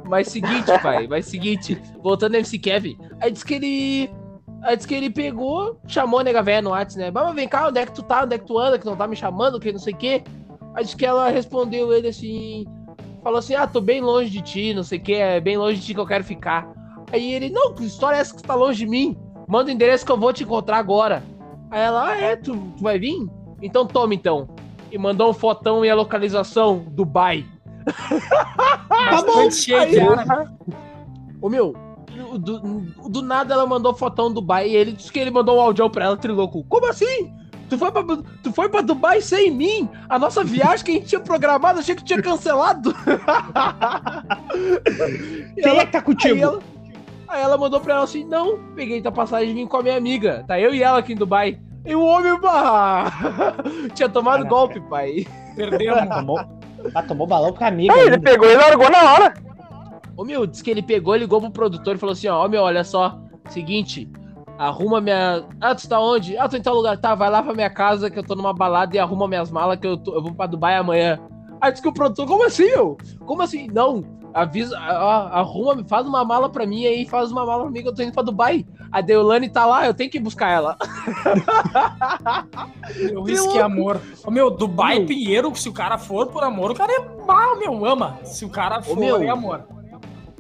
Mas 0.08 0.28
seguinte, 0.28 0.72
pai, 0.82 1.08
mas 1.08 1.26
seguinte, 1.26 1.82
voltando 2.02 2.36
ao 2.36 2.40
MC 2.40 2.58
Kevin, 2.60 2.98
aí 3.20 3.32
disse 3.32 3.46
que 3.46 3.54
ele. 3.56 4.10
Aí 4.64 4.76
disse 4.76 4.88
que 4.88 4.96
ele 4.96 5.10
pegou, 5.10 5.80
chamou 5.88 6.20
a 6.20 6.24
nega 6.24 6.42
véia 6.42 6.62
no 6.62 6.72
WhatsApp, 6.72 7.06
né? 7.06 7.12
Mas 7.12 7.36
vem 7.36 7.48
cá, 7.48 7.68
onde 7.68 7.80
é 7.80 7.86
que 7.86 7.92
tu 7.92 8.02
tá? 8.02 8.24
Onde 8.24 8.36
é 8.36 8.38
que 8.38 8.46
tu 8.46 8.58
anda? 8.58 8.80
Que 8.80 8.86
não 8.86 8.96
tá 8.96 9.08
me 9.08 9.16
chamando, 9.16 9.60
que 9.60 9.72
não 9.72 9.80
sei 9.80 9.94
o 9.94 9.98
quê. 9.98 10.24
Aí 10.74 10.84
disse 10.84 10.96
que 10.96 11.06
ela 11.06 11.30
respondeu 11.30 11.92
ele 11.94 12.08
assim. 12.08 12.66
Falou 13.24 13.40
assim: 13.40 13.56
Ah, 13.56 13.68
tô 13.68 13.82
bem 13.82 14.00
longe 14.02 14.30
de 14.30 14.42
ti, 14.42 14.74
não 14.74 14.84
sei 14.84 14.98
o 15.00 15.02
quê, 15.02 15.14
é 15.14 15.40
bem 15.40 15.58
longe 15.58 15.80
de 15.80 15.86
ti 15.88 15.94
que 15.94 16.00
eu 16.00 16.06
quero 16.08 16.24
ficar. 16.24 16.68
Aí 17.12 17.34
ele, 17.34 17.50
não, 17.50 17.74
que 17.74 17.86
história 17.86 18.18
é 18.18 18.20
essa 18.20 18.36
que 18.36 18.42
tu 18.42 18.48
tá 18.48 18.56
longe 18.56 18.80
de 18.80 18.88
mim? 18.88 19.18
Manda 19.48 19.70
o 19.70 19.74
endereço 19.74 20.06
que 20.06 20.12
eu 20.12 20.20
vou 20.20 20.34
te 20.34 20.44
encontrar 20.44 20.78
agora. 20.78 21.24
Aí 21.72 21.82
ela, 21.82 22.10
ah, 22.10 22.18
é, 22.20 22.36
tu, 22.36 22.56
tu 22.78 22.84
vai 22.84 23.00
vir? 23.00 23.16
Então 23.62 23.86
toma 23.86 24.14
então. 24.14 24.50
E 24.92 24.98
mandou 24.98 25.30
um 25.30 25.34
fotão 25.34 25.84
e 25.86 25.90
a 25.90 25.96
localização, 25.96 26.86
Dubai. 26.90 27.46
Bastante 28.90 29.56
cheio 29.56 29.90
de 29.90 30.00
Aí- 30.00 30.08
árabe. 30.08 30.52
Ô 31.42 31.50
meu, 31.50 31.74
do, 32.40 32.60
do 33.10 33.22
nada 33.22 33.54
ela 33.54 33.66
mandou 33.68 33.94
fotão 33.94 34.32
Dubai 34.34 34.70
e 34.70 34.76
ele 34.76 34.92
disse 34.94 35.12
que 35.12 35.20
ele 35.20 35.32
mandou 35.32 35.58
um 35.58 35.62
áudio 35.62 35.90
pra 35.90 36.06
ela, 36.06 36.18
triloco. 36.18 36.64
Como 36.66 36.88
assim? 36.90 37.32
Tu 37.70 37.78
foi, 37.80 37.92
pra, 37.92 38.04
tu 38.44 38.52
foi 38.54 38.70
pra 38.70 38.82
Dubai 38.82 39.22
sem 39.22 39.50
mim? 39.52 39.90
A 40.08 40.20
nossa 40.20 40.44
viagem 40.44 40.86
que 40.86 40.92
a 40.92 40.94
gente 40.96 41.08
tinha 41.08 41.20
programado, 41.22 41.80
achei 41.80 41.96
que 41.96 42.04
tinha 42.04 42.22
cancelado. 42.22 42.94
Quem 45.56 45.64
ela- 45.66 45.82
é 45.82 45.86
que 45.86 45.92
tá 45.92 46.02
contigo? 46.02 46.40
Ela, 46.40 46.60
aí 47.28 47.42
ela 47.42 47.58
mandou 47.58 47.80
pra 47.80 47.96
ela 47.96 48.04
assim: 48.04 48.24
não, 48.26 48.58
peguei 48.76 49.02
tua 49.02 49.12
passagem 49.12 49.50
e 49.52 49.54
vim 49.54 49.68
com 49.68 49.78
a 49.78 49.84
minha 49.84 49.98
amiga. 49.98 50.44
Tá 50.48 50.60
eu 50.60 50.74
e 50.74 50.82
ela 50.84 51.00
aqui 51.00 51.14
em 51.14 51.18
Dubai. 51.18 51.60
E 51.86 51.96
o 51.96 52.04
homem, 52.04 52.40
bah, 52.40 53.12
tinha 53.94 54.10
tomado 54.10 54.38
Caraca. 54.44 54.50
golpe, 54.56 54.80
pai. 54.90 55.26
Perdemos. 55.56 56.10
Tomou, 56.16 56.40
ah, 56.94 57.04
tomou 57.04 57.28
balão 57.28 57.54
pra 57.54 57.68
amiga. 57.68 57.94
Ah, 57.94 58.00
ele 58.06 58.20
pegou 58.20 58.50
e 58.50 58.56
largou 58.56 58.90
na 58.90 59.14
hora. 59.14 59.34
Ô 60.18 60.24
meu, 60.24 60.46
disse 60.48 60.64
que 60.64 60.72
ele 60.72 60.82
pegou, 60.82 61.16
ligou 61.16 61.40
pro 61.42 61.52
produtor 61.52 61.96
e 61.96 62.00
falou 62.00 62.14
assim: 62.14 62.28
ó, 62.28 62.46
ô 62.46 62.50
meu, 62.50 62.62
olha 62.64 62.84
só, 62.84 63.20
seguinte, 63.50 64.10
arruma 64.58 65.00
minha. 65.02 65.44
Ah, 65.62 65.76
tu 65.76 65.88
tá 65.88 66.00
onde? 66.00 66.38
Ah, 66.38 66.48
tô 66.50 66.58
em 66.58 66.62
tal 66.62 66.74
lugar. 66.76 66.98
Tá, 66.98 67.14
vai 67.16 67.30
lá 67.30 67.44
pra 67.44 67.54
minha 67.54 67.70
casa 67.70 68.10
que 68.10 68.18
eu 68.18 68.24
tô 68.24 68.34
numa 68.36 68.54
balada 68.54 68.96
e 68.96 69.00
arruma 69.00 69.28
minhas 69.28 69.52
malas 69.52 69.78
que 69.80 69.86
eu, 69.88 69.98
tô- 69.98 70.16
eu 70.16 70.24
vou 70.24 70.34
pra 70.34 70.48
Dubai 70.48 70.76
amanhã. 70.76 71.20
Aí 71.62 71.72
disse 71.72 71.82
que 71.84 71.90
o 71.90 71.94
produtor, 71.94 72.28
como 72.28 72.44
assim, 72.46 72.66
meu? 72.66 72.98
Como 73.26 73.42
assim? 73.42 73.68
Não, 73.72 74.04
avisa, 74.36 74.78
ó, 74.78 75.30
arruma, 75.32 75.84
faz 75.88 76.06
uma 76.06 76.24
mala 76.26 76.50
pra 76.50 76.66
mim 76.68 76.86
aí, 76.86 77.06
faz 77.06 77.32
uma 77.32 77.46
mala 77.46 77.64
pra 77.64 77.72
mim 77.72 77.82
que 77.82 77.88
eu 77.88 77.96
tô 77.96 78.04
indo 78.04 78.12
pra 78.12 78.22
Dubai. 78.22 78.66
A 78.92 79.02
Deolane 79.02 79.50
tá 79.50 79.66
lá, 79.66 79.86
eu 79.86 79.94
tenho 79.94 80.10
que 80.12 80.18
ir 80.18 80.22
buscar 80.22 80.50
ela. 80.52 80.78
Meu, 83.12 83.28
isso 83.28 83.50
que 83.52 83.58
é 83.58 83.62
amor. 83.62 84.00
Ô, 84.26 84.32
meu, 84.32 84.52
Dubai 84.52 84.98
Meu. 85.00 85.08
Pinheiro, 85.08 85.56
se 85.56 85.70
o 85.70 85.74
cara 85.74 85.98
for 85.98 86.28
por 86.28 86.44
amor, 86.44 86.72
o 86.72 86.76
cara 86.76 86.92
é 86.92 87.26
mal, 87.26 87.58
meu, 87.58 87.86
ama. 87.86 88.20
Se 88.24 88.46
o 88.46 88.50
cara 88.50 88.82
for, 88.82 88.98
meu. 88.98 89.22
é 89.24 89.30
amor. 89.30 89.64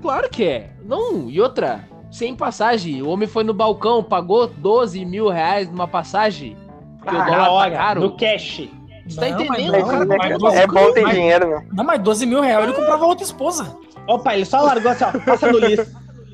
Claro 0.02 0.30
que 0.30 0.44
é. 0.44 0.72
Não, 0.84 1.30
e 1.30 1.42
outra, 1.42 1.88
sem 2.12 2.36
passagem. 2.36 3.02
O 3.02 3.10
homem 3.10 3.28
foi 3.28 3.44
no 3.44 3.54
balcão, 3.54 4.04
pagou 4.04 4.48
12 4.48 5.04
mil 5.06 5.30
reais 5.30 5.70
numa 5.70 5.88
passagem. 5.88 6.56
Porque 7.00 7.16
o 7.16 7.20
Ah, 7.22 7.26
dólar 7.26 7.38
na 7.38 7.46
tá 7.46 7.52
hora, 7.52 7.72
caro. 7.76 8.02
no 8.02 8.18
cash. 8.18 8.70
Você 9.08 9.20
tá 9.20 9.30
entendendo? 9.30 9.72
não, 9.72 10.18
cara 10.18 10.38
doze- 10.38 10.58
É 10.58 10.68
bom 10.68 10.92
ter 10.94 11.06
dinheiro, 11.10 11.48
meu. 11.48 11.62
Não, 11.74 11.84
mas 11.84 12.02
12 12.02 12.26
mil 12.26 12.42
reais 12.42 12.64
ele 12.64 12.74
comprava 12.74 13.06
outra 13.06 13.24
esposa. 13.24 13.76
Opa, 14.08 14.34
ele 14.36 14.46
só 14.46 14.62
largou 14.62 14.92
assim, 14.92 15.04
ó. 15.04 15.12
Passa 15.20 15.52
no 15.52 15.58
lixo. 15.60 15.86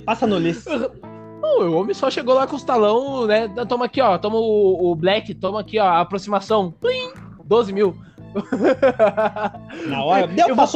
Passa 0.06 0.28
no 0.28 0.38
lixo. 0.38 0.70
Não, 1.42 1.60
o 1.70 1.74
homem 1.80 1.94
só 1.94 2.10
chegou 2.12 2.36
lá 2.36 2.46
com 2.46 2.56
os 2.56 2.64
talão, 2.64 3.26
né? 3.26 3.50
Toma 3.68 3.86
aqui, 3.86 4.00
ó. 4.00 4.18
Toma 4.18 4.38
o, 4.38 4.92
o 4.92 4.96
Black, 4.96 5.34
toma 5.34 5.60
aqui, 5.62 5.80
ó. 5.80 5.86
A 5.86 6.02
aproximação. 6.02 6.72
Plim! 6.80 7.12
12 7.44 7.74
mil. 7.74 7.96
Na 9.88 10.04
hora. 10.04 10.28
Deu, 10.28 10.50
Eu 10.50 10.56
vou- 10.56 10.68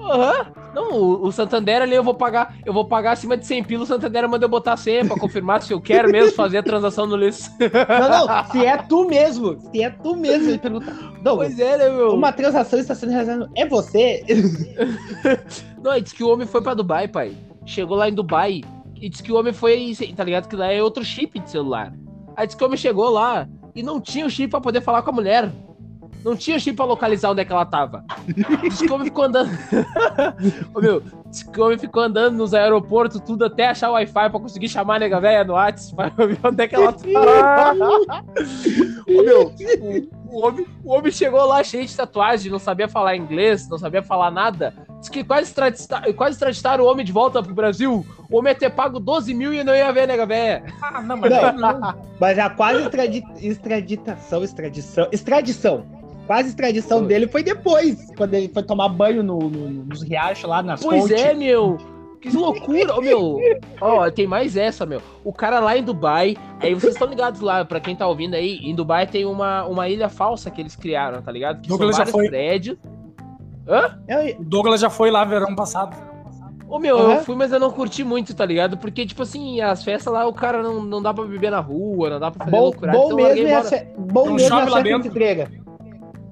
Aham. 0.00 0.46
Não, 0.74 0.92
o, 0.92 1.26
o 1.26 1.32
Santander 1.32 1.82
ali 1.82 1.94
eu 1.94 2.04
vou 2.04 2.14
pagar. 2.14 2.56
Eu 2.64 2.72
vou 2.72 2.84
pagar 2.84 3.12
acima 3.12 3.36
de 3.36 3.46
100 3.46 3.64
pila. 3.64 3.84
O 3.84 3.86
Santander 3.86 4.28
manda 4.28 4.44
eu 4.44 4.48
botar 4.48 4.76
100 4.76 5.08
pra 5.08 5.18
confirmar 5.18 5.62
se 5.62 5.72
eu 5.72 5.80
quero 5.80 6.10
mesmo 6.10 6.32
fazer 6.32 6.58
a 6.58 6.62
transação 6.62 7.06
no 7.06 7.16
list. 7.16 7.50
Não, 7.58 8.26
não. 8.26 8.44
Se 8.50 8.64
é 8.64 8.76
tu 8.76 9.04
mesmo. 9.06 9.58
Se 9.70 9.82
é 9.82 9.90
tu 9.90 10.16
mesmo. 10.16 10.48
Ele 10.50 10.58
pergunta. 10.58 10.96
Pois 11.22 11.58
é, 11.58 11.76
né, 11.76 11.88
meu? 11.90 12.14
uma 12.14 12.32
transação 12.32 12.78
está 12.78 12.94
sendo 12.94 13.10
realizada. 13.10 13.50
É 13.56 13.66
você? 13.66 14.24
Não, 15.82 15.92
ele 15.92 16.02
disse 16.02 16.14
que 16.14 16.22
o 16.22 16.28
homem 16.28 16.46
foi 16.46 16.62
pra 16.62 16.74
Dubai, 16.74 17.08
pai. 17.08 17.34
Chegou 17.64 17.96
lá 17.96 18.08
em 18.08 18.14
Dubai 18.14 18.62
e 19.00 19.08
disse 19.08 19.22
que 19.22 19.32
o 19.32 19.36
homem 19.36 19.52
foi, 19.52 19.94
tá 20.14 20.24
ligado? 20.24 20.46
Que 20.46 20.56
lá 20.56 20.70
é 20.70 20.82
outro 20.82 21.02
chip 21.04 21.38
de 21.38 21.50
celular. 21.50 21.92
Aí 22.36 22.46
disse 22.46 22.56
que 22.56 22.62
o 22.62 22.66
homem 22.66 22.78
chegou 22.78 23.08
lá 23.08 23.48
e 23.74 23.82
não 23.82 24.00
tinha 24.00 24.26
o 24.26 24.30
chip 24.30 24.50
pra 24.50 24.60
poder 24.60 24.82
falar 24.82 25.02
com 25.02 25.10
a 25.10 25.14
mulher. 25.14 25.50
Não 26.24 26.36
tinha 26.36 26.58
chip 26.58 26.76
pra 26.76 26.84
localizar 26.84 27.30
onde 27.30 27.40
é 27.40 27.44
que 27.44 27.52
ela 27.52 27.64
tava. 27.64 28.04
Disse 28.62 28.84
que 28.86 28.90
o 28.92 28.94
homem 28.94 29.06
ficou 29.06 29.24
andando. 29.24 29.50
Ô, 30.74 30.80
meu, 30.80 31.02
disse 31.26 31.48
que 31.50 31.60
o 31.60 31.64
homem 31.64 31.78
ficou 31.78 32.02
andando 32.02 32.36
nos 32.36 32.52
aeroportos, 32.54 33.20
tudo 33.20 33.44
até 33.44 33.68
achar 33.68 33.90
o 33.90 33.94
Wi-Fi 33.94 34.12
pra 34.30 34.40
conseguir 34.40 34.68
chamar 34.68 34.96
a 34.96 34.98
nega 35.00 35.20
velha 35.20 35.44
no 35.44 35.54
WhatsApp 35.54 36.10
pra 36.14 36.26
ver 36.26 36.38
onde 36.44 36.62
é 36.62 36.68
que 36.68 36.74
ela 36.74 36.92
tava. 36.92 38.00
Ô, 39.08 39.22
meu, 39.22 39.52
o, 40.30 40.36
o 40.36 40.46
homem, 40.46 40.66
o 40.84 40.92
homem 40.92 41.10
chegou 41.12 41.44
lá 41.46 41.62
cheio 41.64 41.86
de 41.86 41.96
tatuagem, 41.96 42.50
não 42.52 42.58
sabia 42.58 42.88
falar 42.88 43.16
inglês, 43.16 43.68
não 43.68 43.78
sabia 43.78 44.02
falar 44.02 44.30
nada. 44.30 44.72
Diz 45.00 45.08
que 45.08 45.24
quase, 45.24 45.44
extradita- 45.48 46.12
quase 46.12 46.34
extraditaram 46.34 46.84
o 46.84 46.86
homem 46.86 47.04
de 47.04 47.12
volta 47.12 47.42
pro 47.42 47.54
Brasil. 47.54 48.04
O 48.30 48.38
homem 48.38 48.52
ia 48.52 48.58
ter 48.58 48.70
pago 48.70 49.00
12 49.00 49.32
mil 49.34 49.52
e 49.52 49.64
não 49.64 49.74
ia 49.74 49.90
ver 49.92 50.02
a 50.02 50.06
nega 50.06 50.26
véia. 50.26 50.62
Ah, 50.82 51.00
não, 51.00 51.16
mas 51.16 51.30
Não. 51.30 51.52
não. 51.80 51.94
Mas 52.20 52.38
a 52.38 52.50
quase 52.50 52.82
extradi... 52.82 53.22
extraditação, 53.40 54.44
extradição, 54.44 55.08
extradição. 55.10 55.99
Quase 56.30 56.50
extradição 56.50 56.98
Foi. 57.00 57.08
dele 57.08 57.26
foi 57.26 57.42
depois, 57.42 58.06
quando 58.16 58.34
ele 58.34 58.48
foi 58.54 58.62
tomar 58.62 58.88
banho 58.88 59.20
no, 59.20 59.36
no- 59.40 59.68
nos 59.84 60.00
riachos 60.00 60.48
lá 60.48 60.62
nas 60.62 60.80
Pois 60.80 61.02
fontes. 61.02 61.20
é, 61.20 61.34
meu. 61.34 61.76
Que 62.20 62.30
loucura, 62.30 62.94
ô 62.96 63.00
meu. 63.00 63.40
Ó, 63.80 64.08
tem 64.12 64.28
mais 64.28 64.56
essa, 64.56 64.86
meu. 64.86 65.02
O 65.24 65.32
cara 65.32 65.58
lá 65.58 65.76
em 65.76 65.82
Dubai, 65.82 66.36
aí 66.60 66.72
vocês 66.72 66.92
estão 66.92 67.08
ligados 67.08 67.40
lá, 67.40 67.64
pra 67.64 67.80
quem 67.80 67.96
tá 67.96 68.06
ouvindo 68.06 68.34
aí, 68.34 68.58
em 68.62 68.72
Dubai 68.76 69.08
tem 69.08 69.24
uma, 69.26 69.64
uma 69.64 69.88
ilha 69.88 70.08
falsa 70.08 70.52
que 70.52 70.60
eles 70.60 70.76
criaram, 70.76 71.20
tá 71.20 71.32
ligado? 71.32 71.62
Que 71.62 71.68
Douglas 71.68 71.96
já 71.96 72.06
são 72.06 72.12
vários 72.12 72.30
foi. 72.30 72.38
prédios. 72.38 72.78
Hã? 73.66 73.98
O 74.38 74.44
Douglas 74.44 74.80
já 74.80 74.88
foi 74.88 75.10
lá 75.10 75.24
verão 75.24 75.52
passado. 75.56 75.96
Ô 76.68 76.78
meu, 76.78 76.96
Aham. 76.96 77.14
eu 77.14 77.24
fui, 77.24 77.34
mas 77.34 77.50
eu 77.50 77.58
não 77.58 77.72
curti 77.72 78.04
muito, 78.04 78.32
tá 78.36 78.46
ligado? 78.46 78.78
Porque, 78.78 79.04
tipo 79.04 79.24
assim, 79.24 79.60
as 79.60 79.82
festas 79.82 80.12
lá, 80.12 80.24
o 80.28 80.32
cara 80.32 80.62
não, 80.62 80.80
não 80.80 81.02
dá 81.02 81.12
pra 81.12 81.24
beber 81.24 81.50
na 81.50 81.58
rua, 81.58 82.08
não 82.10 82.20
dá 82.20 82.30
pra 82.30 82.44
fazer 82.44 82.56
Bom, 82.56 82.62
loucurada. 82.66 82.96
bom 82.96 83.06
então 83.06 83.16
mesmo 83.16 83.48
é 83.48 83.54
a 83.56 83.64
fe- 83.64 83.88
bom 83.98 84.26
Não 84.26 84.34
mesmo 84.34 84.56
é 84.56 84.62
a 84.62 84.64
lá 84.66 84.80
festa 84.80 85.08
entrega. 85.08 85.50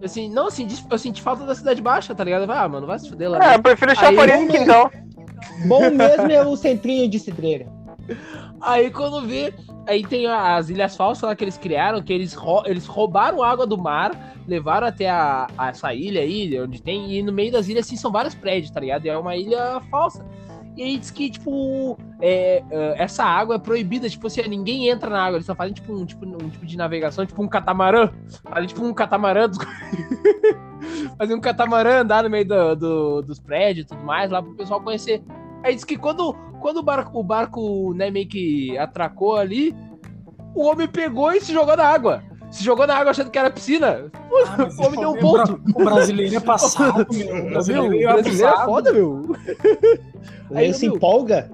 Assim, 0.03 0.29
não, 0.31 0.47
assim, 0.47 0.67
eu 0.91 0.99
senti 0.99 1.21
falta 1.21 1.45
da 1.45 1.55
cidade 1.55 1.83
baixa, 1.83 2.15
tá 2.15 2.23
ligado? 2.25 2.51
Ah, 2.51 2.69
mano, 2.69 2.87
vai 2.87 2.99
se 2.99 3.09
fuder 3.09 3.31
lá. 3.31 3.53
É, 3.53 3.57
eu 3.57 3.63
prefiro 3.63 3.91
Aí- 3.91 3.97
chafariz 3.97 4.51
que 4.51 4.57
então. 4.59 4.91
Bom 5.67 5.91
mesmo 5.91 6.31
é 6.31 6.45
o 6.47 6.57
centrinho 6.57 7.09
de 7.09 7.19
cidreira. 7.19 7.67
Aí 8.61 8.91
quando 8.91 9.27
vê, 9.27 9.53
aí 9.87 10.05
tem 10.05 10.27
as 10.27 10.69
ilhas 10.69 10.97
falsas 10.97 11.23
lá 11.29 11.37
que 11.37 11.45
eles 11.45 11.57
criaram, 11.59 12.03
que 12.03 12.13
eles, 12.13 12.35
rou- 12.35 12.63
eles 12.67 12.87
roubaram 12.87 13.43
água 13.43 13.67
do 13.67 13.77
mar, 13.79 14.13
levaram 14.47 14.87
até 14.87 15.09
a, 15.09 15.47
a 15.57 15.69
essa 15.69 15.93
ilha 15.95 16.21
aí, 16.21 16.61
onde 16.61 16.83
tem, 16.83 17.13
e 17.13 17.23
no 17.23 17.33
meio 17.33 17.53
das 17.53 17.69
ilhas, 17.69 17.87
assim, 17.87 17.97
são 17.97 18.11
vários 18.11 18.35
prédios, 18.35 18.71
tá 18.71 18.81
ligado? 18.81 19.05
E 19.05 19.09
é 19.09 19.17
uma 19.17 19.37
ilha 19.37 19.81
falsa. 19.91 20.25
E 20.79 20.83
aí 20.85 20.97
diz 20.97 21.11
que, 21.11 21.29
tipo, 21.29 21.99
é, 22.21 22.63
é, 22.71 23.03
essa 23.03 23.25
água 23.25 23.57
é 23.57 23.59
proibida, 23.59 24.09
tipo 24.09 24.29
assim, 24.29 24.43
ninguém 24.43 24.89
entra 24.89 25.11
na 25.11 25.21
água, 25.25 25.39
eles 25.39 25.47
só 25.47 25.53
fazem, 25.53 25.75
tipo, 25.75 25.93
um 25.93 26.07
tipo, 26.07 26.25
um 26.25 26.49
tipo 26.49 26.65
de 26.65 26.77
navegação, 26.77 27.27
tipo 27.27 27.43
um 27.43 27.49
catamarã. 27.49 28.11
Fazem, 28.49 28.69
tipo, 28.69 28.85
um 28.85 28.95
catamarã 28.95 29.49
dos... 29.49 29.59
Fazer 31.19 31.35
um 31.35 31.41
catamarã 31.41 32.03
andar 32.03 32.23
no 32.23 32.31
meio 32.31 32.47
do- 32.47 32.77
do- 32.77 33.23
dos 33.23 33.41
prédios 33.41 33.87
e 33.87 33.89
tudo 33.89 34.05
mais, 34.05 34.31
lá 34.31 34.41
pro 34.41 34.55
pessoal 34.55 34.81
conhecer. 34.81 35.21
Aí 35.65 35.75
diz 35.75 35.83
que 35.83 35.97
quando, 35.97 36.33
quando 36.61 36.77
o 36.77 36.83
barco, 36.85 37.19
o 37.19 37.25
barco, 37.25 37.93
né, 37.95 38.09
meio 38.09 38.29
que 38.29 38.79
atracou 38.79 39.37
ali, 39.37 39.75
o 40.55 40.63
homem 40.65 40.87
pegou 40.87 41.33
e 41.33 41.41
se 41.41 41.53
jogou 41.53 41.77
na 41.77 41.87
água. 41.87 42.23
Se 42.51 42.65
jogou 42.65 42.87
na 42.87 42.97
água 42.97 43.11
achando 43.11 43.31
que 43.31 43.39
era 43.39 43.51
piscina. 43.51 44.11
Ah, 44.15 44.69
O 44.79 44.87
homem 44.87 45.01
deu 45.01 45.11
um 45.11 45.19
ponto. 45.19 45.61
O 45.75 45.85
brasileiro 45.85 46.37
é 46.37 46.41
passado, 46.41 47.07
meu. 47.11 47.29
O 47.29 47.33
Meu, 47.35 47.51
brasileiro 47.51 48.09
é 48.09 48.13
brasileiro 48.15 48.49
é 48.49 48.65
foda, 48.65 48.93
meu. 48.93 49.37
Aí, 50.55 50.65
Ele 50.67 50.75
se 50.75 50.87
meu- 50.87 50.97
empolga. 50.97 51.51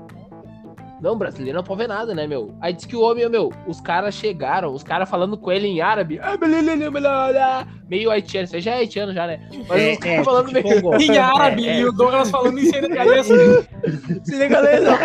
Não, 1.02 1.18
brasileiro 1.18 1.58
não 1.58 1.64
pode 1.64 1.82
ver 1.82 1.88
nada, 1.88 2.14
né, 2.14 2.26
meu? 2.26 2.54
Aí 2.62 2.72
diz 2.72 2.86
que 2.86 2.96
o 2.96 3.02
homem, 3.02 3.28
meu, 3.28 3.52
os 3.66 3.78
caras 3.78 4.14
chegaram, 4.14 4.72
os 4.72 4.82
caras 4.82 5.06
falando 5.10 5.36
com 5.36 5.52
ele 5.52 5.66
em 5.66 5.82
árabe, 5.82 6.18
ah, 6.22 7.66
meio 7.90 8.10
haitiano, 8.10 8.44
isso 8.46 8.56
aí 8.56 8.62
já 8.62 8.70
é 8.70 8.74
haitiano 8.78 9.12
já, 9.12 9.26
né? 9.26 9.46
Mas 9.68 9.82
É, 9.82 9.92
os 9.92 9.98
caras 9.98 10.18
é, 10.20 10.24
falando 10.24 10.46
se 10.48 10.54
meio... 10.54 10.66
empolgou. 10.66 10.98
Em 10.98 11.18
árabe, 11.18 11.66
É, 11.68 11.72
é. 11.72 11.80
e 11.80 11.84
o 11.84 11.92
Douglas 11.92 12.30
falando 12.30 12.58
em 12.58 12.64
senegalês. 12.72 13.26
Se 13.26 14.32
liga, 14.32 14.48
galera. 14.48 14.98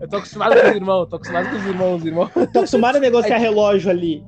Eu 0.00 0.08
tô 0.08 0.16
acostumado 0.16 0.58
com 0.58 0.68
os 0.68 0.74
irmãos, 0.74 1.06
tô 1.06 1.16
acostumado 1.16 1.50
com 1.50 1.56
os 1.56 1.66
irmãos, 1.66 1.96
os 2.00 2.06
irmãos. 2.06 2.30
Tô 2.52 2.58
acostumado 2.60 2.96
a 2.96 3.00
negociar 3.00 3.36
relógio 3.36 3.90
ali. 3.90 4.24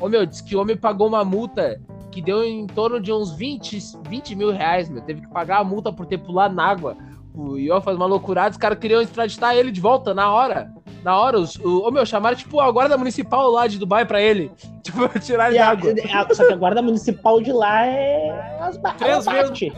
Ô, 0.00 0.08
meu, 0.08 0.24
diz 0.26 0.40
que 0.40 0.54
o 0.56 0.60
homem 0.60 0.76
pagou 0.76 1.08
uma 1.08 1.24
multa 1.24 1.80
que 2.10 2.22
deu 2.22 2.42
em 2.44 2.66
torno 2.66 3.00
de 3.00 3.12
uns 3.12 3.32
20, 3.32 3.78
20 4.08 4.34
mil 4.34 4.50
reais, 4.50 4.88
meu. 4.88 5.02
Teve 5.02 5.20
que 5.22 5.28
pagar 5.28 5.58
a 5.58 5.64
multa 5.64 5.92
por 5.92 6.06
ter 6.06 6.18
pulado 6.18 6.54
na 6.54 6.64
água. 6.64 6.96
O 7.34 7.56
Ió 7.56 7.80
faz 7.80 7.96
uma 7.96 8.06
loucurada, 8.06 8.50
os 8.50 8.56
caras 8.56 8.78
queriam 8.78 9.00
extraditar 9.00 9.54
ele 9.54 9.70
de 9.70 9.80
volta, 9.80 10.12
na 10.14 10.30
hora. 10.32 10.72
Na 11.04 11.16
hora, 11.16 11.38
os, 11.38 11.54
o, 11.56 11.86
ô, 11.86 11.90
meu, 11.92 12.04
chamaram, 12.04 12.36
tipo, 12.36 12.58
a 12.58 12.70
guarda 12.72 12.98
municipal 12.98 13.48
lá 13.50 13.66
de 13.68 13.78
Dubai 13.78 14.04
pra 14.04 14.20
ele. 14.20 14.50
Tipo, 14.88 15.06
tirar 15.20 15.48
ele 15.50 15.58
da 15.58 15.66
a, 15.66 15.70
água. 15.72 15.92
a- 15.92 16.34
só 16.34 16.46
que 16.46 16.52
a 16.54 16.56
guarda 16.56 16.80
municipal 16.80 17.42
de 17.42 17.52
lá 17.52 17.84
é. 17.84 18.58
As 18.58 18.78
Três 18.96 19.26
ela 19.26 19.42
bate. 19.44 19.70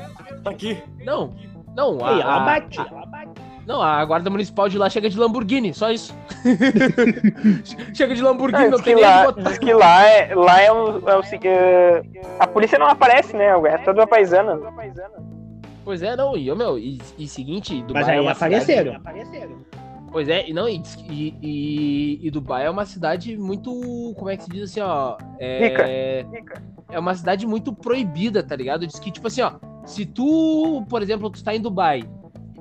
Tá 0.44 0.50
aqui. 0.50 0.80
Não, 1.04 1.34
não, 1.76 2.02
a, 2.04 2.12
Ei, 2.14 2.20
ela 2.20 2.38
bate. 2.44 2.78
a-. 2.78 2.84
não, 3.66 3.80
a 3.82 4.04
guarda 4.04 4.30
municipal 4.30 4.68
de 4.68 4.78
lá 4.78 4.88
chega 4.90 5.08
de 5.08 5.18
Lamborghini, 5.18 5.72
só 5.72 5.90
isso. 5.90 6.14
chega 7.94 8.14
de 8.14 8.22
Lamborghini, 8.22 8.64
Não, 8.64 8.70
não 8.72 8.78
tem 8.78 8.94
que 8.96 9.00
nem 9.00 9.04
lá, 9.04 9.24
botar. 9.26 9.42
diz 9.42 9.58
que 9.58 9.72
lá 9.72 10.06
é, 10.06 10.34
lá 10.34 10.60
é, 10.60 10.72
um, 10.72 11.08
é 11.08 11.16
o 11.16 11.22
é, 11.44 12.02
A 12.38 12.46
polícia 12.46 12.78
não 12.78 12.86
aparece, 12.86 13.36
né? 13.36 13.46
É 13.46 13.78
toda 13.78 14.06
paisana. 14.06 14.58
Pois 15.84 16.02
é, 16.02 16.16
não, 16.16 16.36
e, 16.36 16.50
ô, 16.50 16.56
meu, 16.56 16.78
e, 16.78 17.00
e 17.18 17.26
seguinte, 17.28 17.82
Dubai 17.82 18.02
Mas 18.02 18.08
é 18.08 18.12
aí 18.14 18.20
uma 18.20 18.34
cidade- 18.34 18.54
apareceram. 18.54 18.96
apareceram. 18.96 19.56
Pois 20.12 20.28
é, 20.28 20.48
e 20.48 20.52
não, 20.52 20.68
e, 20.68 20.82
e, 21.08 21.34
e, 21.40 22.26
e 22.26 22.30
Dubai 22.30 22.66
é 22.66 22.70
uma 22.70 22.84
cidade 22.84 23.36
muito. 23.36 23.70
Como 24.16 24.28
é 24.28 24.36
que 24.36 24.42
se 24.42 24.50
diz 24.50 24.64
assim, 24.70 24.80
ó? 24.80 25.16
É, 25.38 26.24
é 26.90 26.98
uma 26.98 27.14
cidade 27.14 27.46
muito 27.46 27.72
proibida, 27.72 28.42
tá 28.42 28.56
ligado? 28.56 28.86
Diz 28.86 28.98
que, 28.98 29.10
tipo 29.12 29.28
assim, 29.28 29.42
ó, 29.42 29.52
se 29.84 30.04
tu, 30.04 30.84
por 30.88 31.00
exemplo, 31.00 31.30
tu 31.30 31.42
tá 31.44 31.54
em 31.54 31.60
Dubai 31.60 32.02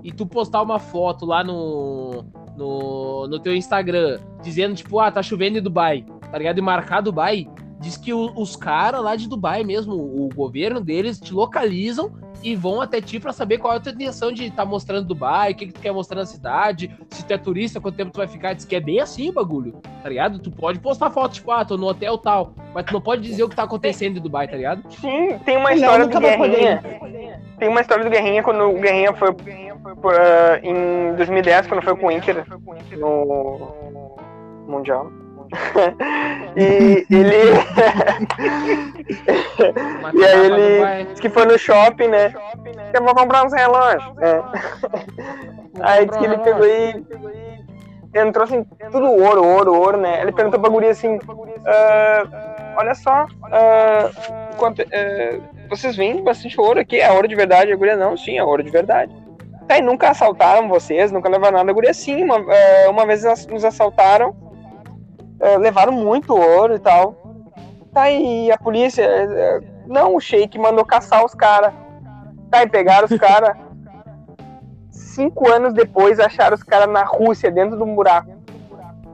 e 0.04 0.12
tu 0.12 0.26
postar 0.26 0.62
uma 0.62 0.80
foto 0.80 1.26
lá 1.26 1.44
no, 1.44 2.24
no, 2.56 3.28
no 3.28 3.40
teu 3.40 3.56
Instagram 3.56 4.20
dizendo, 4.42 4.76
tipo, 4.76 5.00
ah, 5.00 5.12
tá 5.12 5.22
chovendo 5.22 5.58
em 5.58 5.62
Dubai, 5.62 6.06
tá 6.32 6.38
ligado? 6.38 6.58
E 6.58 6.62
marcar 6.62 7.02
Dubai, 7.02 7.48
diz 7.80 7.98
que 7.98 8.14
o- 8.14 8.34
os 8.40 8.56
caras 8.56 9.02
lá 9.04 9.16
de 9.16 9.28
Dubai 9.28 9.64
mesmo, 9.64 9.94
o 9.96 10.30
governo 10.34 10.80
deles, 10.82 11.20
te 11.20 11.34
localizam 11.34 12.12
e 12.44 12.56
vão 12.56 12.82
até 12.82 13.02
ti 13.02 13.20
pra 13.20 13.32
saber 13.32 13.58
qual 13.58 13.74
é 13.74 13.78
a 13.78 13.80
tua 13.80 13.92
intenção 13.92 14.32
de 14.32 14.46
estar 14.46 14.66
mostrando 14.66 15.08
Dubai, 15.08 15.52
o 15.52 15.56
que, 15.56 15.68
que 15.68 15.74
tu 15.74 15.82
quer 15.82 15.92
mostrar 15.92 16.18
na 16.18 16.26
cidade, 16.26 16.92
se 17.10 17.26
tu 17.26 17.34
é 17.34 17.38
turista, 17.38 17.80
quanto 17.80 17.96
tempo 17.96 18.12
tu 18.12 18.18
vai 18.18 18.28
ficar. 18.28 18.54
Diz 18.54 18.66
que 18.66 18.76
é 18.76 18.80
bem 18.80 19.00
assim 19.00 19.30
o 19.30 19.34
bagulho, 19.34 19.82
tá 20.02 20.10
ligado? 20.10 20.40
Tu 20.40 20.52
pode 20.52 20.80
postar 20.80 21.10
foto, 21.10 21.34
tipo, 21.34 21.52
ah, 21.52 21.66
tô 21.66 21.78
no 21.78 21.88
hotel 21.88 22.18
tal, 22.18 22.54
mas 22.74 22.86
tu 22.86 22.94
não 22.94 23.02
pode 23.02 23.22
dizer 23.22 23.44
o 23.44 23.50
que 23.50 23.56
tá 23.56 23.64
acontecendo 23.64 24.18
em 24.18 24.22
Dubai, 24.22 24.48
tá 24.48 24.56
ligado? 24.56 24.84
Sim, 24.94 25.38
tem 25.46 25.58
uma 25.58 25.74
história 25.74 26.08
do 26.08 26.20
vai 26.20 26.38
poder 26.38 26.60
Guerrinha. 26.60 27.42
Tem 27.58 27.70
uma 27.70 27.82
história 27.82 28.04
do 28.04 28.10
Guerrinha 28.10 28.44
quando 28.44 28.64
o 28.64 28.80
Guerrinha 28.80 29.14
foi 29.14 29.30
ah, 29.30 30.60
em 30.64 31.16
2010, 31.16 31.68
quando 31.68 31.84
foi 31.84 31.96
com 31.96 32.08
o 32.08 32.12
Inter 32.12 32.46
no 32.98 33.72
Mundial. 34.68 35.12
E 36.56 37.06
ele. 37.10 37.40
E 40.14 40.26
aí 40.26 40.46
ele- 40.46 41.06
disse 41.06 41.22
que 41.22 41.30
foi 41.30 41.46
no 41.46 41.58
shopping, 41.58 42.08
né? 42.08 42.34
Eu 42.94 43.04
vou 43.04 43.14
comprar 43.16 43.46
uns 43.46 43.54
relógios. 43.54 44.04
É. 44.22 44.42
Aí 45.82 46.06
disse 46.06 46.20
que 46.20 46.26
ele 46.26 46.38
pegou 46.40 46.66
e 46.66 47.04
entrou 48.16 48.44
assim, 48.46 48.64
tudo 48.92 49.12
ouro, 49.12 49.44
ouro, 49.46 49.74
ouro, 49.74 49.98
né? 49.98 50.22
Ele 50.22 50.32
perguntou 50.32 50.60
pra 50.60 50.70
guria 50.70 50.92
assim, 50.92 51.20
"Ah, 51.66 52.76
olha 52.78 52.96
só, 52.96 53.28
ah, 53.52 54.10
quanto, 54.58 54.82
ah, 54.82 55.40
vocês 55.70 55.96
vendem 55.96 56.24
bastante 56.24 56.60
ouro 56.60 56.80
aqui? 56.80 57.00
É 57.00 57.12
ouro 57.12 57.28
de 57.28 57.36
verdade? 57.36 57.72
A 57.72 57.76
guria, 57.76 57.96
não, 57.96 58.16
sim, 58.18 58.38
é 58.38 58.44
ouro 58.44 58.64
de 58.64 58.72
verdade. 58.72 59.14
Tá, 59.68 59.78
e 59.78 59.82
nunca 59.82 60.10
assaltaram 60.10 60.68
vocês, 60.68 61.12
nunca 61.12 61.30
levaram 61.30 61.58
nada. 61.58 61.70
A 61.70 61.74
guria, 61.74 61.94
sim, 61.94 62.24
uma, 62.24 62.38
ah, 62.38 62.90
uma 62.90 63.06
vez 63.06 63.24
nos 63.48 63.64
assaltaram, 63.64 64.36
levaram 65.60 65.92
muito 65.94 66.34
ouro 66.36 66.76
e 66.76 66.80
tal. 66.80 67.16
Tá, 67.94 68.10
e 68.12 68.52
a 68.52 68.58
polícia, 68.58 69.06
ah, 69.08 69.62
não, 69.88 70.16
o 70.16 70.20
Sheik 70.20 70.58
mandou 70.60 70.86
caçar 70.86 71.24
os 71.26 71.34
caras. 71.34 71.74
Tá, 72.52 72.64
e 72.64 72.68
pegaram 72.70 73.08
os 73.10 73.18
caras. 73.18 73.58
Cinco 74.92 75.50
anos 75.50 75.74
depois, 75.74 76.20
acharam 76.20 76.56
os 76.56 76.64
caras 76.64 76.88
na 76.92 77.04
Rússia, 77.04 77.52
dentro 77.52 77.78
de 77.78 77.84
um 77.84 77.96
buraco. 77.96 78.38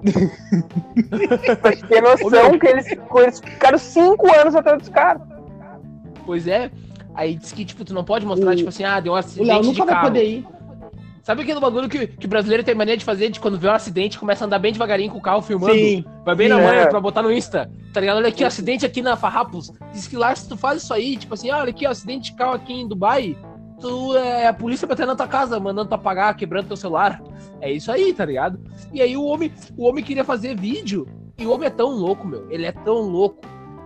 pra 1.62 1.72
te 1.76 1.84
ter 1.88 2.02
noção 2.02 2.60
que 2.60 2.68
eles, 2.68 2.86
eles 3.16 3.40
ficaram 3.40 3.78
cinco 3.78 4.28
anos 4.36 4.56
atrás 4.56 4.80
dos 4.80 4.90
caras. 4.90 5.22
Pois 6.26 6.48
é. 6.48 6.70
Aí 7.16 7.36
diz 7.36 7.52
que, 7.54 7.64
tipo, 7.64 7.86
tu 7.86 7.94
não 7.94 8.04
pode 8.04 8.26
mostrar, 8.26 8.52
O- 8.52 8.56
tipo 8.56 8.70
assim, 8.70 8.84
ah, 8.84 9.00
deu 9.00 9.14
um 9.14 9.16
O 9.16 9.18
Léo 9.18 9.26
acidente 9.26 9.62
de 9.62 9.80
nunca 9.80 9.86
vai 9.86 10.02
poder 10.04 10.24
ir. 10.24 10.48
Sabe 11.26 11.42
aquele 11.42 11.60
bagulho 11.60 11.90
que, 11.90 12.06
que 12.06 12.28
o 12.28 12.30
brasileiro 12.30 12.64
tem 12.64 12.76
mania 12.76 12.96
de 12.96 13.04
fazer 13.04 13.32
de 13.32 13.40
quando 13.40 13.58
vê 13.58 13.68
um 13.68 13.72
acidente, 13.72 14.20
começa 14.20 14.44
a 14.44 14.46
andar 14.46 14.60
bem 14.60 14.72
devagarinho 14.72 15.12
com 15.12 15.18
o 15.18 15.22
carro 15.22 15.42
filmando? 15.42 15.74
Sim. 15.74 16.06
Vai 16.24 16.36
bem 16.36 16.48
na 16.48 16.58
Sim, 16.58 16.64
manhã 16.64 16.82
é. 16.82 16.86
pra 16.86 17.02
botar 17.02 17.24
no 17.24 17.32
Insta. 17.32 17.68
Tá 17.92 18.00
ligado? 18.00 18.18
Olha 18.18 18.28
aqui, 18.28 18.44
acidente 18.44 18.86
aqui 18.86 19.02
na 19.02 19.18
Farrapos. 19.18 19.72
Diz 19.92 20.06
que 20.06 20.16
lá, 20.16 20.36
se 20.36 20.48
tu 20.48 20.56
faz 20.56 20.84
isso 20.84 20.94
aí, 20.94 21.18
tipo 21.18 21.34
assim, 21.34 21.50
ah, 21.50 21.58
olha 21.58 21.72
aqui, 21.72 21.84
acidente 21.84 22.30
de 22.30 22.38
carro 22.38 22.54
aqui 22.54 22.74
em 22.74 22.88
Dubai, 22.88 23.36
tu 23.82 24.16
é 24.16 24.46
a 24.46 24.54
polícia 24.54 24.88
batendo 24.88 25.08
na 25.08 25.16
tua 25.16 25.28
casa, 25.28 25.60
mandando 25.60 25.90
tu 25.90 25.96
apagar, 25.96 26.36
quebrando 26.36 26.68
teu 26.68 26.78
celular. 26.78 27.20
É 27.60 27.72
isso 27.72 27.92
aí, 27.92 28.14
tá 28.14 28.24
ligado? 28.24 28.60
E 28.94 29.02
aí 29.02 29.18
o 29.18 29.24
homem, 29.24 29.52
o 29.76 29.88
homem 29.88 30.04
queria 30.04 30.24
fazer 30.24 30.56
vídeo. 30.56 31.08
E 31.40 31.46
o 31.48 31.52
homem 31.52 31.66
é 31.66 31.72
tão 31.72 31.90
louco, 31.90 32.28
meu. 32.28 32.48
Ele 32.52 32.68
é 32.68 32.72
tão 32.72 33.00
louco 33.00 33.42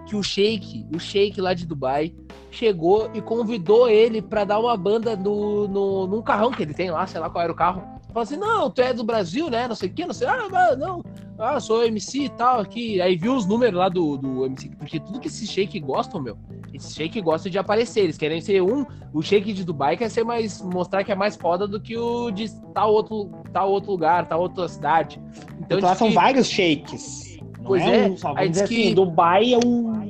que 0.09 0.15
o 0.15 0.23
Sheik, 0.23 0.87
o 0.93 0.99
Sheik 0.99 1.39
lá 1.39 1.53
de 1.53 1.67
Dubai, 1.67 2.11
chegou 2.49 3.11
e 3.13 3.21
convidou 3.21 3.87
ele 3.87 4.21
pra 4.23 4.43
dar 4.43 4.59
uma 4.59 4.75
banda 4.75 5.15
no, 5.15 5.67
no, 5.67 6.07
num 6.07 6.21
carrão 6.21 6.49
que 6.51 6.63
ele 6.63 6.73
tem 6.73 6.89
lá, 6.89 7.05
sei 7.05 7.19
lá 7.21 7.29
qual 7.29 7.43
era 7.43 7.53
o 7.53 7.55
carro. 7.55 7.83
Falou 8.07 8.23
assim, 8.23 8.37
não, 8.37 8.71
tu 8.71 8.81
é 8.81 8.91
do 8.91 9.03
Brasil, 9.03 9.51
né? 9.51 9.67
Não 9.67 9.75
sei 9.75 9.87
o 9.87 9.93
que, 9.93 10.03
não 10.03 10.13
sei. 10.15 10.25
Ah, 10.27 10.75
não. 10.75 11.03
Ah, 11.37 11.59
sou 11.59 11.85
MC 11.85 12.23
e 12.23 12.29
tal, 12.29 12.59
aqui. 12.59 12.99
Aí 12.99 13.15
viu 13.15 13.35
os 13.35 13.45
números 13.45 13.77
lá 13.77 13.87
do, 13.87 14.17
do 14.17 14.47
MC. 14.47 14.69
Porque 14.79 14.99
tudo 14.99 15.19
que 15.19 15.27
esses 15.27 15.47
shake 15.47 15.79
gostam, 15.79 16.19
meu. 16.19 16.35
Esses 16.73 16.95
shake 16.95 17.21
gostam 17.21 17.51
de 17.51 17.59
aparecer. 17.59 17.99
Eles 18.05 18.17
querem 18.17 18.41
ser 18.41 18.63
um. 18.63 18.83
O 19.13 19.21
shake 19.21 19.53
de 19.53 19.63
Dubai 19.63 19.95
quer 19.95 20.09
ser 20.09 20.23
mais. 20.23 20.59
mostrar 20.59 21.03
que 21.03 21.11
é 21.11 21.15
mais 21.15 21.35
foda 21.35 21.67
do 21.67 21.79
que 21.79 21.95
o 21.95 22.31
de 22.31 22.49
tal 22.73 22.91
outro, 22.91 23.29
tal 23.53 23.69
outro 23.71 23.91
lugar, 23.91 24.27
tal 24.27 24.41
outra 24.41 24.67
cidade. 24.67 25.21
Então, 25.59 25.77
Então 25.77 25.89
lá 25.89 25.95
são 25.95 26.07
que- 26.07 26.15
vários 26.15 26.47
shakes. 26.47 27.28
Pois 27.63 27.81
é, 27.83 28.05
é, 28.05 28.09
um 28.09 28.15
aí 28.37 28.49
diz 28.49 28.61
dizer 28.61 28.67
que- 28.67 28.83
assim, 28.85 28.95
Dubai 28.95 29.53
é 29.53 29.57
um. 29.63 30.01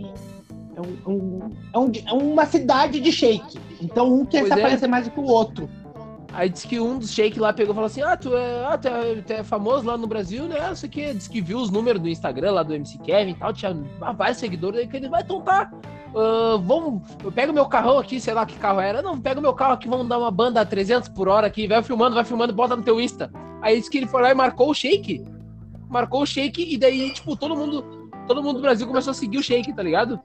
É, 0.75 1.09
um, 1.09 1.39
é, 1.73 1.77
um- 1.79 1.91
é 2.07 2.13
uma 2.13 2.45
cidade 2.45 2.99
de 2.99 3.11
shake. 3.11 3.59
Então 3.81 4.13
um 4.13 4.25
quer 4.25 4.41
Pois 4.41 4.53
se 4.53 4.59
é. 4.59 4.61
aparecer 4.63 4.87
mais 4.87 5.05
do 5.05 5.11
que 5.11 5.19
o 5.19 5.25
outro. 5.25 5.69
Aí 6.31 6.47
disse 6.47 6.67
que 6.67 6.79
um 6.79 6.99
dos 6.99 7.11
shake 7.11 7.39
lá 7.39 7.51
pegou 7.51 7.73
e 7.73 7.75
falou 7.75 7.87
assim: 7.87 8.01
Ah, 8.01 8.15
tu 8.15 8.35
é, 8.37 8.65
ah, 8.65 8.77
tu 8.77 8.87
é, 8.87 9.15
tu 9.15 9.31
é 9.33 9.43
famoso 9.43 9.85
lá 9.87 9.97
no 9.97 10.05
Brasil, 10.07 10.45
né? 10.45 10.67
Não 10.67 10.75
sei 10.75 10.87
o 10.87 10.91
que. 10.91 11.13
Diz 11.13 11.27
que 11.27 11.41
viu 11.41 11.57
os 11.57 11.71
números 11.71 11.99
do 12.01 12.07
Instagram 12.07 12.51
lá 12.51 12.63
do 12.63 12.73
MC 12.73 12.97
Kevin 12.99 13.31
e 13.31 13.35
tal, 13.35 13.51
tinha 13.51 13.75
vários 14.15 14.37
seguidores 14.37 14.79
aí 14.79 14.87
que 14.87 14.95
ele 14.95 15.09
vai 15.09 15.21
então 15.23 15.41
tá. 15.41 15.71
ah, 16.15 16.57
vamos, 16.63 17.01
eu 17.23 17.31
pego 17.31 17.51
meu 17.51 17.65
carrão 17.65 17.97
aqui, 17.97 18.19
sei 18.21 18.33
lá 18.35 18.45
que 18.45 18.55
carro 18.57 18.79
era. 18.79 19.01
Não, 19.01 19.19
pega 19.19 19.39
o 19.39 19.41
meu 19.43 19.53
carro 19.53 19.73
aqui, 19.73 19.89
vamos 19.89 20.07
dar 20.07 20.19
uma 20.19 20.29
banda 20.31 20.61
a 20.61 20.65
300 20.65 21.09
por 21.09 21.27
hora 21.27 21.47
aqui, 21.47 21.67
vai 21.67 21.81
filmando, 21.81 22.13
vai 22.15 22.23
filmando, 22.23 22.53
bota 22.53 22.75
no 22.75 22.83
teu 22.83 23.01
Insta. 23.01 23.31
Aí 23.61 23.77
disse 23.79 23.89
que 23.89 23.97
ele 23.97 24.07
foi 24.07 24.21
lá 24.21 24.29
e 24.29 24.35
marcou 24.35 24.69
o 24.69 24.73
shake. 24.73 25.25
Marcou 25.89 26.21
o 26.21 26.25
shake 26.25 26.73
e 26.73 26.77
daí, 26.77 27.11
tipo, 27.11 27.35
todo 27.35 27.55
mundo, 27.55 27.83
todo 28.27 28.41
mundo 28.43 28.57
do 28.57 28.61
Brasil 28.61 28.85
começou 28.87 29.11
a 29.11 29.13
seguir 29.13 29.37
o 29.37 29.43
shake, 29.43 29.73
tá 29.73 29.81
ligado? 29.83 30.19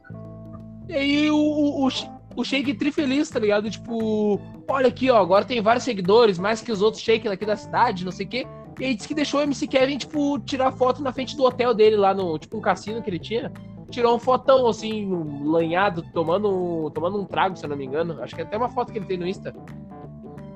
E 0.88 0.92
aí 0.94 1.31
o, 1.31 1.37
o, 1.37 1.87
o, 1.87 1.88
o 2.37 2.44
Shake 2.44 2.74
trifeliz, 2.74 3.31
tá 3.31 3.38
ligado? 3.38 3.70
Tipo, 3.70 4.38
olha 4.68 4.88
aqui, 4.88 5.11
ó, 5.11 5.16
agora 5.18 5.44
tem 5.44 5.62
vários 5.62 5.85
seguidores, 5.85 6.38
mais 6.38 6.61
que 6.61 6.70
os 6.70 6.83
outros 6.83 7.03
Shake 7.03 7.27
daqui 7.29 7.46
da 7.46 7.57
cidade, 7.57 8.05
não 8.05 8.12
sei 8.12 8.27
o 8.27 8.29
quê. 8.29 8.46
E 8.79 8.85
aí 8.85 8.94
disse 8.94 9.09
que 9.09 9.14
deixou 9.14 9.40
o 9.40 9.42
MC 9.44 9.66
Kevin, 9.66 9.96
tipo, 9.96 10.38
tirar 10.40 10.72
foto 10.72 11.00
na 11.03 11.12
frente 11.12 11.37
do 11.37 11.44
hotel 11.44 11.72
dele 11.72 11.96
lá 11.96 12.12
no, 12.12 12.38
tipo, 12.38 12.59
um 12.59 12.61
cassino 12.61 13.00
que 13.03 13.09
ele 13.09 13.18
tinha. 13.18 13.50
Tirou 13.88 14.16
um 14.16 14.18
fotão, 14.18 14.66
assim, 14.66 15.07
um 15.07 15.48
lanhado, 15.48 16.03
tomando, 16.12 16.48
um- 16.50 16.90
tomando 16.90 17.20
um 17.20 17.24
trago, 17.24 17.57
se 17.57 17.64
eu 17.64 17.68
não 17.70 17.77
me 17.77 17.85
engano. 17.87 18.20
Acho 18.22 18.35
que 18.35 18.40
é 18.40 18.44
até 18.44 18.57
uma 18.57 18.68
foto 18.68 18.92
que 18.92 18.98
ele 18.98 19.07
tem 19.07 19.16
no 19.16 19.27
Insta. 19.27 19.55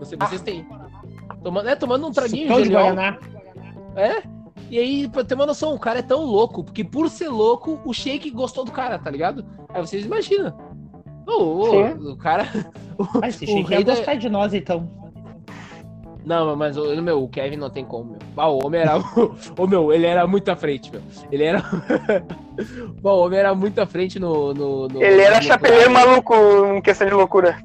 Você, 0.01 0.17
vocês 0.17 0.43
têm. 0.43 0.67
Tomando, 1.43 1.69
é, 1.69 1.77
tomando 1.77 2.07
um 2.07 2.11
traguinho 2.11 2.49
Sucão 2.49 2.63
de. 2.63 2.69
Guaraná. 2.71 3.19
É? 3.95 4.23
E 4.71 4.79
aí, 4.79 5.09
pra 5.09 5.25
ter 5.25 5.35
uma 5.35 5.47
noção, 5.47 5.75
o 5.75 5.79
cara 5.79 6.01
é 6.01 6.03
tão 6.03 6.23
louco, 6.25 6.63
porque 6.65 6.85
por 6.85 7.09
ser 7.09 7.29
louco, 7.29 7.81
o 7.85 7.93
Shake 7.93 8.31
gostou 8.31 8.65
do 8.65 8.71
cara, 8.73 8.99
tá 8.99 9.11
ligado? 9.11 9.45
Aí 9.69 9.81
vocês 9.81 10.05
imaginam. 10.05 10.53
Ô, 11.27 11.67
Sim. 11.71 12.11
o 12.11 12.17
cara. 12.17 12.47
Mas 13.21 13.35
esse 13.41 13.45
O 13.45 13.59
shake 13.59 13.73
ia 13.75 13.85
da- 13.85 13.95
gostar 13.95 14.15
de 14.15 14.29
nós, 14.29 14.53
então. 14.55 14.91
Não, 16.25 16.55
mas 16.57 16.77
o, 16.77 17.01
meu, 17.01 17.23
o 17.23 17.29
Kevin 17.29 17.57
não 17.57 17.71
tem 17.71 17.85
como, 17.87 18.11
meu. 18.11 18.19
Ah, 18.37 18.49
o 18.51 18.67
homem 18.67 18.81
era. 18.83 18.99
Ô, 19.59 19.67
meu, 19.67 19.91
ele 19.93 20.05
era 20.05 20.27
muito 20.27 20.51
à 20.51 20.57
frente, 20.57 20.91
meu. 20.93 21.01
Ele 21.33 21.45
era. 21.45 21.63
Bom, 23.01 23.13
o 23.15 23.25
homem 23.25 23.39
era 23.39 23.55
muito 23.55 23.79
à 23.81 23.87
frente 23.87 24.19
no. 24.19 24.53
no, 24.53 24.89
no- 24.89 25.03
Ele 25.03 25.23
era 25.23 25.41
chapeleiro 25.41 25.91
maluco 25.91 26.35
em 26.77 26.83
questão 26.83 27.07
de 27.07 27.15
loucura. 27.15 27.57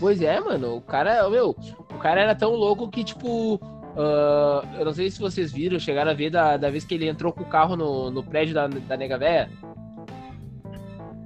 Pois 0.00 0.20
é, 0.20 0.40
mano. 0.40 0.76
O 0.78 0.80
cara, 0.80 1.28
meu, 1.30 1.50
o 1.94 1.98
cara 1.98 2.20
era 2.22 2.34
tão 2.34 2.54
louco 2.54 2.88
que, 2.88 3.04
tipo. 3.04 3.60
Ah, 3.96 4.62
eu 4.78 4.84
não 4.84 4.92
sei 4.92 5.10
se 5.10 5.20
vocês 5.20 5.52
viram, 5.52 5.78
chegaram 5.78 6.10
a 6.10 6.14
ver 6.14 6.30
da, 6.30 6.56
da 6.56 6.70
vez 6.70 6.84
que 6.84 6.94
ele 6.94 7.08
entrou 7.08 7.32
com 7.32 7.42
o 7.42 7.46
carro 7.46 7.76
no, 7.76 8.10
no 8.10 8.22
prédio 8.22 8.54
da, 8.54 8.66
da 8.66 8.96
Nega 8.96 9.18
Véia. 9.18 9.50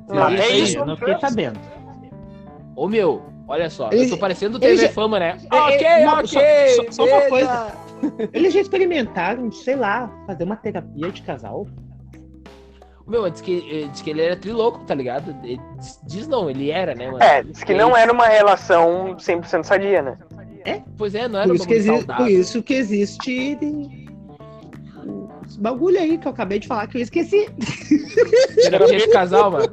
Não, 0.08 0.28
viram 0.28 0.42
é 0.42 0.48
isso. 0.50 0.78
Eu 0.78 0.86
não 0.86 0.96
fiquei 0.96 1.18
sabendo. 1.18 1.58
Ô, 2.76 2.88
meu, 2.88 3.22
olha 3.48 3.70
só. 3.70 3.88
Ele- 3.92 4.06
eu 4.06 4.10
tô 4.10 4.18
parecendo 4.18 4.58
ele 4.58 4.76
TV 4.76 4.86
já- 4.86 4.92
Fama, 4.92 5.18
né? 5.18 5.38
É, 5.50 5.56
ok, 5.56 5.86
é, 5.86 6.04
não, 6.04 6.14
ok. 6.14 6.26
só- 6.28 6.84
só- 6.84 6.90
só 6.92 7.04
uma 7.04 7.20
coisa. 7.28 7.72
Eles 8.32 8.52
já 8.52 8.60
experimentaram, 8.60 9.50
sei 9.50 9.76
lá, 9.76 10.10
fazer 10.26 10.44
uma 10.44 10.56
terapia 10.56 11.10
de 11.10 11.22
casal. 11.22 11.66
Meu, 13.06 13.28
diz 13.30 13.40
que, 13.42 13.86
diz 13.92 14.00
que 14.00 14.10
ele 14.10 14.22
era 14.22 14.34
trilouco, 14.36 14.78
tá 14.86 14.94
ligado? 14.94 15.34
Ele 15.44 15.60
diz, 15.78 16.00
diz 16.04 16.26
não, 16.26 16.48
ele 16.48 16.70
era, 16.70 16.94
né, 16.94 17.06
mano? 17.10 17.22
É, 17.22 17.42
diz 17.42 17.62
que 17.62 17.74
não 17.74 17.94
era 17.96 18.10
uma 18.10 18.26
relação 18.26 19.14
100% 19.18 19.62
sadia, 19.64 20.02
né? 20.02 20.18
Pois 20.96 21.14
é, 21.14 21.28
não 21.28 21.38
era 21.40 21.48
Por 21.48 21.52
um 21.52 21.56
isso, 21.56 21.66
que 21.66 21.74
bagulho 21.74 21.90
exi- 21.94 21.98
saudável. 22.06 22.24
por 22.26 22.30
isso 22.32 22.62
que 22.62 22.74
existe 22.74 23.58
esse 25.46 25.60
bagulho 25.60 25.98
aí 26.00 26.16
que 26.18 26.26
eu 26.26 26.32
acabei 26.32 26.58
de 26.58 26.66
falar 26.66 26.86
que 26.86 26.96
eu 26.96 27.02
esqueci. 27.02 27.46
Terapia 28.56 28.98
de 28.98 29.08
casal, 29.08 29.50
mano. 29.50 29.66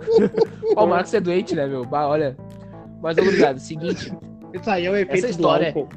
Ó, 0.75 0.85
o 0.85 0.89
Marcos 0.89 1.13
é 1.13 1.19
doente, 1.21 1.55
né, 1.55 1.65
meu? 1.65 1.85
Bah, 1.85 2.07
olha. 2.07 2.35
Mas, 3.01 3.17
obrigado. 3.17 3.57
Seguinte, 3.59 4.11
Isso 4.53 4.69
aí 4.69 4.85
é 4.85 4.91
o 4.91 4.95
efeito 4.95 5.13
Essa 5.25 5.29
história- 5.29 5.71
do 5.73 5.87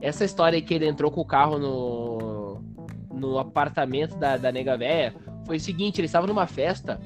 essa 0.00 0.24
história 0.24 0.56
aí 0.56 0.62
que 0.62 0.72
ele 0.74 0.86
entrou 0.86 1.10
com 1.10 1.20
o 1.22 1.24
carro 1.26 1.58
no, 1.58 2.60
no 3.12 3.38
apartamento 3.38 4.16
da, 4.16 4.36
da 4.36 4.52
nega 4.52 4.76
véia 4.76 5.12
foi 5.46 5.56
o 5.56 5.60
seguinte, 5.60 6.00
eles 6.00 6.10
estavam 6.10 6.28
numa 6.28 6.46
festa 6.46 7.00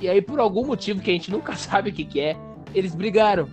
e 0.00 0.08
aí 0.08 0.20
por 0.20 0.40
algum 0.40 0.66
motivo 0.66 1.00
que 1.00 1.10
a 1.10 1.14
gente 1.14 1.30
nunca 1.30 1.54
sabe 1.56 1.90
o 1.90 1.92
que 1.92 2.04
que 2.04 2.20
é, 2.20 2.36
eles 2.74 2.94
brigaram. 2.94 3.48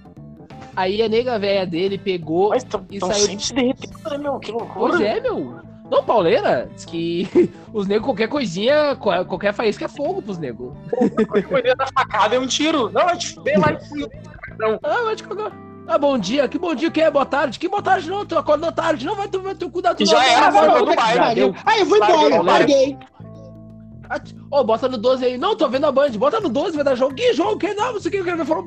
Aí 0.76 1.02
a 1.02 1.10
nega 1.10 1.38
véia 1.38 1.66
dele 1.66 1.98
pegou 1.98 2.50
Mas 2.50 2.64
tão, 2.64 2.86
E 2.90 3.00
tão 3.00 3.10
saiu- 3.12 3.26
sempre 3.26 3.44
se 3.46 3.54
derretendo, 3.54 4.10
né, 4.10 4.18
meu? 4.18 4.40
Que 4.40 4.52
loucura. 4.52 4.74
Pois 4.98 5.02
é, 5.02 5.20
meu. 5.20 5.56
Não, 5.92 6.04
pauleira, 6.04 6.68
diz 6.74 6.86
que 6.86 7.28
os 7.74 7.86
negros, 7.88 8.06
qualquer 8.08 8.28
coisinha, 8.28 8.96
qual- 8.96 9.26
qualquer 9.26 9.54
faísca 9.54 9.86
é 9.86 9.88
fogo 9.88 10.22
pros 10.22 10.38
negros. 10.40 10.72
Coisa 11.48 11.76
da 11.76 11.86
facada 11.88 12.36
é 12.36 12.40
um 12.40 12.48
tiro. 12.48 12.90
Não, 12.92 13.02
é 13.10 13.16
tipo, 13.16 13.42
bem 13.42 13.58
lá 13.58 13.74
em 13.74 13.80
cima. 13.82 14.10
Ah, 14.82 15.04
vai 15.04 15.16
te 15.16 15.24
cagar. 15.24 15.52
Ah, 15.86 15.98
bom 15.98 16.18
dia, 16.18 16.48
que 16.48 16.58
bom 16.58 16.74
dia, 16.74 16.90
que 16.90 17.02
é? 17.02 17.12
Boa 17.12 17.26
tarde, 17.26 17.60
que 17.60 17.68
boa 17.68 17.82
tarde 17.82 18.10
não, 18.10 18.26
tu 18.26 18.38
acorda 18.38 18.68
da 18.68 18.72
tarde, 18.72 19.06
não, 19.06 19.16
vai 19.18 19.28
ter, 19.28 19.38
vai 19.40 19.54
ter 19.54 19.70
cuidado. 19.70 20.04
Já 20.06 20.16
não, 20.16 20.22
era, 20.24 20.52
não, 20.52 20.66
não, 20.68 20.86
não, 20.86 20.96
baile. 20.96 21.16
já 21.18 21.34
deu. 21.34 21.56
Aí 21.66 21.80
eu 21.82 21.86
vou 21.86 21.98
embora, 21.98 22.42
larguei. 22.42 22.98
Ô, 24.52 24.63
bota 24.63 24.88
no 24.88 24.98
12 24.98 25.26
aí. 25.26 25.38
Não, 25.38 25.56
tô 25.56 25.68
vendo 25.70 25.86
a 25.86 25.92
Band. 25.92 26.12
Bota 26.12 26.39
no 26.39 26.50
12, 26.50 26.76
vai 26.76 26.84
dar 26.84 26.96
jogo. 26.96 27.16
Que 27.16 27.34
jogo? 27.34 27.58
Que 27.58 27.74
não, 27.74 27.94
não 27.94 28.00
sei 28.00 28.10
o 28.10 28.12
que. 28.12 28.22
O 28.22 28.26
cara 28.26 28.46
falar. 28.46 28.63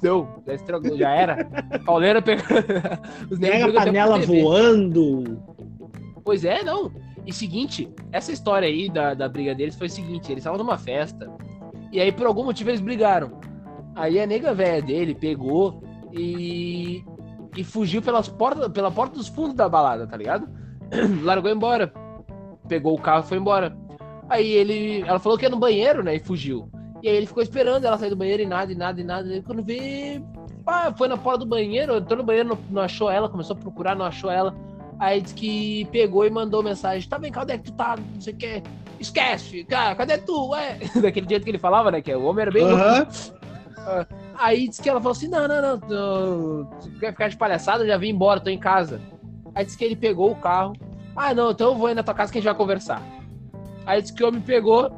Deu. 0.00 0.28
Já 0.46 0.54
estragou, 0.54 0.96
já 0.96 1.10
era. 1.10 1.44
Pauleira 1.84 2.20
negros 3.30 3.40
Pega 3.40 3.80
a 3.80 3.84
panela 3.84 4.18
voando. 4.18 5.42
Pois 6.24 6.44
é, 6.44 6.62
não. 6.62 6.92
E 7.26 7.32
seguinte, 7.32 7.92
essa 8.12 8.32
história 8.32 8.68
aí 8.68 8.88
da, 8.88 9.14
da 9.14 9.28
briga 9.28 9.54
deles 9.54 9.74
foi 9.74 9.86
o 9.86 9.90
seguinte: 9.90 10.30
eles 10.30 10.42
estavam 10.42 10.58
numa 10.58 10.78
festa. 10.78 11.30
E 11.90 12.00
aí, 12.00 12.12
por 12.12 12.26
algum 12.26 12.44
motivo, 12.44 12.70
eles 12.70 12.80
brigaram. 12.80 13.40
Aí 13.94 14.20
a 14.20 14.26
nega 14.26 14.54
velha 14.54 14.82
dele 14.82 15.14
pegou 15.14 15.82
e. 16.12 17.04
E 17.56 17.64
fugiu 17.64 18.00
pelas 18.00 18.28
portas, 18.28 18.68
pela 18.68 18.90
porta 18.90 19.16
dos 19.16 19.26
fundos 19.26 19.54
da 19.54 19.68
balada, 19.68 20.06
tá 20.06 20.16
ligado? 20.16 20.48
Largou 21.24 21.50
embora. 21.50 21.92
Pegou 22.68 22.94
o 22.94 23.00
carro 23.00 23.24
e 23.24 23.28
foi 23.28 23.38
embora. 23.38 23.76
Aí 24.28 24.50
ele. 24.50 25.02
Ela 25.02 25.18
falou 25.18 25.38
que 25.38 25.44
ia 25.44 25.50
no 25.50 25.58
banheiro, 25.58 26.02
né? 26.02 26.16
E 26.16 26.20
fugiu. 26.20 26.70
E 27.02 27.08
aí 27.08 27.16
ele 27.16 27.26
ficou 27.26 27.42
esperando 27.42 27.84
ela 27.84 27.96
sair 27.96 28.10
do 28.10 28.16
banheiro 28.16 28.42
e 28.42 28.46
nada, 28.46 28.72
e 28.72 28.74
nada, 28.74 29.00
e 29.00 29.04
nada. 29.04 29.36
E 29.36 29.42
quando 29.42 29.62
vê. 29.62 30.20
Pá, 30.64 30.92
foi 30.96 31.08
na 31.08 31.16
porta 31.16 31.40
do 31.40 31.46
banheiro, 31.46 31.96
entrou 31.96 32.18
no 32.18 32.24
banheiro, 32.24 32.50
não, 32.50 32.58
não 32.70 32.82
achou 32.82 33.10
ela, 33.10 33.28
começou 33.28 33.56
a 33.56 33.58
procurar, 33.58 33.96
não 33.96 34.04
achou 34.04 34.30
ela. 34.30 34.54
Aí 34.98 35.20
disse 35.20 35.34
que 35.34 35.84
pegou 35.86 36.26
e 36.26 36.30
mandou 36.30 36.62
mensagem: 36.62 37.08
Tá 37.08 37.18
bem, 37.18 37.32
cadê 37.32 37.56
que 37.56 37.64
tu 37.64 37.72
tá? 37.72 37.96
Não 37.96 38.20
sei 38.20 38.34
o 38.34 38.36
que. 38.36 38.62
Esquece, 38.98 39.64
cara, 39.64 39.94
cadê 39.94 40.18
tu? 40.18 40.50
Ué? 40.50 40.78
Daquele 41.00 41.28
jeito 41.28 41.44
que 41.44 41.50
ele 41.50 41.58
falava, 41.58 41.90
né? 41.90 42.02
Que 42.02 42.14
o 42.14 42.24
homem 42.24 42.42
era 42.42 42.50
bem. 42.50 42.64
Aham. 42.64 43.06
Aí 44.36 44.68
disse 44.68 44.82
que 44.82 44.88
ela 44.88 45.00
falou 45.00 45.12
assim: 45.12 45.28
não, 45.28 45.48
não, 45.48 45.62
não, 45.62 45.78
tu, 45.78 46.68
tu 46.82 46.98
quer 46.98 47.12
ficar 47.12 47.28
de 47.28 47.36
palhaçada? 47.36 47.84
Eu 47.84 47.88
já 47.88 47.96
vim 47.96 48.10
embora, 48.10 48.40
tô 48.40 48.50
em 48.50 48.58
casa. 48.58 49.00
Aí 49.54 49.64
disse 49.64 49.78
que 49.78 49.84
ele 49.84 49.96
pegou 49.96 50.30
o 50.30 50.36
carro. 50.36 50.74
Ah, 51.16 51.32
não, 51.32 51.50
então 51.50 51.68
eu 51.68 51.74
vou 51.74 51.86
aí 51.86 51.94
na 51.94 52.02
tua 52.02 52.14
casa 52.14 52.30
que 52.30 52.38
a 52.38 52.40
gente 52.40 52.48
vai 52.48 52.56
conversar. 52.56 53.02
Aí 53.88 54.02
disse 54.02 54.12
que 54.12 54.22
o 54.22 54.28
homem 54.28 54.42
pegou, 54.42 54.90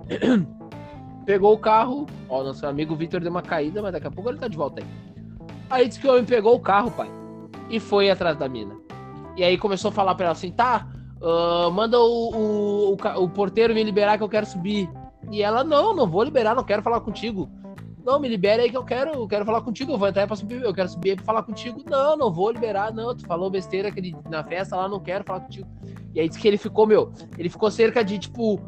pegou 1.24 1.55
o 1.55 1.59
carro. 1.59 2.09
Ó, 2.29 2.42
nosso 2.42 2.66
amigo 2.66 2.96
Vitor 2.96 3.20
deu 3.20 3.31
uma 3.31 3.40
caída, 3.40 3.81
mas 3.81 3.92
daqui 3.92 4.09
a 4.09 4.11
pouco 4.11 4.29
ele 4.29 4.38
tá 4.40 4.48
de 4.48 4.57
volta 4.57 4.83
aí. 4.83 4.87
Aí 5.70 5.87
disse 5.87 6.00
que 6.00 6.09
o 6.09 6.11
homem 6.11 6.24
pegou 6.24 6.57
o 6.57 6.61
carro, 6.61 6.90
pai, 6.90 7.09
e 7.70 7.79
foi 7.79 8.11
atrás 8.11 8.37
da 8.37 8.48
mina. 8.48 8.74
E 9.37 9.44
aí 9.44 9.57
começou 9.57 9.90
a 9.90 9.92
falar 9.92 10.16
pra 10.16 10.24
ela 10.24 10.33
assim: 10.33 10.50
tá, 10.50 10.88
ah, 11.22 11.70
manda 11.72 12.00
o, 12.00 12.03
o, 12.03 12.90
o, 12.94 13.22
o 13.22 13.29
porteiro 13.29 13.72
me 13.72 13.85
liberar 13.85 14.18
que 14.18 14.24
eu 14.24 14.29
quero 14.29 14.44
subir. 14.44 14.90
E 15.31 15.40
ela: 15.40 15.62
não, 15.62 15.94
não 15.94 16.09
vou 16.09 16.24
liberar, 16.24 16.57
não 16.57 16.64
quero 16.64 16.83
falar 16.83 17.00
contigo. 17.00 17.48
Não, 18.05 18.18
me 18.18 18.26
libera 18.26 18.64
aí 18.64 18.70
que 18.70 18.76
eu 18.76 18.83
quero, 18.83 19.12
eu 19.12 19.29
quero 19.29 19.44
falar 19.44 19.61
contigo. 19.61 19.92
Eu 19.92 19.98
vou 19.98 20.09
entrar 20.09 20.26
pra 20.26 20.35
subir, 20.35 20.61
eu 20.61 20.74
quero 20.74 20.88
subir 20.88 21.11
aí 21.11 21.16
pra 21.16 21.24
falar 21.24 21.44
contigo. 21.44 21.85
Não, 21.88 22.16
não 22.16 22.33
vou 22.33 22.50
liberar, 22.50 22.92
não. 22.92 23.14
Tu 23.14 23.24
falou 23.24 23.48
besteira 23.50 23.88
aquele, 23.88 24.16
na 24.29 24.42
festa 24.42 24.74
lá, 24.74 24.88
não 24.88 24.98
quero 24.98 25.22
falar 25.22 25.42
contigo. 25.42 25.68
E 26.12 26.18
aí 26.18 26.29
disse 26.29 26.40
que 26.40 26.48
ele 26.48 26.59
ficou, 26.59 26.88
meu, 26.88 27.12
ele 27.38 27.48
ficou 27.48 27.70
cerca 27.70 28.03
de 28.03 28.18
tipo 28.18 28.61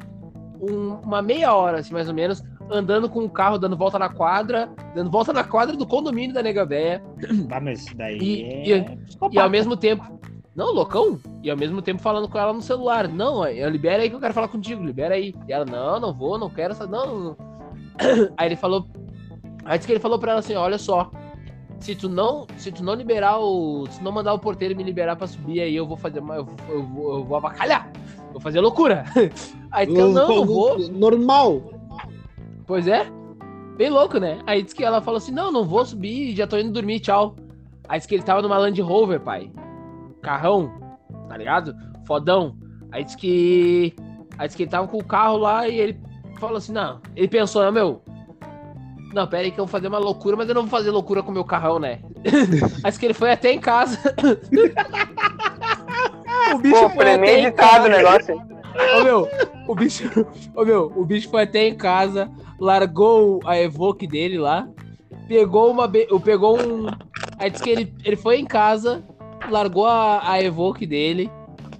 um- 0.62 0.94
uma 1.04 1.20
meia 1.20 1.52
hora, 1.54 1.78
assim, 1.80 1.92
mais 1.92 2.08
ou 2.08 2.14
menos, 2.14 2.42
andando 2.70 3.08
com 3.08 3.24
o 3.24 3.28
carro, 3.30 3.58
dando 3.58 3.76
volta 3.76 3.98
na 3.98 4.08
quadra, 4.08 4.70
dando 4.94 5.10
volta 5.10 5.32
na 5.32 5.42
quadra 5.44 5.76
do 5.76 5.86
condomínio 5.86 6.32
da 6.34 6.42
Nega 6.42 6.64
Véia. 6.64 7.02
Ah, 7.50 7.60
mas 7.60 7.84
isso 7.84 7.96
daí 7.96 8.18
E- 8.18 8.72
é 8.72 8.78
E 8.78 8.96
psicopata. 9.06 9.42
ao 9.42 9.50
mesmo 9.50 9.76
tempo. 9.76 10.20
Não, 10.54 10.72
loucão? 10.72 11.18
E 11.42 11.50
ao 11.50 11.56
mesmo 11.56 11.80
tempo 11.82 12.00
falando 12.02 12.28
com 12.28 12.38
ela 12.38 12.52
no 12.52 12.60
celular. 12.62 13.08
Não, 13.08 13.44
eu 13.46 13.68
libera 13.70 14.02
aí 14.02 14.10
que 14.10 14.14
eu 14.16 14.20
quero 14.20 14.34
falar 14.34 14.48
contigo, 14.48 14.84
libera 14.84 15.14
aí. 15.14 15.34
E 15.48 15.52
ela, 15.52 15.64
não, 15.64 15.98
não 15.98 16.12
vou, 16.12 16.38
não 16.38 16.50
quero 16.50 16.72
essa. 16.72 16.86
Não, 16.86 17.18
não. 17.18 17.36
Aí 18.36 18.48
ele 18.48 18.56
falou. 18.56 18.86
Aí 19.64 19.78
disse 19.78 19.86
que 19.86 19.92
ele 19.94 20.00
falou 20.00 20.18
pra 20.18 20.32
ela 20.32 20.40
assim: 20.40 20.54
olha 20.54 20.76
só. 20.78 21.10
Se 21.82 21.96
tu 21.96 22.08
não, 22.08 22.46
se 22.56 22.70
tu 22.70 22.84
não 22.84 22.94
liberar 22.94 23.40
o. 23.40 23.86
Se 23.90 24.02
não 24.02 24.12
mandar 24.12 24.32
o 24.32 24.38
porteiro 24.38 24.76
me 24.76 24.84
liberar 24.84 25.16
pra 25.16 25.26
subir, 25.26 25.60
aí 25.60 25.74
eu 25.74 25.84
vou 25.84 25.96
fazer 25.96 26.20
uma. 26.20 26.36
Eu, 26.36 26.44
vou- 26.44 26.56
eu, 26.68 26.82
vou, 26.84 27.14
eu 27.18 27.24
vou 27.24 27.36
avacalhar. 27.36 27.90
Vou 28.30 28.40
fazer 28.40 28.60
loucura. 28.60 29.04
Aí 29.70 29.84
disse 29.86 29.96
que 29.96 30.00
ela, 30.00 30.12
não, 30.14 30.28
não 30.36 30.46
vou. 30.46 30.78
Normal. 30.90 31.60
Pois 32.66 32.86
é. 32.86 33.06
Bem 33.76 33.90
louco, 33.90 34.18
né? 34.18 34.38
Aí 34.46 34.62
disse 34.62 34.74
que 34.76 34.84
ela 34.84 35.02
falou 35.02 35.18
assim: 35.18 35.32
não, 35.32 35.50
não 35.50 35.64
vou 35.64 35.84
subir, 35.84 36.34
já 36.36 36.46
tô 36.46 36.56
indo 36.56 36.70
dormir, 36.72 37.00
tchau. 37.00 37.34
Aí 37.88 37.98
disse 37.98 38.08
que 38.08 38.14
ele 38.14 38.22
tava 38.22 38.40
numa 38.40 38.56
Land 38.56 38.80
Rover, 38.80 39.20
pai. 39.20 39.50
Carrão, 40.22 40.72
tá 41.28 41.36
ligado? 41.36 41.74
Fodão. 42.06 42.56
Aí 42.92 43.02
disse 43.04 43.16
que. 43.16 43.94
Aí 44.38 44.46
disse 44.46 44.56
que 44.56 44.62
ele 44.62 44.70
tava 44.70 44.86
com 44.88 44.98
o 44.98 45.04
carro 45.04 45.36
lá 45.38 45.68
e 45.68 45.78
ele 45.78 46.00
falou 46.38 46.56
assim: 46.58 46.72
não. 46.72 47.00
Ele 47.16 47.28
pensou, 47.28 47.70
meu. 47.72 48.02
Não, 49.12 49.26
pera 49.26 49.42
aí 49.42 49.50
que 49.50 49.60
eu 49.60 49.66
vou 49.66 49.70
fazer 49.70 49.88
uma 49.88 49.98
loucura, 49.98 50.36
mas 50.36 50.48
eu 50.48 50.54
não 50.54 50.62
vou 50.62 50.70
fazer 50.70 50.90
loucura 50.90 51.22
com 51.22 51.30
o 51.30 51.34
meu 51.34 51.44
carrão, 51.44 51.78
né? 51.78 52.00
disse 52.84 52.98
que 52.98 53.06
ele 53.06 53.14
foi 53.14 53.30
até 53.30 53.52
em 53.52 53.60
casa. 53.60 53.98
o 56.54 56.58
bicho 56.58 56.80
Pô, 56.80 56.90
foi 56.90 57.04
até 57.04 57.14
em 57.14 57.18
premeditado 57.20 57.86
o 57.86 57.90
casa. 57.90 58.02
negócio. 58.02 58.42
Ô 58.98 59.04
meu, 59.04 59.28
o 59.68 59.74
bicho. 59.74 60.26
Ô 60.56 60.64
meu, 60.64 60.92
o 60.96 61.04
bicho 61.04 61.28
foi 61.28 61.42
até 61.42 61.68
em 61.68 61.74
casa, 61.74 62.30
largou 62.58 63.40
a 63.44 63.60
Evoque 63.60 64.06
dele 64.06 64.38
lá, 64.38 64.66
pegou 65.28 65.70
uma. 65.70 65.86
Pegou 65.88 66.58
um. 66.58 66.86
Aí 67.38 67.50
disse 67.50 67.62
que 67.62 67.70
ele, 67.70 67.94
ele 68.04 68.16
foi 68.16 68.38
em 68.38 68.46
casa, 68.46 69.04
largou 69.50 69.86
a, 69.86 70.30
a 70.30 70.42
Evoque 70.42 70.86
dele, 70.86 71.30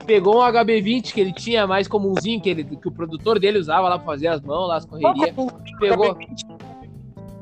pegou 0.03 0.37
um 0.37 0.41
HB20 0.41 1.13
que 1.13 1.21
ele 1.21 1.33
tinha 1.33 1.67
mais 1.67 1.89
comumzinho, 1.89 2.41
que, 2.41 2.51
ele, 2.51 2.65
que 2.65 2.89
o 2.89 2.93
produtor 2.93 3.39
dele 3.39 3.59
usava 3.59 3.89
lá 3.89 3.97
pra 3.99 4.07
fazer 4.07 4.29
as 4.29 4.41
mãos, 4.43 4.69
lá 4.69 4.77
as 4.77 4.85
correrias. 4.85 5.35
Pegou. 5.79 6.17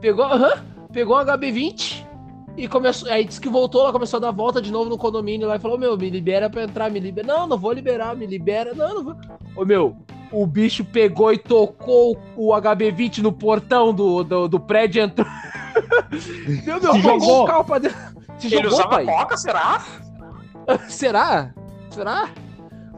Pegou, 0.01 0.25
aham, 0.25 0.63
pegou 0.93 1.17
um 1.19 1.25
HB20 1.25 2.05
e 2.57 2.67
começou. 2.69 3.11
Aí 3.11 3.25
disse 3.25 3.41
que 3.41 3.49
voltou 3.49 3.83
lá, 3.83 3.93
começou 3.93 4.19
a 4.19 4.21
dar 4.21 4.31
volta 4.31 4.61
de 4.63 4.71
novo 4.73 4.89
no 4.91 4.99
condomínio 4.99 5.47
lá 5.49 5.57
e 5.57 5.61
falou: 5.61 5.79
Meu, 5.79 5.97
me 5.97 6.09
libera 6.11 6.49
pra 6.49 6.65
entrar, 6.65 6.91
me 6.91 7.01
libera. 7.01 7.27
Não, 7.27 7.47
não 7.47 7.59
vou 7.59 7.73
liberar, 7.73 8.17
me 8.17 8.27
libera. 8.27 8.75
Não, 8.75 8.95
não 8.95 9.05
vou. 9.05 9.17
Ô 9.57 9.65
meu, 9.65 9.97
o 10.33 10.47
bicho 10.47 10.85
pegou 10.85 11.33
e 11.33 11.39
tocou 11.39 12.17
o 12.37 12.49
HB20 12.51 13.19
no 13.19 13.33
portão 13.33 13.93
do, 13.93 14.23
do, 14.25 14.49
do 14.49 14.61
prédio 14.61 15.01
e 15.01 15.05
entrou. 15.05 15.27
meu, 16.65 16.81
meu, 16.81 16.93
Se 16.95 17.01
jogou 17.01 17.21
jogou. 17.21 17.43
o 17.45 17.47
carro 17.47 17.65
pra 17.65 17.79
dentro. 17.79 17.99
Se 18.39 18.47
Ele 18.47 18.57
jogou, 18.57 18.71
usava 18.71 18.89
pai. 18.89 19.05
coca, 19.05 19.37
será? 19.37 19.85
Será? 20.89 21.53
Será? 21.91 22.29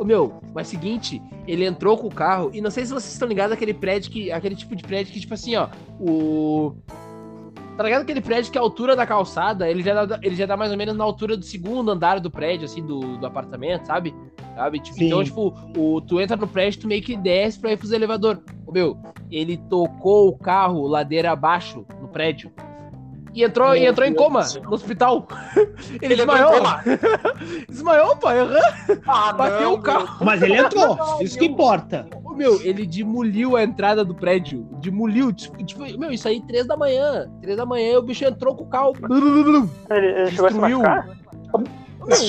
Ô 0.03 0.05
meu, 0.05 0.41
mas 0.53 0.67
seguinte, 0.67 1.23
ele 1.47 1.65
entrou 1.65 1.97
com 1.97 2.09
o 2.09 2.13
carro 2.13 2.51
e 2.53 2.61
não 2.61 2.73
sei 2.73 2.85
se 2.85 2.93
vocês 2.93 3.13
estão 3.13 3.29
ligados 3.29 3.53
aquele 3.53 3.73
prédio 3.73 4.11
que. 4.11 4.33
aquele 4.33 4.57
tipo 4.57 4.75
de 4.75 4.83
prédio 4.83 5.13
que, 5.13 5.21
tipo 5.21 5.33
assim, 5.33 5.55
ó, 5.55 5.69
o. 6.01 6.75
Tá 7.77 7.85
ligado 7.85 8.03
aquele 8.03 8.21
prédio 8.21 8.51
que 8.51 8.59
a 8.59 8.61
altura 8.61 8.97
da 8.97 9.07
calçada, 9.07 9.71
ele 9.71 9.81
já 9.81 10.05
dá, 10.05 10.19
ele 10.21 10.35
já 10.35 10.45
dá 10.45 10.57
mais 10.57 10.73
ou 10.73 10.77
menos 10.77 10.97
na 10.97 11.05
altura 11.05 11.37
do 11.37 11.45
segundo 11.45 11.89
andar 11.89 12.19
do 12.19 12.33
prédio, 12.33 12.65
assim, 12.65 12.85
do, 12.85 13.17
do 13.17 13.25
apartamento, 13.25 13.87
sabe? 13.87 14.13
Sabe? 14.57 14.81
Tipo, 14.81 15.05
então, 15.05 15.23
tipo, 15.23 15.55
o, 15.77 16.01
tu 16.01 16.21
entra 16.21 16.37
no 16.37 16.49
prédio, 16.49 16.81
tu 16.81 16.89
meio 16.89 17.01
que 17.01 17.17
desce 17.17 17.61
pra 17.61 17.71
ir 17.71 17.77
pros 17.77 17.93
elevador. 17.93 18.43
Ô 18.67 18.73
meu, 18.73 18.99
ele 19.31 19.57
tocou 19.57 20.31
o 20.31 20.37
carro 20.37 20.85
ladeira 20.85 21.31
abaixo 21.31 21.87
no 22.01 22.09
prédio. 22.09 22.51
E 23.35 23.43
entrou, 23.43 23.75
e 23.75 23.81
Meu 23.81 23.91
entrou 23.91 24.07
em 24.07 24.15
coma 24.15 24.43
no 24.63 24.75
hospital. 24.75 25.27
Ele, 26.03 26.15
Ele 26.15 26.17
desmaiou. 26.17 26.53
Desmaiou, 27.69 28.17
pai. 28.17 28.37
Ah, 29.07 29.33
Bateu 29.33 29.71
não, 29.71 29.75
o 29.75 29.81
carro. 29.81 30.25
Mas 30.25 30.43
ele 30.43 30.57
entrou. 30.57 30.99
Isso 31.21 31.39
que 31.39 31.47
importa. 31.47 32.07
Ô, 32.25 32.35
meu, 32.35 32.61
ele 32.63 32.87
demoliu 32.87 33.57
a 33.57 33.63
entrada 33.63 34.05
do 34.05 34.15
prédio. 34.15 34.67
Demoliu. 34.81 35.33
Tipo, 35.33 35.65
tipo, 35.65 35.99
meu, 35.99 36.11
isso 36.11 36.29
aí, 36.29 36.41
três 36.43 36.67
da 36.67 36.77
manhã. 36.77 37.31
Três 37.41 37.57
da 37.57 37.65
manhã, 37.65 37.99
o 37.99 38.03
bicho 38.03 38.25
entrou 38.25 38.55
com 38.55 38.65
o 38.65 38.69
carro. 38.69 38.93
Ele, 39.91 40.07
ele 40.07 40.31
chegou 40.31 40.47
a 40.47 40.51
se 40.51 40.59
Destruiu. 40.59 40.83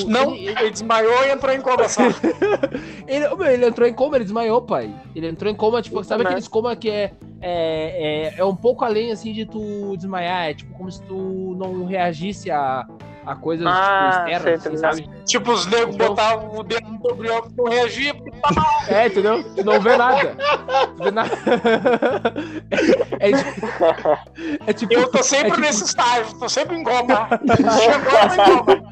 Não, 0.07 0.33
Ele, 0.35 0.49
ele 0.49 0.71
desmaiou 0.71 1.23
e 1.25 1.31
entrou 1.31 1.53
em 1.53 1.61
coma 1.61 1.87
só. 1.89 2.01
ele, 3.07 3.25
ele 3.53 3.65
entrou 3.65 3.87
em 3.87 3.93
coma, 3.93 4.15
ele 4.17 4.23
desmaiou, 4.25 4.61
pai. 4.61 4.93
Ele 5.15 5.27
entrou 5.27 5.51
em 5.51 5.55
coma, 5.55 5.81
tipo, 5.81 6.03
sabe 6.03 6.23
aqueles 6.23 6.47
coma 6.47 6.75
que 6.75 6.89
é, 6.89 7.11
é, 7.41 8.31
é, 8.31 8.33
é 8.37 8.45
um 8.45 8.55
pouco 8.55 8.83
além, 8.85 9.11
assim, 9.11 9.33
de 9.33 9.45
tu 9.45 9.95
desmaiar. 9.97 10.49
É 10.49 10.53
tipo 10.53 10.73
como 10.77 10.91
se 10.91 11.01
tu 11.03 11.55
não 11.57 11.85
reagisse 11.85 12.49
a, 12.51 12.85
a 13.25 13.35
coisas 13.35 13.65
Ah, 13.67 14.25
tipo, 14.25 14.29
externas, 14.31 14.61
sei, 14.63 14.71
assim, 14.73 14.77
sabe? 15.05 15.09
tipo, 15.25 15.51
os 15.51 15.65
negros 15.65 15.95
Então- 15.95 16.07
botavam 16.09 16.59
o 16.59 16.63
dedo 16.63 16.89
no 16.89 16.99
problema 16.99 17.41
não 17.57 17.65
reagia 17.65 18.13
porque 18.13 18.31
tá 18.31 18.51
mal. 18.53 18.65
É, 18.89 19.07
entendeu? 19.07 19.43
Tu 19.55 19.63
não 19.63 19.79
vê 19.81 19.97
nada. 19.97 20.35
Tu 20.97 21.03
vê 21.03 21.11
nada. 21.11 21.31
É, 23.19 23.29
é, 23.31 23.33
é 24.67 24.73
tipo. 24.73 24.93
Eu 24.93 25.07
tô 25.09 25.23
sempre 25.23 25.47
é 25.47 25.51
tipo- 25.51 25.61
nesse 25.61 25.83
estágio, 25.85 26.37
tô 26.37 26.49
sempre 26.49 26.75
em 26.75 26.83
coma. 26.83 27.29
Chegou, 27.79 28.35
tô 28.35 28.73
em 28.73 28.79
coma. 28.81 28.89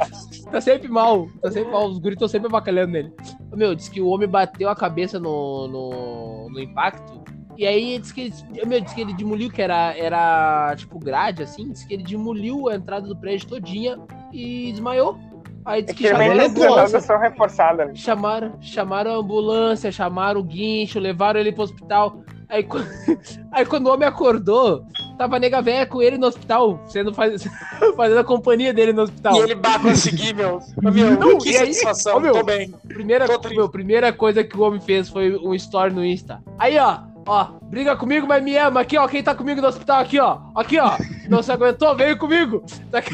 Tá 0.51 0.59
sempre 0.59 0.89
mal, 0.89 1.27
tá 1.41 1.49
sempre 1.49 1.71
mal. 1.71 1.87
Os 1.87 1.97
guris 1.97 2.15
estão 2.15 2.27
sempre 2.27 2.47
avacalhando 2.47 2.91
nele. 2.91 3.13
Meu, 3.53 3.73
disse 3.73 3.89
que 3.89 4.01
o 4.01 4.07
homem 4.07 4.27
bateu 4.27 4.69
a 4.69 4.75
cabeça 4.75 5.17
no, 5.19 5.67
no, 5.67 6.49
no 6.49 6.59
impacto. 6.59 7.21
E 7.57 7.65
aí 7.65 7.97
disse 7.99 8.13
que 8.13 8.21
ele, 8.21 8.65
meu, 8.65 8.81
disse 8.81 8.95
que 8.95 9.01
ele 9.01 9.13
demoliu, 9.13 9.49
que 9.49 9.61
era, 9.61 9.95
era 9.97 10.73
tipo 10.75 10.99
grade, 10.99 11.43
assim. 11.43 11.71
Disse 11.71 11.87
que 11.87 11.93
ele 11.93 12.03
demoliu 12.03 12.67
a 12.67 12.75
entrada 12.75 13.07
do 13.07 13.15
prédio 13.15 13.47
todinha 13.47 13.97
e 14.31 14.71
desmaiou. 14.71 15.17
Aí 15.63 15.81
disse 15.83 15.95
que 15.95 16.03
que 16.03 16.09
chamaram, 16.09 16.41
é 16.41 16.45
as 16.45 16.53
trouxa. 16.53 16.75
drogas 16.75 17.03
são 17.03 17.19
reforçadas. 17.19 17.87
né? 17.87 17.95
chamaram, 17.95 18.61
chamaram 18.61 19.11
a 19.11 19.15
ambulância, 19.15 19.91
chamaram 19.91 20.41
o 20.41 20.43
guincho, 20.43 20.99
levaram 20.99 21.39
ele 21.39 21.51
pro 21.51 21.63
hospital. 21.63 22.23
Aí, 22.49 22.67
aí 23.53 23.65
quando 23.65 23.87
o 23.87 23.93
homem 23.93 24.07
acordou, 24.07 24.85
tava 25.21 25.37
nega 25.37 25.61
véia 25.61 25.85
com 25.85 26.01
ele 26.01 26.17
no 26.17 26.25
hospital, 26.25 26.81
sendo 26.87 27.13
faz... 27.13 27.43
fazendo 27.95 28.19
a 28.19 28.23
companhia 28.23 28.73
dele 28.73 28.91
no 28.91 29.03
hospital. 29.03 29.35
E 29.35 29.39
ele 29.39 29.55
bah, 29.55 29.77
consegui, 29.77 30.33
meu. 30.33 30.59
Meu, 30.81 31.11
Não, 31.11 31.37
que 31.37 31.51
e 31.51 31.57
aí? 31.57 31.73
satisfação, 31.73 32.17
Ô, 32.17 32.19
meu, 32.19 32.33
tô 32.33 32.43
bem. 32.43 32.73
Primeira, 32.87 33.27
Tô 33.27 33.49
meu, 33.49 33.69
primeira 33.69 34.11
coisa 34.11 34.43
que 34.43 34.57
o 34.57 34.61
homem 34.61 34.81
fez 34.81 35.09
foi 35.09 35.35
um 35.37 35.53
story 35.53 35.93
no 35.93 36.03
Insta. 36.03 36.41
Aí, 36.57 36.77
ó, 36.77 37.10
ó, 37.25 37.45
briga 37.63 37.95
comigo, 37.95 38.27
mas 38.27 38.43
me 38.43 38.57
ama. 38.57 38.81
Aqui, 38.81 38.97
ó, 38.97 39.07
quem 39.07 39.23
tá 39.23 39.33
comigo 39.35 39.61
no 39.61 39.67
hospital, 39.67 39.99
aqui, 39.99 40.19
ó. 40.19 40.39
Aqui, 40.55 40.79
ó. 40.79 40.97
Não 41.29 41.41
se 41.41 41.51
aguentou, 41.51 41.95
veio 41.95 42.17
comigo. 42.17 42.63
Tá 42.91 42.97
aqui. 42.99 43.13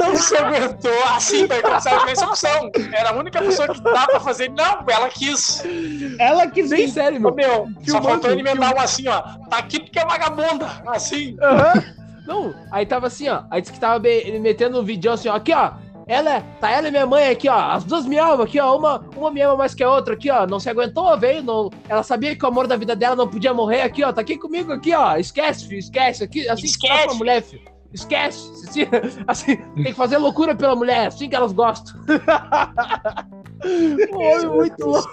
Não 0.00 0.14
se 0.16 0.36
aguentou 0.36 1.04
assim, 1.14 1.46
vai 1.46 1.60
começar 1.60 2.00
com 2.00 2.08
essa 2.08 2.26
opção. 2.26 2.70
Era 2.92 3.10
a 3.10 3.14
única 3.14 3.40
pessoa 3.40 3.68
que 3.68 3.80
dá 3.80 4.06
pra 4.06 4.20
fazer. 4.20 4.50
Não, 4.50 4.84
ela 4.88 5.08
quis. 5.08 5.62
Ela 6.18 6.46
que 6.46 6.62
Bem 6.68 6.88
sério, 6.88 7.18
Ô, 7.18 7.32
meu. 7.34 7.66
meu, 7.66 7.68
só 7.86 8.02
faltou 8.02 8.30
ele 8.30 8.40
emendar 8.40 8.74
um 8.74 8.80
assim, 8.80 9.08
ó. 9.08 9.20
Tá 9.48 9.58
aqui 9.58 9.80
porque 9.80 9.98
é 9.98 10.04
vagabunda. 10.04 10.66
Assim. 10.86 11.36
Aham. 11.42 11.82
Não, 12.26 12.52
aí 12.72 12.84
tava 12.84 13.06
assim, 13.06 13.28
ó. 13.28 13.42
Aí 13.50 13.60
disse 13.60 13.72
que 13.72 13.78
tava 13.78 14.00
metendo 14.40 14.80
um 14.80 14.84
vídeo 14.84 15.12
assim, 15.12 15.28
ó. 15.28 15.36
Aqui, 15.36 15.52
ó. 15.52 15.72
Ela, 16.08 16.36
é- 16.36 16.40
tá 16.60 16.70
ela 16.70 16.86
e 16.86 16.90
minha 16.90 17.04
mãe 17.06 17.28
aqui, 17.30 17.48
ó. 17.48 17.58
As 17.72 17.82
duas 17.82 18.06
me 18.06 18.16
amam 18.16 18.42
aqui, 18.42 18.60
ó. 18.60 18.76
Uma, 18.78 19.04
uma 19.16 19.30
me 19.30 19.40
ama 19.40 19.56
mais 19.56 19.74
que 19.74 19.82
a 19.82 19.90
outra 19.90 20.14
aqui, 20.14 20.30
ó. 20.30 20.46
Não 20.46 20.60
se 20.60 20.70
aguentou, 20.70 21.18
veio. 21.18 21.42
Não, 21.42 21.68
ela 21.88 22.02
sabia 22.04 22.36
que 22.36 22.44
o 22.44 22.48
amor 22.48 22.66
da 22.68 22.76
vida 22.76 22.94
dela 22.94 23.16
não 23.16 23.26
podia 23.28 23.52
morrer 23.52 23.82
aqui, 23.82 24.04
ó. 24.04 24.12
Tá 24.12 24.20
aqui 24.20 24.38
comigo 24.38 24.72
aqui, 24.72 24.94
ó. 24.94 25.16
Esquece, 25.16 25.66
filho, 25.66 25.78
esquece. 25.80 26.22
Aqui, 26.22 26.48
assim 26.48 26.62
que 26.62 26.68
Esquece. 26.68 27.06
com 27.06 27.10
a 27.12 27.14
mulher, 27.16 27.42
filho. 27.42 27.62
Esquece. 27.92 28.50
Assim, 28.68 28.86
assim, 29.26 29.56
tem 29.56 29.84
que 29.84 29.92
fazer 29.94 30.18
loucura 30.18 30.54
pela 30.54 30.76
mulher, 30.76 31.06
assim 31.08 31.28
que 31.28 31.34
elas 31.34 31.52
gostam. 31.52 31.94
Oi, 33.64 34.46
muito 34.46 34.86
louco. 34.86 35.10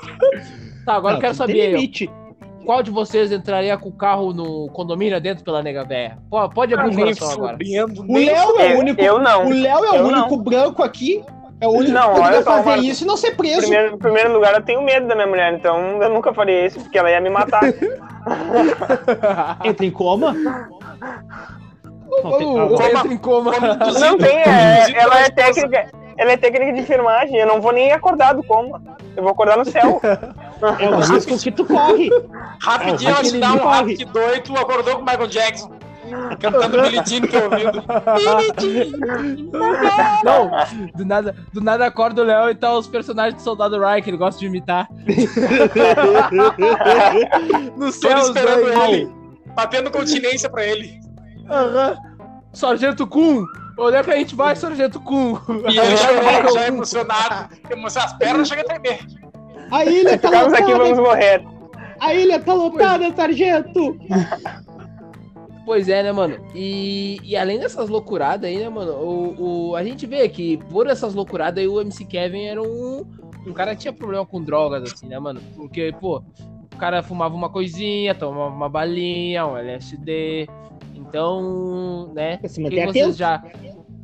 Tá, 0.85 0.95
agora 0.95 1.15
eu 1.15 1.21
quero 1.21 1.33
saber 1.33 1.69
ó. 1.73 1.75
Limite. 1.77 2.09
Qual 2.65 2.81
de 2.83 2.91
vocês 2.91 3.31
entraria 3.31 3.77
com 3.77 3.89
o 3.89 3.91
carro 3.91 4.33
no 4.33 4.67
condomínio 4.69 5.19
dentro 5.19 5.43
pela 5.43 5.61
nega 5.61 5.83
véia? 5.83 6.17
Pô, 6.29 6.47
Pode 6.49 6.73
abrir 6.73 6.87
o 6.87 6.95
Nem 6.95 7.15
coração 7.15 7.31
agora. 7.33 7.57
O 7.57 8.13
Léo 8.13 8.59
é 8.59 8.71
Eu- 8.73 8.77
o 8.77 8.79
único. 8.79 9.01
eu 9.01 9.19
não. 9.19 9.45
O 9.47 9.49
Léo 9.49 9.85
é 9.85 9.97
Eu 9.99 10.03
o 10.03 10.07
único 10.07 10.37
branco 10.37 10.83
aqui. 10.83 11.23
É 11.61 11.67
o 11.67 11.71
único 11.71 11.93
Não, 11.93 12.01
que 12.01 12.07
olha 12.19 12.21
poderia 12.21 12.43
só, 12.43 12.51
fazer 12.51 12.69
Marcos. 12.69 12.85
isso 12.87 13.03
e 13.03 13.07
não 13.07 13.17
ser 13.17 13.35
preso. 13.37 13.61
Primeiro, 13.61 13.95
em 13.95 13.97
primeiro 13.97 14.33
lugar, 14.33 14.53
eu 14.53 14.61
tenho 14.63 14.81
medo 14.81 15.07
da 15.07 15.15
minha 15.15 15.27
mulher, 15.27 15.53
então 15.53 16.01
eu 16.01 16.09
nunca 16.09 16.33
faria 16.33 16.65
isso, 16.65 16.79
porque 16.81 16.97
ela 16.97 17.09
ia 17.09 17.21
me 17.21 17.29
matar. 17.29 17.61
Entra 19.63 19.85
em 19.85 19.91
coma? 19.91 20.33
Não, 22.23 22.37
tem- 22.37 22.59
ah, 22.59 22.89
entra 22.99 23.13
em 23.13 23.17
coma. 23.17 23.51
Não 23.99 24.17
tem, 24.17 24.37
é, 24.39 24.91
ela 24.93 25.19
é 25.21 25.29
técnica. 25.29 25.87
Ela 26.17 26.31
é 26.33 26.37
técnica 26.37 26.73
de 26.73 26.79
enfermagem, 26.81 27.37
eu 27.37 27.47
não 27.47 27.61
vou 27.61 27.71
nem 27.71 27.91
acordar 27.91 28.33
do 28.33 28.43
coma. 28.43 28.81
Eu 29.15 29.23
vou 29.23 29.31
acordar 29.31 29.57
no 29.57 29.65
céu. 29.65 29.99
É 30.79 30.89
o 30.89 30.99
risco 30.99 31.37
que 31.37 31.51
tu 31.51 31.65
corre. 31.65 32.09
Rapidinho, 32.61 33.09
É, 33.09 33.13
ela 33.13 33.23
te 33.23 33.37
dá 33.39 33.53
um 33.53 33.59
corre. 33.59 33.95
rap 33.95 34.05
doido 34.05 34.43
tu 34.43 34.55
acordou 34.57 34.95
com 34.95 35.01
o 35.01 35.05
Michael 35.05 35.27
Jackson. 35.27 35.71
Cantando 36.39 36.81
Billie 36.81 37.01
Jean 37.05 37.21
no 37.21 37.27
teu 37.27 37.43
ouvido. 37.45 37.83
Não, 40.23 40.51
do 40.95 41.05
nada, 41.05 41.35
do 41.51 41.61
nada 41.61 41.85
acorda 41.85 42.21
o 42.21 42.25
Léo 42.25 42.49
e 42.49 42.55
tá 42.55 42.73
os 42.77 42.87
personagens 42.87 43.35
do 43.35 43.41
Soldado 43.41 43.79
Ryan 43.79 44.01
que 44.01 44.09
ele 44.09 44.17
gosta 44.17 44.39
de 44.39 44.45
imitar. 44.45 44.87
no 47.77 47.91
céu, 47.91 48.17
esperando 48.19 48.61
dois. 48.61 48.77
ele. 48.89 49.11
Batendo 49.55 49.91
continência 49.91 50.49
pra 50.49 50.65
ele. 50.65 50.99
Aham. 51.49 51.95
Sargento 52.53 53.05
Kuhn, 53.07 53.43
onde 53.79 53.97
é 53.97 54.03
que 54.03 54.11
a 54.11 54.15
gente 54.17 54.35
vai, 54.35 54.55
Sargento 54.55 54.99
Kuhn? 54.99 55.37
E 55.69 55.79
ele 55.79 55.97
já, 55.97 56.51
já 56.51 56.67
emocionado. 56.67 57.49
Emocionado, 57.69 58.11
as 58.13 58.17
pernas 58.17 58.47
chegam 58.47 58.63
a 58.63 58.67
tremer. 58.67 58.99
A 59.73 59.85
ilha 59.85 60.17
tá 60.19 60.29
Ficamos 60.29 60.53
aqui, 60.53 60.71
vamos 60.71 60.99
lotada. 60.99 61.01
morrer. 61.01 61.43
A 61.99 62.13
ilha 62.13 62.39
tá 62.39 62.53
lotada, 62.53 63.15
sargento. 63.15 63.97
Pois 65.65 65.89
é, 65.89 66.03
né, 66.03 66.11
mano? 66.11 66.37
E, 66.53 67.19
e 67.23 67.35
além 67.35 67.57
dessas 67.59 67.89
loucuradas 67.89 68.47
aí, 68.49 68.57
né, 68.57 68.69
mano? 68.69 68.91
O, 68.93 69.69
o, 69.69 69.75
a 69.75 69.83
gente 69.83 70.05
vê 70.05 70.27
que 70.29 70.57
por 70.69 70.87
essas 70.87 71.15
loucuradas 71.15 71.59
aí 71.59 71.67
o 71.67 71.81
MC 71.81 72.05
Kevin 72.05 72.43
era 72.43 72.61
um, 72.61 73.03
um 73.47 73.53
cara 73.53 73.73
que 73.73 73.81
tinha 73.81 73.93
problema 73.93 74.25
com 74.25 74.43
drogas, 74.43 74.93
assim, 74.93 75.07
né, 75.07 75.17
mano? 75.17 75.41
Porque, 75.55 75.95
pô, 75.99 76.21
o 76.71 76.77
cara 76.77 77.01
fumava 77.01 77.33
uma 77.33 77.49
coisinha, 77.49 78.13
tomava 78.13 78.53
uma 78.53 78.69
balinha, 78.69 79.47
um 79.47 79.57
LSD. 79.57 80.47
Então, 80.93 82.11
né? 82.13 82.39
O 82.43 82.47
que, 82.47 82.61
manter 82.61 82.87
que 82.87 82.93
vocês 82.93 83.17
já. 83.17 83.43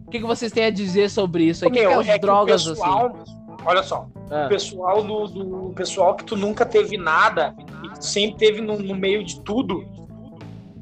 O 0.07 0.09
que, 0.09 0.19
que 0.19 0.25
vocês 0.25 0.51
têm 0.51 0.65
a 0.65 0.71
dizer 0.71 1.09
sobre 1.09 1.43
isso 1.43 1.65
aí? 1.65 1.69
O 1.69 1.73
que, 1.73 1.79
que 1.79 1.85
as 1.85 2.07
é 2.07 2.13
que 2.13 2.19
drogas, 2.19 2.65
o 2.65 2.71
pessoal, 2.71 3.15
assim? 3.21 3.38
Olha 3.65 3.83
só, 3.83 4.07
Ah, 4.31 4.45
o 4.45 4.49
pessoal 4.49 5.03
do, 5.03 5.27
do 5.27 5.73
pessoal 5.75 6.15
que 6.15 6.23
tu 6.23 6.35
nunca 6.35 6.65
teve 6.65 6.97
nada 6.97 7.55
e 7.83 7.89
que 7.89 7.99
tu 7.99 8.05
sempre 8.05 8.37
teve 8.37 8.61
no, 8.61 8.77
no 8.77 8.95
meio 8.95 9.23
de 9.23 9.41
tudo, 9.41 9.85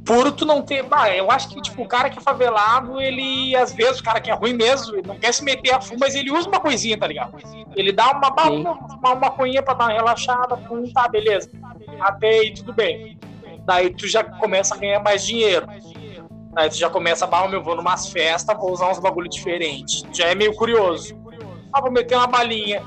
por 0.06 0.32
tu 0.32 0.46
não 0.46 0.62
ter. 0.62 0.84
Bah, 0.84 1.14
eu 1.14 1.30
acho 1.30 1.50
que 1.50 1.62
tipo, 1.62 1.82
o 1.82 1.88
cara 1.88 2.10
que 2.10 2.18
é 2.18 2.22
favelado, 2.22 3.00
ele, 3.02 3.56
às 3.56 3.74
vezes, 3.74 4.00
o 4.00 4.04
cara 4.04 4.22
que 4.22 4.32
é 4.32 4.34
ruim 4.34 4.54
mesmo, 4.54 4.96
ele 4.96 5.08
não 5.08 5.18
quer 5.18 5.34
se 5.34 5.44
meter 5.44 5.74
a 5.74 5.82
fundo, 5.82 6.00
mas 6.00 6.16
ele 6.16 6.32
usa 6.32 6.48
uma 6.48 6.60
coisinha, 6.60 6.98
tá 6.98 7.06
ligado? 7.06 7.34
Ele 7.76 7.92
dá 7.92 8.12
uma, 8.12 8.34
Sim. 8.44 8.62
uma, 8.62 8.72
uma 8.72 9.16
maconhinha 9.16 9.62
pra 9.62 9.74
dar 9.74 9.86
uma 9.86 9.94
relaxada, 9.94 10.56
pum, 10.56 10.90
tá, 10.94 11.08
beleza. 11.10 11.52
Até 12.00 12.30
aí 12.30 12.54
tudo 12.54 12.74
bem. 12.74 13.20
Daí 13.66 13.90
tu 13.90 14.08
já 14.08 14.24
começa 14.24 14.76
a 14.76 14.78
ganhar 14.78 15.02
mais 15.02 15.26
dinheiro. 15.26 15.68
Aí 16.56 16.70
tu 16.70 16.78
já 16.78 16.90
começa 16.90 17.26
a, 17.26 17.28
bah, 17.28 17.48
meu, 17.48 17.62
vou 17.62 17.76
numas 17.76 18.08
festas, 18.08 18.58
vou 18.58 18.72
usar 18.72 18.90
uns 18.90 19.00
bagulho 19.00 19.30
diferente. 19.30 20.04
Já 20.14 20.28
é 20.28 20.36
meio 20.36 20.56
curioso. 20.56 21.16
Ah, 21.74 21.82
vou 21.82 21.92
meter 21.92 22.16
uma 22.16 22.28
balinha. 22.28 22.82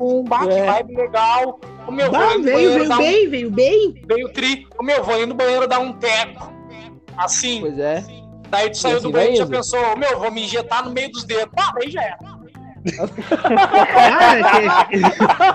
Um 0.00 0.24
bah, 0.24 0.46
que 0.46 0.54
É. 0.54 0.66
vibe 0.66 0.96
legal. 0.96 1.60
O 1.86 1.92
meu, 1.92 2.10
Bah, 2.10 2.28
veio, 2.38 2.44
veio 2.44 2.88
dar 2.88 2.94
um- 2.96 2.98
bem, 2.98 3.28
veio 3.28 3.50
bem. 3.50 3.94
veio 4.06 4.32
tri. 4.32 4.66
O 4.78 4.82
meu, 4.82 5.02
vou 5.04 5.26
no 5.26 5.34
banheiro 5.34 5.66
dar 5.66 5.78
um 5.80 5.92
teco. 5.94 6.50
Assim. 7.16 7.60
Pois 7.60 7.78
é. 7.78 8.04
Daí 8.48 8.70
tu 8.70 8.78
saiu 8.78 9.00
do 9.00 9.10
banheiro 9.10 9.34
e 9.34 9.36
já 9.38 9.46
pensou, 9.46 9.96
meu, 9.96 10.18
vou 10.18 10.30
me 10.30 10.44
injetar 10.44 10.84
no 10.84 10.90
meio 10.90 11.10
dos 11.12 11.24
dedos. 11.24 11.52
Ah, 11.56 11.72
daí 11.78 11.90
já 11.90 12.02
era. 12.02 12.18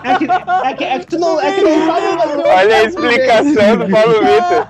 É 0.04 0.18
que, 0.18 0.26
é 0.26 0.74
que, 0.76 0.84
é 0.84 1.00
que, 1.00 1.08
tu 1.08 1.18
não, 1.20 1.42
é 1.42 1.52
que 1.52 1.62
não 1.62 1.86
sabe 1.88 2.18
fazer 2.18 2.38
um 2.38 2.42
Olha 2.48 2.76
a 2.76 2.84
explicação 2.84 3.78
do 3.78 3.90
Paulo 3.90 4.14
Vitor. 4.14 4.68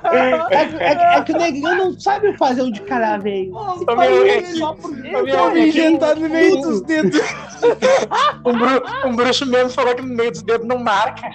É, 0.52 0.66
que- 0.66 0.76
é, 0.84 0.96
que- 0.96 1.04
é 1.04 1.22
que 1.24 1.32
o 1.34 1.38
negrão 1.38 1.76
não 1.78 2.00
sabe 2.00 2.38
fazer 2.38 2.62
um 2.62 2.72
de 2.72 2.82
cada 2.82 3.18
vez. 3.18 3.50
É 3.88 3.96
meu, 3.96 4.28
é 4.28 4.42
que 4.42 5.60
Injetar 5.68 6.16
no 6.20 6.30
meio 6.30 6.62
dos 6.62 6.82
dedos. 6.82 7.20
um, 8.46 8.58
bru- 8.58 8.84
um 9.06 9.16
bruxo 9.16 9.46
mesmo 9.46 9.70
falou 9.70 9.96
que 9.96 10.02
no 10.02 10.16
meio 10.16 10.32
dos 10.32 10.42
dedos 10.44 10.68
não 10.68 10.80
marca. 10.80 11.30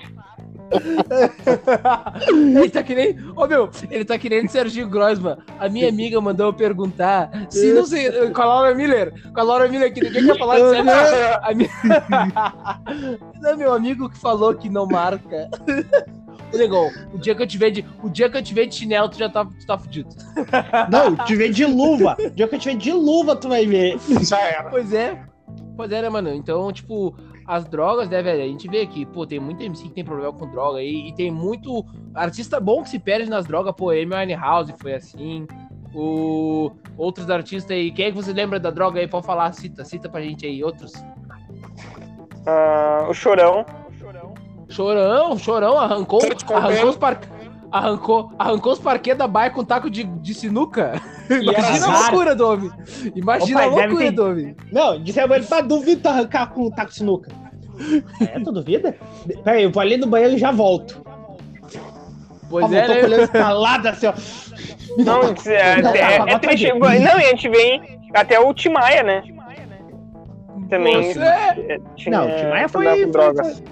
Ele 2.30 2.70
tá 2.70 2.82
que 2.82 2.94
nem. 2.94 3.16
Ô 3.36 3.46
meu, 3.46 3.70
ele 3.90 4.04
tá 4.04 4.18
que 4.18 4.28
nem 4.28 4.44
o 4.44 4.48
Serginho 4.48 4.88
Grossman. 4.88 5.38
A 5.58 5.68
minha 5.68 5.88
amiga 5.88 6.20
mandou 6.20 6.46
eu 6.46 6.52
perguntar 6.52 7.30
se 7.48 7.72
não 7.72 7.84
sei. 7.84 8.30
Com 8.30 8.42
a 8.42 8.44
Laura 8.44 8.74
Miller. 8.74 9.12
Com 9.32 9.40
a 9.40 9.42
Laura 9.42 9.68
Miller, 9.68 9.92
que 9.92 10.00
ninguém 10.00 10.26
quer 10.26 10.38
falar 10.38 10.58
de 10.58 10.70
sério. 10.70 10.90
A 11.42 11.54
minha... 11.54 11.70
Não, 13.40 13.56
meu 13.56 13.72
amigo 13.72 14.08
que 14.08 14.18
falou 14.18 14.54
que 14.54 14.68
não 14.68 14.86
marca. 14.86 15.48
Negão, 16.52 16.90
o 17.12 17.18
dia 17.18 17.34
que 17.34 17.42
eu 17.42 17.46
tiver 17.46 17.70
de, 17.70 17.84
o 18.02 18.08
dia 18.08 18.28
que 18.28 18.36
eu 18.36 18.42
tiver 18.42 18.66
de 18.66 18.74
chinelo, 18.74 19.08
tu 19.08 19.18
já 19.18 19.28
tá, 19.28 19.44
tu 19.44 19.66
tá 19.66 19.78
fudido. 19.78 20.08
Não, 20.90 21.16
te 21.24 21.36
ver 21.36 21.50
de 21.50 21.64
luva. 21.64 22.16
O 22.18 22.30
dia 22.30 22.48
que 22.48 22.54
eu 22.54 22.58
te 22.58 22.68
ver 22.70 22.76
de 22.76 22.92
luva, 22.92 23.36
tu 23.36 23.48
vai 23.48 23.66
ver. 23.66 23.98
Já 24.22 24.40
era. 24.40 24.68
Pois 24.68 24.92
é. 24.92 25.22
Pois 25.76 25.90
é, 25.92 26.02
né, 26.02 26.08
mano? 26.08 26.34
Então, 26.34 26.70
tipo, 26.72 27.16
as 27.50 27.64
drogas, 27.64 28.08
né, 28.08 28.22
velho? 28.22 28.44
A 28.44 28.46
gente 28.46 28.68
vê 28.68 28.86
que, 28.86 29.04
pô, 29.04 29.26
tem 29.26 29.40
muito 29.40 29.60
MC 29.60 29.88
que 29.88 29.94
tem 29.94 30.04
problema 30.04 30.32
com 30.32 30.48
droga 30.48 30.80
e, 30.80 31.08
e 31.08 31.12
tem 31.12 31.32
muito 31.32 31.84
artista 32.14 32.60
bom 32.60 32.80
que 32.80 32.90
se 32.90 32.98
perde 33.00 33.28
nas 33.28 33.44
drogas, 33.44 33.74
pô, 33.76 33.90
Amy 33.90 34.14
Winehouse 34.14 34.72
foi 34.78 34.94
assim. 34.94 35.48
O... 35.92 36.70
Outros 36.96 37.28
artistas 37.28 37.72
aí. 37.72 37.90
Quem 37.90 38.06
é 38.06 38.10
que 38.12 38.16
você 38.16 38.32
lembra 38.32 38.60
da 38.60 38.70
droga 38.70 39.00
aí? 39.00 39.08
Pode 39.08 39.26
falar, 39.26 39.52
cita, 39.52 39.84
cita 39.84 40.08
pra 40.08 40.20
gente 40.20 40.46
aí, 40.46 40.62
outros. 40.62 40.92
Ah, 42.46 43.06
o 43.08 43.12
chorão. 43.12 43.66
Chorão, 44.68 45.36
chorão, 45.36 45.76
arrancou, 45.76 46.20
Cobain. 46.46 46.62
arrancou 46.62 46.90
os 46.90 46.96
par... 46.96 47.20
Arrancou, 47.72 48.32
arrancou 48.38 48.72
os 48.74 48.78
parquet 48.78 49.16
da 49.16 49.26
baia 49.26 49.50
com 49.50 49.64
taco 49.64 49.90
de, 49.90 50.04
de 50.04 50.34
sinuca. 50.34 51.02
Imagina 51.42 51.86
a 51.86 52.00
loucura 52.00 52.34
do 52.34 52.48
homem. 52.48 52.70
Imagina 53.14 53.58
Ô, 53.66 53.72
pai, 53.72 53.84
a 53.84 53.86
loucura 53.86 54.04
ter- 54.06 54.10
do 54.12 54.26
homem. 54.26 54.56
Não, 54.72 55.02
disse 55.02 55.26
pra 55.26 55.36
ele, 55.36 55.46
pá, 55.46 55.60
duvido 55.60 56.02
tu 56.02 56.08
arrancar 56.08 56.48
com 56.48 56.62
o 56.62 56.70
taco 56.70 56.90
de 56.90 56.96
sinuca. 56.96 57.30
É, 58.20 58.38
tu 58.40 58.52
duvida? 58.52 58.94
Peraí, 59.44 59.62
eu 59.62 59.70
vou 59.70 59.80
ali 59.80 59.96
no 59.96 60.06
banheiro 60.06 60.34
e 60.34 60.38
já 60.38 60.50
volto. 60.50 61.02
Pois 62.50 62.70
é, 62.72 62.86
voltou 62.86 62.94
né? 62.94 63.00
com 63.02 63.06
o 63.08 63.12
olho 63.14 63.22
estalado 63.22 63.88
assim, 63.88 64.06
ó. 64.06 64.12
Não, 64.98 65.22
é, 65.22 65.82
Não, 65.82 65.90
é, 65.94 66.18
não, 66.18 66.26
é 66.28 66.32
não, 66.32 66.38
triste. 66.40 66.68
não, 66.68 66.78
Não, 66.80 66.92
e 66.92 67.06
a 67.06 67.18
gente 67.30 67.48
vem 67.48 68.00
até 68.12 68.38
o 68.40 68.52
Timaya, 68.52 69.02
né? 69.02 69.22
Também. 70.68 71.12
Você... 71.12 71.20
é, 71.20 71.78
tinha 71.96 72.18
Não, 72.18 72.28
o 72.28 72.36
Timaya 72.36 72.68
foi, 72.68 72.84
foi, 72.86 73.06
drogas. 73.06 73.58
foi- 73.58 73.64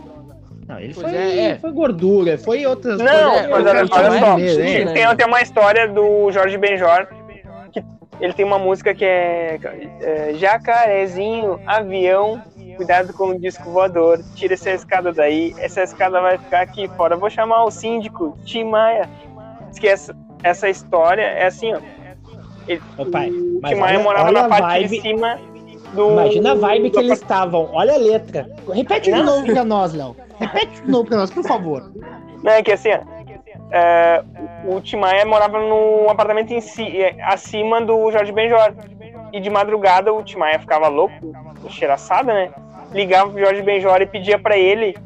Não, 0.69 0.79
ele 0.81 0.95
foi, 0.95 1.15
é, 1.15 1.41
é. 1.51 1.59
foi 1.59 1.73
gordura, 1.73 2.39
foi 2.39 2.67
outras 2.67 2.99
Não, 2.99 3.35
é, 3.35 3.49
mas 3.49 3.51
o 3.51 3.69
olha, 3.69 3.71
olha 3.71 3.87
só, 4.21 4.39
é 4.39 4.39
né? 4.39 4.55
tem, 4.55 4.95
tem 4.95 5.05
até 5.05 5.27
uma 5.27 5.41
história 5.43 5.89
do 5.89 6.31
Jorge 6.31 6.57
Benjor, 6.57 7.09
ele 8.21 8.33
tem 8.33 8.45
uma 8.45 8.59
música 8.59 8.95
que 8.95 9.05
é, 9.05 9.59
é 10.01 10.35
Jacarezinho, 10.35 11.61
avião, 11.66 12.43
cuidado 12.77 13.12
com 13.12 13.29
o 13.31 13.39
disco 13.39 13.71
voador, 13.71 14.21
tira 14.35 14.55
essa 14.55 14.71
escada 14.71 15.12
daí, 15.12 15.55
essa 15.59 15.83
escada 15.83 16.21
vai 16.21 16.39
ficar 16.39 16.61
aqui 16.62 16.89
fora. 16.97 17.16
Vou 17.16 17.31
chamar 17.31 17.64
o 17.64 17.71
síndico, 17.71 18.37
Tim 18.45 18.64
Maia. 18.64 19.09
Diz 19.71 19.79
que 19.79 19.89
essa, 19.89 20.16
essa 20.43 20.69
história 20.69 21.23
é 21.23 21.47
assim, 21.47 21.73
ó. 21.75 21.79
Ele, 22.66 22.83
Ô, 22.99 23.07
pai, 23.07 23.31
mas 23.62 23.73
Tim 23.73 23.81
Maia 23.81 23.95
olha- 23.97 24.05
morava 24.05 24.29
olha 24.29 24.43
na 24.43 24.49
parte 24.49 24.62
vibe- 24.83 24.89
de 24.97 25.01
cima 25.01 25.39
do. 25.95 26.11
Imagina 26.12 26.53
a 26.53 26.55
vibe 26.55 26.91
que 26.91 26.99
eles 26.99 27.12
estavam. 27.19 27.69
Olha 27.73 27.95
a 27.95 27.97
letra. 27.97 28.47
Repete 28.73 29.11
de 29.11 29.23
novo 29.23 29.47
pra 29.47 29.64
nós, 29.64 29.95
Léo. 29.95 30.14
Repete 30.39 30.83
de 30.83 30.91
novo 30.91 31.05
pra 31.09 31.16
nós, 31.16 31.31
por 31.31 31.45
favor. 31.45 31.91
Não, 32.43 32.53
é 32.53 32.62
que 32.62 32.71
assim, 32.73 32.91
ó, 32.93 33.01
é, 33.71 34.23
o 34.64 34.81
Tim 34.81 34.97
Maia 34.97 35.25
morava 35.27 35.59
num 35.59 36.09
apartamento 36.11 36.53
em 36.53 36.61
si, 36.61 36.85
é, 37.03 37.16
acima 37.25 37.81
do 37.81 38.11
Jorge 38.11 38.33
Benjor. 38.33 38.73
E 39.33 39.41
de 39.41 39.51
madrugada 39.51 40.12
o 40.12 40.23
Tim 40.23 40.39
Maia 40.39 40.59
ficava 40.59 40.89
louco, 40.89 41.33
cheiraçada, 41.69 42.33
né? 42.33 42.51
Ligava 42.93 43.31
pro 43.31 43.39
Jorge 43.45 43.61
Benjor 43.62 44.01
e 44.01 44.07
pedia 44.07 44.39
pra 44.39 44.57
ele 44.57 44.97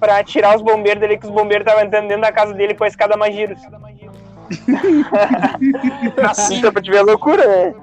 pra 0.00 0.24
tirar 0.24 0.56
os 0.56 0.62
bombeiros 0.62 1.00
dele, 1.00 1.16
que 1.18 1.26
os 1.26 1.30
bombeiros 1.32 1.64
estavam 1.66 1.84
entrando 1.86 2.08
dentro 2.08 2.22
da 2.22 2.32
casa 2.32 2.52
dele 2.54 2.74
com 2.74 2.82
a 2.84 2.88
escada 2.88 3.16
Magiros. 3.16 3.60
Assim, 6.28 6.56
Então, 6.58 6.72
pra 6.72 6.82
te 6.82 6.90
ver 6.90 6.98
a 6.98 7.02
loucura, 7.02 7.46
né? 7.46 7.74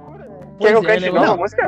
Quer 0.59 0.67
que 0.69 0.73
eu 0.73 0.79
é, 0.79 0.81
cante 0.83 1.01
né, 1.01 1.07
de 1.07 1.09
novo 1.11 1.17
a 1.23 1.27
mano? 1.27 1.41
música? 1.41 1.67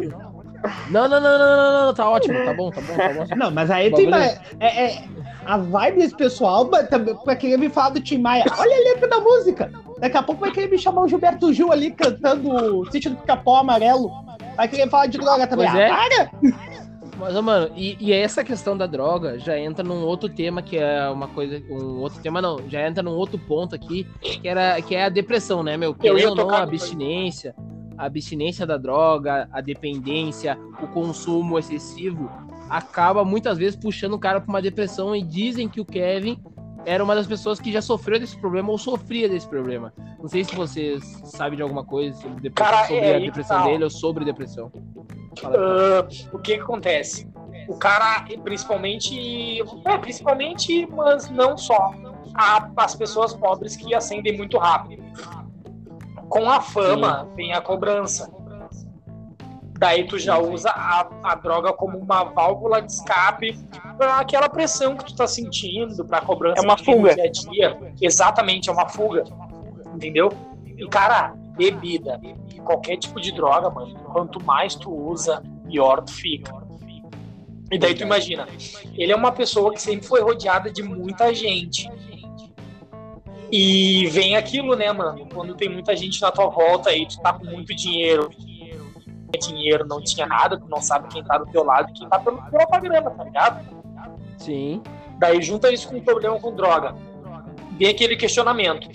Não, 0.90 1.08
não, 1.08 1.22
não, 1.22 1.22
não, 1.22 1.40
não, 1.40 1.58
não, 1.72 1.86
não, 1.86 1.94
tá 1.94 2.10
ótimo, 2.10 2.44
tá 2.44 2.54
bom, 2.54 2.70
tá 2.72 2.82
bom, 2.82 2.98
tá 2.98 3.14
bom. 3.14 3.26
Não, 3.38 3.52
mas 3.52 3.72
aí 3.72 3.90
Bagulho- 3.90 4.10
ima- 4.10 4.26
é, 4.60 4.86
é, 4.86 4.98
a 5.50 5.58
vibe 5.58 5.98
desse 5.98 6.16
pessoal 6.16 6.68
pra 6.68 7.36
querer 7.36 7.58
me 7.58 7.70
falar 7.70 7.90
do 7.90 8.00
Tim 8.00 8.20
Maia. 8.20 8.46
Olha 8.56 8.76
a 8.76 8.94
letra 8.94 9.08
da 9.08 9.20
música. 9.20 9.72
Daqui 9.98 10.16
a 10.16 10.22
pouco 10.22 10.42
vai 10.42 10.52
querer 10.52 10.70
me 10.70 10.78
chamar 10.78 11.02
o 11.02 11.08
Gilberto 11.08 11.52
Gil 11.52 11.72
ali 11.72 11.90
cantando 11.90 12.78
o 12.78 12.92
Sítio 12.92 13.10
do 13.10 13.18
Capão 13.24 13.56
Amarelo. 13.56 14.12
Vai 14.56 14.68
querer 14.68 14.88
falar 14.88 15.08
de 15.08 15.18
droga 15.18 15.48
também. 15.48 15.68
Pois 15.68 15.80
é. 15.80 15.90
Ah, 15.90 15.96
para! 15.96 16.32
Mas, 17.18 17.34
mano, 17.42 17.72
e, 17.76 17.98
e 18.00 18.14
essa 18.14 18.44
questão 18.44 18.78
da 18.78 18.86
droga 18.86 19.40
já 19.40 19.58
entra 19.58 19.84
num 19.84 20.06
outro 20.06 20.30
tema 20.30 20.62
que 20.62 20.78
é 20.78 21.10
uma 21.10 21.28
coisa. 21.28 21.62
Um 21.68 22.00
outro 22.00 22.22
tema 22.22 22.40
não, 22.44 22.60
já 22.70 22.88
entra 22.88 23.02
num 23.02 23.12
outro 23.12 23.40
ponto 23.40 23.74
aqui, 23.74 24.06
que, 24.22 24.48
era, 24.48 24.80
que 24.84 24.94
é 24.94 25.06
a 25.06 25.10
depressão, 25.10 25.64
né, 25.64 25.76
meu? 25.76 25.96
Querendo 25.96 26.30
ou 26.30 26.36
não, 26.36 26.50
a 26.52 26.62
abstinência, 26.62 27.56
a 27.98 28.06
abstinência 28.06 28.68
da 28.68 28.78
droga, 28.78 29.50
a 29.52 29.62
dependência, 29.62 30.58
o 30.80 30.88
consumo 30.88 31.58
excessivo, 31.58 32.30
acaba 32.70 33.26
muitas 33.26 33.58
vezes 33.58 33.76
puxando 33.76 34.14
o 34.14 34.20
cara 34.20 34.40
pra 34.40 34.50
uma 34.50 34.62
depressão 34.62 35.16
e 35.16 35.22
dizem 35.24 35.68
que 35.68 35.82
o 35.82 35.86
Kevin 35.86 36.42
era 36.86 37.04
uma 37.04 37.14
das 37.16 37.28
pessoas 37.28 37.60
que 37.60 37.72
já 37.72 37.82
sofreu 37.82 38.20
desse 38.20 38.38
problema 38.40 38.70
ou 38.70 38.78
sofria 38.78 39.28
desse 39.28 39.48
problema. 39.48 39.94
Não 40.20 40.28
sei 40.30 40.44
se 40.44 40.56
vocês 40.56 41.04
sabem 41.26 41.58
de 41.58 41.62
alguma 41.64 41.84
coisa 41.84 42.16
sobre, 42.22 42.42
depressão, 42.42 42.72
Cara, 42.74 42.88
sobre 42.88 43.06
é 43.06 43.16
a 43.16 43.20
depressão 43.20 43.62
ó. 43.62 43.64
dele 43.66 43.84
ou 43.84 43.90
sobre 43.90 44.26
depressão. 44.26 44.72
Ah, 45.44 46.08
o 46.34 46.40
que 46.40 46.56
que 46.56 46.62
acontece? 46.62 47.28
O 47.68 47.76
cara, 47.76 48.26
principalmente, 48.44 49.62
é, 49.86 49.98
principalmente, 49.98 50.88
mas 50.88 51.30
não 51.30 51.58
só, 51.58 51.94
a- 52.34 52.70
as 52.78 52.96
pessoas 52.96 53.34
pobres 53.36 53.76
que 53.76 53.94
ascendem 53.94 54.38
muito 54.38 54.58
rápido. 54.58 55.04
Com 56.30 56.50
a 56.50 56.62
fama 56.62 57.28
vem 57.36 57.54
a 57.54 57.62
cobrança. 57.62 58.32
Daí 59.80 60.04
tu 60.06 60.20
já 60.20 60.38
usa 60.38 60.70
a, 60.72 61.08
a 61.24 61.36
droga 61.36 61.72
como 61.72 61.98
uma 61.98 62.26
válvula 62.26 62.82
de 62.82 62.92
escape 62.92 63.58
para 63.98 64.20
aquela 64.20 64.50
pressão 64.50 64.98
que 64.98 65.06
tu 65.06 65.16
tá 65.16 65.26
sentindo, 65.26 66.04
pra 66.04 66.20
cobrança 66.20 66.60
É 66.62 66.62
uma 66.62 66.78
fuga. 66.78 67.16
dia 67.16 67.24
a 67.24 67.32
dia. 67.32 67.94
Exatamente, 68.02 68.70
é 68.70 68.74
uma 68.74 68.90
fuga. 68.90 69.24
Entendeu? 69.96 70.34
E 70.78 70.86
cara, 70.90 71.34
bebida 71.56 72.20
e 72.54 72.60
qualquer 72.60 72.98
tipo 72.98 73.22
de 73.22 73.32
droga, 73.32 73.70
mano, 73.70 73.96
quanto 74.12 74.44
mais 74.44 74.76
tu 74.76 74.94
usa, 74.94 75.42
pior 75.66 76.02
tu 76.04 76.12
fica. 76.12 76.54
E 77.72 77.78
daí 77.78 77.96
tu 77.96 78.02
imagina, 78.04 78.48
ele 78.98 79.14
é 79.14 79.16
uma 79.16 79.32
pessoa 79.32 79.72
que 79.72 79.82
sempre 79.82 80.06
foi 80.06 80.22
rodeada 80.22 80.70
de 80.70 80.84
muita 80.84 81.34
gente. 81.34 81.90
E 83.52 84.08
vem 84.08 84.36
aquilo, 84.36 84.76
né, 84.76 84.92
mano? 84.92 85.26
Quando 85.34 85.56
tem 85.56 85.70
muita 85.70 85.96
gente 85.96 86.22
na 86.22 86.32
tua 86.32 86.48
volta 86.50 86.94
e 86.94 87.06
tu 87.08 87.20
tá 87.22 87.32
com 87.32 87.46
muito 87.46 87.74
dinheiro, 87.76 88.30
dinheiro, 89.38 89.86
não 89.88 90.02
tinha 90.02 90.26
nada, 90.26 90.58
tu 90.58 90.68
não 90.68 90.82
sabe 90.82 91.08
quem 91.10 91.24
tá 91.24 91.38
do 91.38 91.46
teu 91.48 91.64
lado 91.64 91.90
e 91.90 91.94
quem 91.94 92.08
tá 92.10 92.20
pelo, 92.20 92.42
pela 92.50 92.66
tua 92.66 92.80
grana, 92.80 93.10
tá 93.12 93.24
ligado? 93.24 93.68
Sim. 94.38 94.82
Daí 95.18 95.42
junta 95.42 95.72
isso 95.72 95.88
com 95.90 95.98
um 95.98 96.02
problema 96.02 96.40
com 96.40 96.56
droga. 96.56 96.96
Vem 97.78 97.90
aquele 97.90 98.16
questionamento. 98.16 98.90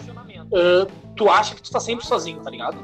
Ah, 0.52 0.86
tu 1.16 1.28
acha 1.30 1.54
que 1.54 1.62
tu 1.62 1.70
tá 1.70 1.80
sempre 1.80 2.06
sozinho, 2.06 2.40
tá 2.40 2.50
ligado? 2.50 2.76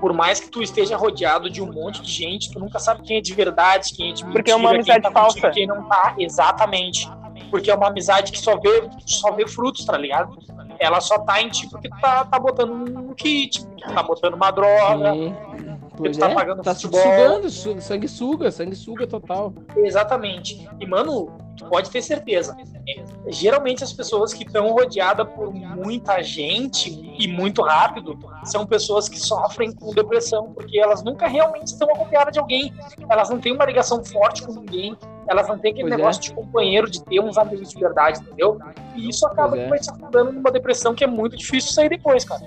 Por 0.00 0.12
mais 0.12 0.40
que 0.40 0.50
tu 0.50 0.62
esteja 0.62 0.96
rodeado 0.96 1.48
de 1.48 1.62
um 1.62 1.72
monte 1.72 2.02
de 2.02 2.10
gente, 2.10 2.50
tu 2.52 2.58
nunca 2.58 2.78
sabe 2.78 3.02
quem 3.02 3.18
é 3.18 3.20
de 3.20 3.32
verdade, 3.32 3.94
quem 3.94 4.10
é 4.10 4.12
de 4.12 4.22
mentira, 4.24 4.32
Porque 4.32 4.50
é 4.50 4.56
uma 4.56 4.70
quem 4.70 4.78
amizade 4.78 5.02
tá 5.02 5.10
contigo, 5.10 5.40
falsa. 5.40 5.50
quem 5.50 5.66
não 5.66 5.84
tá. 5.88 6.14
Exatamente. 6.18 7.10
Porque 7.50 7.70
é 7.70 7.74
uma 7.74 7.88
amizade 7.88 8.32
que 8.32 8.38
só 8.38 8.58
vê, 8.58 8.88
só 9.06 9.32
vê 9.32 9.46
frutos, 9.46 9.84
tá 9.84 9.96
ligado? 9.96 10.36
Ela 10.78 11.00
só 11.00 11.18
tá 11.20 11.40
em 11.40 11.48
ti 11.48 11.68
porque 11.70 11.88
tu 11.88 11.96
tá, 12.00 12.24
tá 12.24 12.38
botando 12.38 12.72
um 12.72 13.14
kit, 13.14 13.64
tá 13.94 14.02
botando 14.02 14.34
uma 14.34 14.50
droga. 14.50 15.12
Sim. 15.12 15.34
Pois 15.96 16.16
tá 16.16 16.28
é, 16.30 16.34
pagando 16.34 16.62
tá 16.62 16.74
futebol. 16.74 17.00
sugando, 17.00 17.50
su- 17.50 17.80
sanguessuga, 17.80 18.50
sanguessuga 18.50 19.06
total. 19.06 19.52
Exatamente. 19.76 20.68
E, 20.80 20.86
mano, 20.86 21.30
tu 21.56 21.64
pode 21.66 21.88
ter 21.90 22.02
certeza. 22.02 22.56
é, 22.88 23.02
geralmente 23.28 23.84
as 23.84 23.92
pessoas 23.92 24.34
que 24.34 24.44
estão 24.44 24.70
rodeadas 24.72 25.26
por 25.34 25.52
muita 25.54 26.20
gente 26.22 26.90
e 27.18 27.28
muito 27.28 27.62
rápido 27.62 28.18
são 28.44 28.66
pessoas 28.66 29.08
que 29.08 29.18
sofrem 29.20 29.72
com 29.72 29.94
depressão, 29.94 30.52
porque 30.52 30.78
elas 30.80 31.02
nunca 31.04 31.28
realmente 31.28 31.68
estão 31.68 31.88
acompanhadas 31.90 32.32
de 32.32 32.40
alguém. 32.40 32.72
Elas 33.08 33.30
não 33.30 33.38
têm 33.38 33.52
uma 33.54 33.64
ligação 33.64 34.04
forte 34.04 34.42
com 34.42 34.52
ninguém. 34.52 34.96
Elas 35.28 35.48
não 35.48 35.56
têm 35.58 35.70
aquele 35.70 35.84
Pois 35.88 35.94
é. 35.94 35.96
negócio 35.96 36.22
de 36.22 36.34
companheiro, 36.34 36.90
de 36.90 37.02
ter 37.04 37.20
uns 37.20 37.38
amigos 37.38 37.70
de 37.70 37.78
verdade, 37.80 38.20
entendeu? 38.20 38.58
E 38.96 39.08
isso 39.08 39.24
acaba 39.26 39.50
Pois 39.50 39.60
é. 39.60 39.64
que 39.64 39.70
vai 39.70 39.78
te 39.78 39.90
afundando 39.90 40.32
numa 40.32 40.50
depressão 40.50 40.94
que 40.94 41.04
é 41.04 41.06
muito 41.06 41.36
difícil 41.36 41.72
sair 41.72 41.88
depois, 41.88 42.24
cara. 42.24 42.42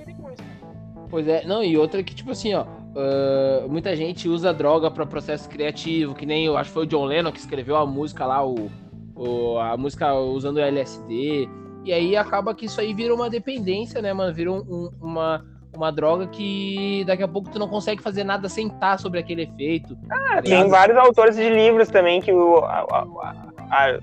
Pois 1.10 1.26
é, 1.28 1.45
não, 1.45 1.64
e 1.64 1.78
outra 1.78 2.04
que, 2.04 2.14
tipo 2.14 2.32
assim, 2.32 2.54
ó, 2.54 2.66
ah, 2.98 3.66
muita 3.68 3.95
gente 3.95 4.28
usa 4.28 4.54
droga 4.54 4.89
pra 4.91 5.06
processo 5.06 5.48
criativo, 5.50 6.16
que 6.16 6.26
nem, 6.26 6.45
eu 6.45 6.58
acho 6.58 6.70
que 6.70 6.74
foi 6.74 6.84
o 6.84 6.88
John 6.88 7.06
Lennon 7.06 7.32
que 7.32 7.39
escreveu 7.39 7.76
a 7.76 7.86
música 7.86 8.26
lá, 8.26 8.45
o, 8.45 8.70
o- 9.16 9.58
a 9.60 9.78
música 9.78 10.14
usando 10.14 10.58
o 10.58 10.60
LSD, 10.62 11.48
e 11.86 11.93
aí 11.93 12.16
acaba 12.18 12.54
que 12.54 12.66
isso 12.66 12.82
aí 12.82 12.93
vira 12.93 13.14
uma 13.14 13.30
dependência, 13.30 14.02
né, 14.02 14.12
mano, 14.14 14.34
vira 14.34 14.52
um- 14.52 14.58
um- 14.70 14.89
uma, 15.02 15.45
uma 15.76 15.91
droga 15.91 16.28
que 16.28 17.04
daqui 17.06 17.24
a 17.24 17.28
pouco 17.28 17.50
tu 17.50 17.60
não 17.60 17.68
consegue 17.68 18.02
fazer 18.02 18.24
nada 18.24 18.50
sem 18.50 18.68
estar 18.68 18.98
sobre 19.00 19.20
aquele 19.20 19.43
efeito. 19.43 19.95
tá 20.08 20.41
Tem 20.41 20.68
vários 20.68 20.98
autores 20.98 21.36
de 21.36 21.50
livros 21.50 21.88
também 21.89 22.20
que 22.22 22.32
o- 22.34 22.58
a- 22.66 22.86
a- 22.91 23.36
a- 23.72 24.00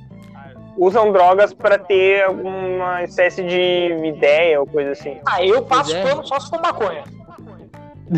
usam 0.77 1.13
drogas 1.13 1.53
pra 1.53 1.79
ter 1.79 2.25
alguma 2.25 3.03
espécie 3.05 3.43
de 3.45 4.07
ideia 4.09 4.61
ou 4.61 4.67
coisa 4.67 4.91
assim. 4.93 5.19
Ah, 5.27 5.45
eu 5.45 5.63
passo 5.63 5.95
é. 5.95 6.03
pano 6.03 6.27
só 6.27 6.39
se 6.41 6.51
for 6.51 6.61
maconha. 6.61 7.05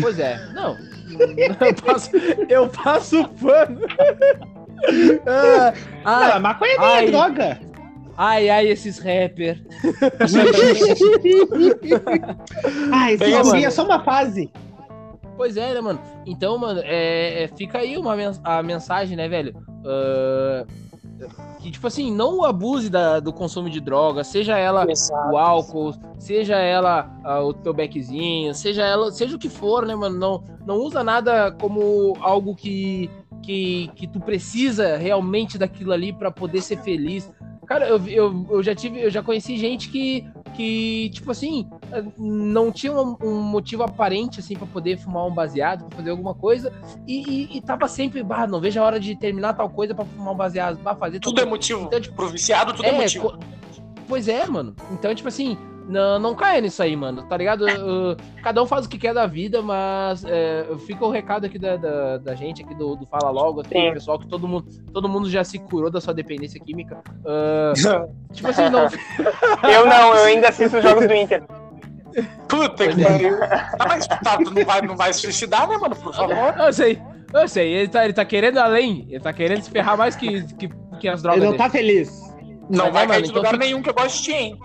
Pois 0.01 0.19
é, 0.19 0.39
não. 0.53 0.77
Eu 1.37 1.73
passo, 1.75 2.11
eu 2.49 2.67
passo 2.67 3.29
pano. 3.41 3.79
Ah, 5.25 5.73
Não, 6.03 6.33
ai, 6.33 6.39
maconha 6.39 6.77
nem 6.77 6.85
ai. 6.87 7.05
é 7.07 7.11
droga. 7.11 7.59
ai, 8.17 8.49
ai, 8.49 8.67
esses 8.67 8.99
rappers. 8.99 9.57
Bagulho 13.17 13.45
mano. 13.45 13.65
é 13.65 13.69
só 13.71 13.85
uma 13.85 14.03
fase. 14.03 14.51
Pois 15.35 15.55
é, 15.55 15.73
né, 15.73 15.81
mano? 15.81 15.99
Então, 16.25 16.57
mano, 16.57 16.81
é, 16.83 17.43
é, 17.43 17.47
fica 17.55 17.77
aí 17.79 17.95
uma 17.97 18.15
mens- 18.15 18.41
a 18.43 18.61
mensagem, 18.63 19.15
né, 19.15 19.27
velho? 19.29 19.55
Ah, 19.85 20.65
que, 21.59 21.71
tipo 21.71 21.87
assim, 21.87 22.11
não 22.11 22.43
abuse 22.43 22.89
da- 22.89 23.19
do 23.19 23.33
consumo 23.33 23.69
de 23.69 23.79
droga, 23.81 24.23
seja 24.23 24.57
ela 24.57 24.89
Exato. 24.89 25.31
o 25.33 25.37
álcool, 25.37 25.93
seja 26.17 26.55
ela 26.57 27.09
o 27.43 27.53
teu 27.53 27.73
beckzinho, 27.73 28.53
seja 28.53 28.83
ela, 28.83 29.11
seja 29.11 29.35
o 29.35 29.39
que 29.39 29.49
for, 29.49 29.85
né, 29.85 29.95
mano? 29.95 30.17
Não, 30.17 30.43
não 30.65 30.75
usa 30.77 31.03
nada 31.03 31.51
como 31.51 32.15
algo 32.21 32.55
que, 32.55 33.09
que, 33.41 33.89
que 33.95 34.07
tu 34.07 34.19
precisa 34.19 34.97
realmente 34.97 35.57
daquilo 35.57 35.91
ali 35.91 36.13
pra 36.13 36.31
poder 36.31 36.61
ser 36.61 36.77
feliz. 36.77 37.29
Cara, 37.65 37.85
eu, 37.87 37.97
eu, 38.07 38.45
eu 38.49 38.63
já 38.63 38.73
tive, 38.73 39.01
eu 39.01 39.09
já 39.09 39.21
conheci 39.21 39.57
gente 39.57 39.89
que, 39.89 40.25
que 40.57 41.09
tipo 41.11 41.29
assim, 41.31 41.69
não 42.17 42.71
tinha 42.71 42.91
um, 42.91 43.15
um 43.23 43.41
motivo 43.43 43.83
aparente, 43.83 44.39
assim, 44.39 44.55
pra 44.55 44.65
poder 44.65 44.97
fumar 44.97 45.25
um 45.27 45.31
baseado, 45.33 45.85
pra 45.85 45.97
fazer 45.97 46.09
alguma 46.09 46.33
coisa, 46.33 46.73
e, 47.07 47.21
e, 47.53 47.57
e 47.57 47.61
tava 47.61 47.87
sempre, 47.87 48.23
bah, 48.23 48.47
não 48.47 48.59
vejo 48.59 48.79
a 48.81 48.83
hora 48.83 48.99
de 48.99 49.15
terminar 49.15 49.53
tal 49.53 49.69
coisa 49.69 49.93
pra 49.93 50.03
fumar 50.03 50.33
um 50.33 50.37
baseado, 50.37 50.79
bah, 50.81 50.95
fazer 50.95 51.19
Tudo 51.19 51.33
é 51.39 51.43
coisa. 51.43 51.49
motivo. 51.49 51.81
Então, 51.85 52.01
tipo, 52.01 52.15
Pro 52.15 52.27
viciado, 52.29 52.73
tudo 52.73 52.85
é, 52.85 52.91
motivo. 52.91 53.29
co- 53.31 53.37
Pois 54.07 54.27
é, 54.27 54.47
mano. 54.47 54.75
Então, 54.91 55.13
tipo 55.13 55.27
assim, 55.27 55.57
não, 55.87 56.19
não 56.19 56.35
caia 56.35 56.61
nisso 56.61 56.83
aí, 56.83 56.95
mano. 56.95 57.23
Tá 57.23 57.37
ligado? 57.37 57.65
Uh, 57.65 58.17
cada 58.43 58.61
um 58.61 58.65
faz 58.65 58.85
o 58.85 58.89
que 58.89 58.97
quer 58.97 59.13
da 59.13 59.25
vida, 59.25 59.61
mas 59.61 60.23
é, 60.25 60.65
fica 60.85 61.05
o 61.05 61.09
recado 61.09 61.45
aqui 61.45 61.57
da, 61.57 61.77
da, 61.77 62.17
da 62.17 62.35
gente, 62.35 62.61
aqui 62.63 62.75
do, 62.75 62.95
do 62.95 63.05
Fala 63.07 63.29
Logo, 63.31 63.61
aqui, 63.61 63.91
pessoal, 63.93 64.19
que 64.19 64.27
todo 64.27 64.47
mundo, 64.47 64.67
todo 64.93 65.07
mundo 65.07 65.29
já 65.29 65.43
se 65.43 65.57
curou 65.57 65.89
da 65.89 66.01
sua 66.01 66.13
dependência 66.13 66.59
química. 66.59 67.01
Uh, 67.23 68.11
tipo 68.33 68.49
assim, 68.49 68.69
não. 68.69 68.87
Eu 69.69 69.85
não, 69.85 70.15
eu 70.15 70.25
ainda 70.25 70.49
assisto 70.49 70.77
os 70.77 70.83
jogos 70.83 71.07
do 71.07 71.13
Inter. 71.13 71.43
Puta 72.47 72.87
que 72.87 73.01
é. 73.01 73.05
pariu. 73.05 73.37
Tá, 73.39 73.85
mas 73.87 74.07
tá, 74.07 74.37
tu 74.37 74.51
não 74.51 74.65
vai, 74.65 74.81
não 74.81 74.95
vai 74.95 75.13
se 75.13 75.21
suicidar, 75.21 75.67
né, 75.67 75.77
mano? 75.77 75.95
Por 75.95 76.13
favor. 76.13 76.35
Eu 76.59 76.73
sei, 76.73 76.99
eu 77.33 77.47
sei, 77.47 77.73
ele 77.73 77.87
tá, 77.89 78.03
ele 78.03 78.13
tá 78.13 78.25
querendo 78.25 78.57
além, 78.57 79.05
ele 79.09 79.19
tá 79.19 79.31
querendo 79.31 79.61
se 79.61 79.69
ferrar 79.69 79.97
mais 79.97 80.15
que, 80.15 80.43
que, 80.55 80.69
que 80.99 81.07
as 81.07 81.21
drogas 81.21 81.37
Ele 81.41 81.45
não 81.51 81.57
dele. 81.57 81.63
tá 81.63 81.69
feliz. 81.69 82.27
Não 82.69 82.85
Mas 82.85 82.93
vai 82.93 83.03
é, 83.03 83.07
cair 83.07 83.07
mano, 83.07 83.21
de 83.21 83.29
então 83.29 83.37
lugar 83.37 83.53
fica- 83.53 83.65
nenhum 83.65 83.81
que 83.81 83.89
eu 83.89 83.93
gosto 83.93 84.17
de 84.17 84.23
ti, 84.23 84.33
hein? 84.33 84.59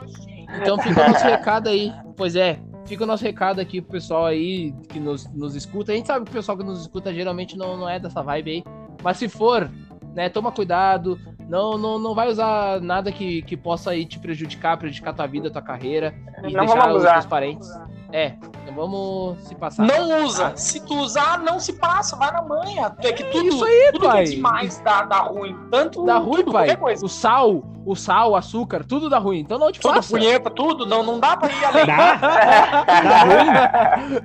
Então 0.60 0.78
fica 0.78 1.00
o 1.04 1.08
nosso 1.08 1.24
recado 1.24 1.68
aí. 1.68 1.92
Pois 2.16 2.36
é, 2.36 2.58
fica 2.86 3.04
o 3.04 3.06
nosso 3.06 3.24
recado 3.24 3.60
aqui 3.60 3.80
pro 3.80 3.92
pessoal 3.92 4.26
aí 4.26 4.72
que 4.88 5.00
nos, 5.00 5.26
nos 5.32 5.54
escuta. 5.54 5.92
A 5.92 5.94
gente 5.94 6.06
sabe 6.06 6.24
que 6.24 6.30
o 6.30 6.34
pessoal 6.34 6.56
que 6.56 6.64
nos 6.64 6.80
escuta 6.80 7.12
geralmente 7.12 7.56
não, 7.56 7.76
não 7.76 7.88
é 7.88 7.98
dessa 7.98 8.22
vibe 8.22 8.50
aí. 8.50 8.64
Mas 9.02 9.16
se 9.16 9.28
for, 9.28 9.70
né, 10.14 10.28
toma 10.28 10.52
cuidado. 10.52 11.18
Não, 11.48 11.76
não, 11.76 11.98
não 11.98 12.14
vai 12.14 12.28
usar 12.28 12.80
nada 12.80 13.12
que, 13.12 13.42
que 13.42 13.56
possa 13.56 13.90
aí 13.90 14.06
te 14.06 14.18
prejudicar, 14.18 14.78
prejudicar 14.78 15.12
tua 15.12 15.26
vida, 15.26 15.50
tua 15.50 15.60
carreira. 15.60 16.14
E 16.38 16.52
Não 16.52 16.64
deixar 16.64 16.94
os 16.94 17.02
teus 17.02 17.26
parentes. 17.26 17.68
É, 18.12 18.34
não 18.66 18.74
vamos 18.74 19.38
se 19.44 19.54
passar. 19.54 19.86
Não 19.86 20.24
usa. 20.24 20.52
Se 20.54 20.80
tu 20.80 20.94
usar, 20.98 21.38
não 21.40 21.58
se 21.58 21.72
passa. 21.72 22.14
Vai 22.16 22.30
na 22.30 22.42
manha. 22.42 22.94
É 22.98 23.12
que 23.12 23.24
tudo, 23.24 23.46
isso 23.48 23.64
aí, 23.64 23.90
tudo 23.92 24.06
pai. 24.06 24.24
que 24.24 24.30
é 24.32 24.34
demais 24.34 24.78
dá, 24.80 25.02
dá 25.04 25.18
ruim. 25.20 25.56
Tanto 25.70 26.04
Dá 26.04 26.18
ruim, 26.18 26.36
tudo, 26.36 26.52
pai. 26.52 26.66
qualquer 26.66 26.80
coisa. 26.80 27.06
O 27.06 27.08
sal, 27.08 27.64
o 27.86 27.94
sal, 27.96 28.32
o 28.32 28.36
açúcar, 28.36 28.84
tudo 28.84 29.08
dá 29.08 29.18
ruim. 29.18 29.38
Então 29.40 29.58
não 29.58 29.72
te 29.72 29.80
Tudo 29.80 29.94
faça. 29.94 30.10
punheta, 30.10 30.50
tudo. 30.50 30.84
Não, 30.84 31.02
não 31.02 31.18
dá 31.18 31.36
pra 31.36 31.50
ir 31.50 31.64
além. 31.64 31.86
Dá? 31.86 32.14
Dá 33.02 33.24
ruim? 33.24 34.22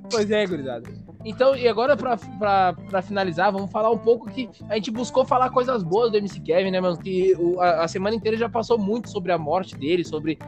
pois 0.10 0.30
é, 0.30 0.46
gurizada. 0.46 0.88
Então, 1.24 1.54
e 1.54 1.68
agora 1.68 1.96
pra, 1.96 2.16
pra, 2.38 2.74
pra 2.88 3.02
finalizar, 3.02 3.52
vamos 3.52 3.70
falar 3.70 3.90
um 3.90 3.98
pouco 3.98 4.30
que 4.30 4.48
a 4.68 4.74
gente 4.76 4.90
buscou 4.90 5.24
falar 5.24 5.50
coisas 5.50 5.82
boas 5.82 6.10
do 6.10 6.16
MC 6.16 6.40
Kevin, 6.40 6.70
né, 6.70 6.80
mano? 6.80 6.96
Que 6.96 7.34
o- 7.38 7.60
a, 7.60 7.84
a 7.84 7.88
semana 7.88 8.16
inteira 8.16 8.36
já 8.38 8.48
passou 8.48 8.78
muito 8.78 9.10
sobre 9.10 9.30
a 9.32 9.36
morte 9.38 9.76
dele, 9.76 10.02
sobre, 10.04 10.38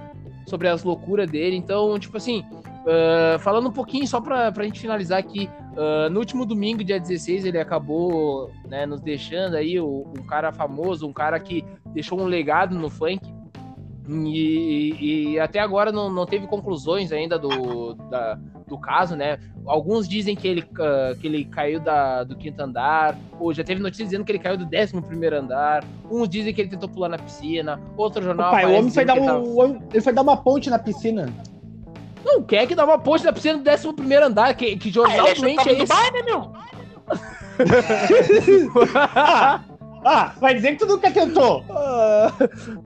sobre 0.47 0.69
as 0.69 0.83
loucuras 0.85 1.31
dele. 1.31 1.57
Então, 1.57 1.99
tipo 1.99 2.17
assim, 2.17 2.45
ah, 2.87 3.39
falando 3.41 3.69
um 3.69 3.73
pouquinho 3.73 4.07
só 4.07 4.21
pra, 4.21 4.51
pra 4.53 4.65
gente 4.65 4.81
finalizar 4.81 5.19
aqui, 5.19 5.49
ah, 5.77 6.09
no 6.11 6.19
último 6.21 6.45
domingo, 6.47 6.83
dia 6.85 6.99
16, 7.01 7.45
ele 7.45 7.59
acabou 7.59 8.51
né, 8.69 8.87
nos 8.87 9.01
deixando 9.01 9.55
aí, 9.57 9.79
o- 9.81 10.05
um 10.19 10.23
cara 10.27 10.53
famoso, 10.53 11.07
um 11.07 11.13
cara 11.13 11.39
que 11.41 11.65
deixou 11.95 12.21
um 12.21 12.25
legado 12.27 12.75
no 12.77 12.89
funk. 12.91 13.21
E, 14.09 15.33
e 15.35 15.39
até 15.41 15.61
agora 15.61 15.93
não, 15.93 16.11
não 16.11 16.27
teve 16.27 16.47
conclusões 16.47 17.13
ainda 17.13 17.39
do, 17.39 17.95
da- 18.11 18.37
do 18.67 18.77
caso, 18.77 19.15
né? 19.15 19.39
Alguns 19.65 20.09
dizem 20.09 20.35
que 20.35 20.49
ele, 20.49 20.65
ah, 20.81 21.15
que 21.21 21.27
ele 21.27 21.45
caiu 21.45 21.79
da, 21.79 22.25
do 22.25 22.35
quinto 22.37 22.61
andar, 22.61 23.17
ou 23.39 23.53
já 23.55 23.63
teve 23.63 23.81
notícia 23.81 24.05
dizendo 24.05 24.25
que 24.25 24.33
ele 24.33 24.39
caiu 24.41 24.57
do 24.59 24.67
décimo 24.67 25.03
primeiro 25.03 25.37
andar. 25.37 25.85
Uns 26.11 26.29
dizem 26.29 26.53
que 26.53 26.61
ele 26.61 26.71
tentou 26.71 26.89
pular 26.89 27.09
na 27.09 27.19
piscina, 27.19 27.81
outro 27.97 28.23
jornal. 28.23 28.51
Pai, 28.51 28.67
o 28.67 28.75
homem 28.79 28.91
foi 28.91 29.05
dar 29.05 29.15
um, 29.15 29.25
tava- 29.27 29.39
o 29.39 29.57
homem- 29.61 29.83
ele 29.93 30.01
foi 30.03 30.13
dar 30.13 30.23
uma 30.23 30.37
ponte 30.37 30.69
na 30.69 30.79
piscina. 30.81 31.29
Não, 32.25 32.43
quer 32.43 32.67
que 32.67 32.75
dá 32.75 32.85
uma 32.85 32.99
ponte 32.99 33.25
na 33.25 33.33
piscina 33.33 33.59
do 33.59 33.65
décimo 33.65 33.93
primeiro 33.93 34.27
andar? 34.27 34.53
Que, 34.55 34.77
que 34.77 34.89
Ah, 34.89 34.93
jornal 34.93 35.27
que 35.35 35.41
doente 35.41 35.57
tava 35.57 35.71
é 35.71 35.73
esse? 35.75 35.83
Dubai, 35.83 36.11
né, 36.11 36.23
meu? 36.25 36.53
Ah, 38.97 39.61
ah, 40.05 40.33
vai 40.41 40.55
dizer 40.55 40.73
que 40.73 40.77
tu 40.79 40.87
nunca 40.87 41.11
tentou. 41.11 41.65
Ah, 41.71 42.33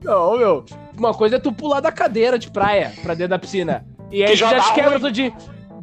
Não, 0.03 0.37
meu. 0.37 0.65
Uma 0.97 1.13
coisa 1.13 1.35
é 1.35 1.39
tu 1.39 1.51
pular 1.51 1.79
da 1.79 1.91
cadeira 1.91 2.37
de 2.39 2.49
praia 2.49 2.91
pra 3.03 3.13
dentro 3.13 3.29
da 3.31 3.39
piscina. 3.39 3.85
E 4.11 4.23
aí 4.23 4.31
Que 4.31 4.35
já 4.37 4.49
já 4.51 4.59
te 4.61 4.73
quebra 4.73 4.91
ruim. 4.91 4.99
todo 5.01 5.11
dia. 5.11 5.33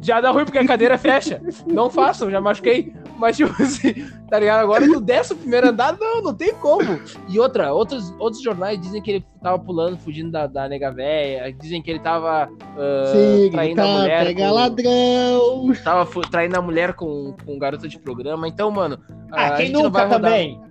Já 0.01 0.19
dá 0.21 0.29
ruim 0.29 0.43
porque 0.45 0.57
a 0.59 0.67
cadeira 0.67 0.97
fecha. 0.97 1.41
Não 1.65 1.89
façam, 1.89 2.29
já 2.29 2.39
machuquei. 2.41 2.93
Mas, 3.17 3.37
tipo 3.37 3.49
assim, 3.63 3.93
tá 4.29 4.37
ligado? 4.37 4.59
Agora 4.59 4.85
no 4.85 4.99
décimo 4.99 5.39
primeiro 5.39 5.69
andar, 5.69 5.97
não, 5.97 6.21
não 6.21 6.33
tem 6.33 6.53
como. 6.55 6.99
E 7.29 7.39
outra, 7.39 7.71
outros, 7.73 8.13
outros 8.19 8.43
jornais 8.43 8.79
dizem 8.79 9.01
que 9.01 9.09
ele 9.09 9.25
tava 9.41 9.57
pulando, 9.57 9.97
fugindo 9.97 10.29
da, 10.31 10.47
da 10.47 10.67
nega 10.67 10.91
véia. 10.91 11.51
Dizem 11.53 11.81
que 11.81 11.89
ele 11.89 11.99
tava 11.99 12.49
ah, 12.77 13.11
Sim, 13.13 13.49
traindo 13.51 13.81
a 13.81 13.85
tá, 13.85 13.91
mulher. 13.93 14.25
pega 14.25 14.47
com- 14.47 14.53
ladrão. 14.53 15.73
Tava 15.83 16.21
traindo 16.29 16.57
a 16.57 16.61
mulher 16.61 16.93
com, 16.93 17.33
com 17.45 17.57
garota 17.57 17.87
de 17.87 17.97
programa. 17.97 18.47
Então, 18.47 18.69
mano. 18.69 18.99
Ah, 19.31 19.47
a 19.47 19.51
quem 19.51 19.67
gente 19.67 19.73
não 19.75 19.83
nunca 19.83 19.91
vai 19.99 20.03
rodar- 20.07 20.21
também? 20.21 20.61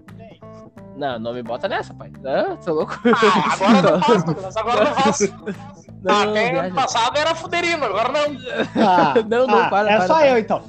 Não, 0.97 1.18
não 1.18 1.32
me 1.34 1.42
bota 1.42 1.68
nessa, 1.68 1.92
pai. 1.92 2.11
Ah, 2.24 2.57
tá 2.57 2.70
louco? 2.72 2.99
Ah, 3.05 3.53
agora 3.55 3.82
não 3.82 4.01
faço, 4.03 4.26
Douglas. 4.26 4.57
Agora 4.57 4.84
não 4.84 4.95
faço. 4.95 5.34
Não, 6.03 6.22
Até 6.22 6.51
viaja. 6.51 6.66
ano 6.66 6.74
passado 6.74 7.18
era 7.18 7.34
fuderino, 7.34 7.84
agora 7.84 8.09
não. 8.12 8.36
Ah, 8.86 9.14
Não, 9.28 9.47
não, 9.47 9.59
ah, 9.59 9.68
para, 9.68 9.90
É 9.90 9.97
para, 9.97 10.07
só 10.07 10.14
para. 10.14 10.28
eu, 10.28 10.38
então. 10.38 10.62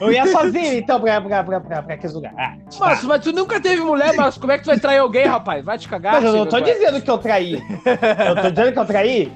Eu 0.00 0.10
ia 0.12 0.26
sozinho, 0.28 0.72
então, 0.78 0.98
pra, 1.00 1.20
pra, 1.20 1.44
pra, 1.44 1.60
pra, 1.60 1.82
pra 1.82 1.94
aquele 1.94 2.12
lugar. 2.12 2.32
Ah, 2.38 2.54
Mas, 2.78 3.02
mas 3.04 3.20
tu 3.22 3.32
nunca 3.32 3.60
teve 3.60 3.82
mulher, 3.82 4.14
mas 4.16 4.38
como 4.38 4.52
é 4.52 4.56
que 4.58 4.64
tu 4.64 4.68
vai 4.68 4.78
trair 4.78 4.98
alguém, 4.98 5.26
rapaz? 5.26 5.62
Vai 5.64 5.76
te 5.76 5.86
cagar. 5.88 6.14
mas 6.14 6.24
eu 6.24 6.32
não 6.32 6.46
tô 6.46 6.60
dizendo 6.60 7.02
que 7.02 7.10
eu 7.10 7.18
traí. 7.18 7.54
Eu 8.26 8.42
tô 8.42 8.50
dizendo 8.50 8.72
que 8.72 8.78
eu 8.78 8.86
traí. 8.86 9.32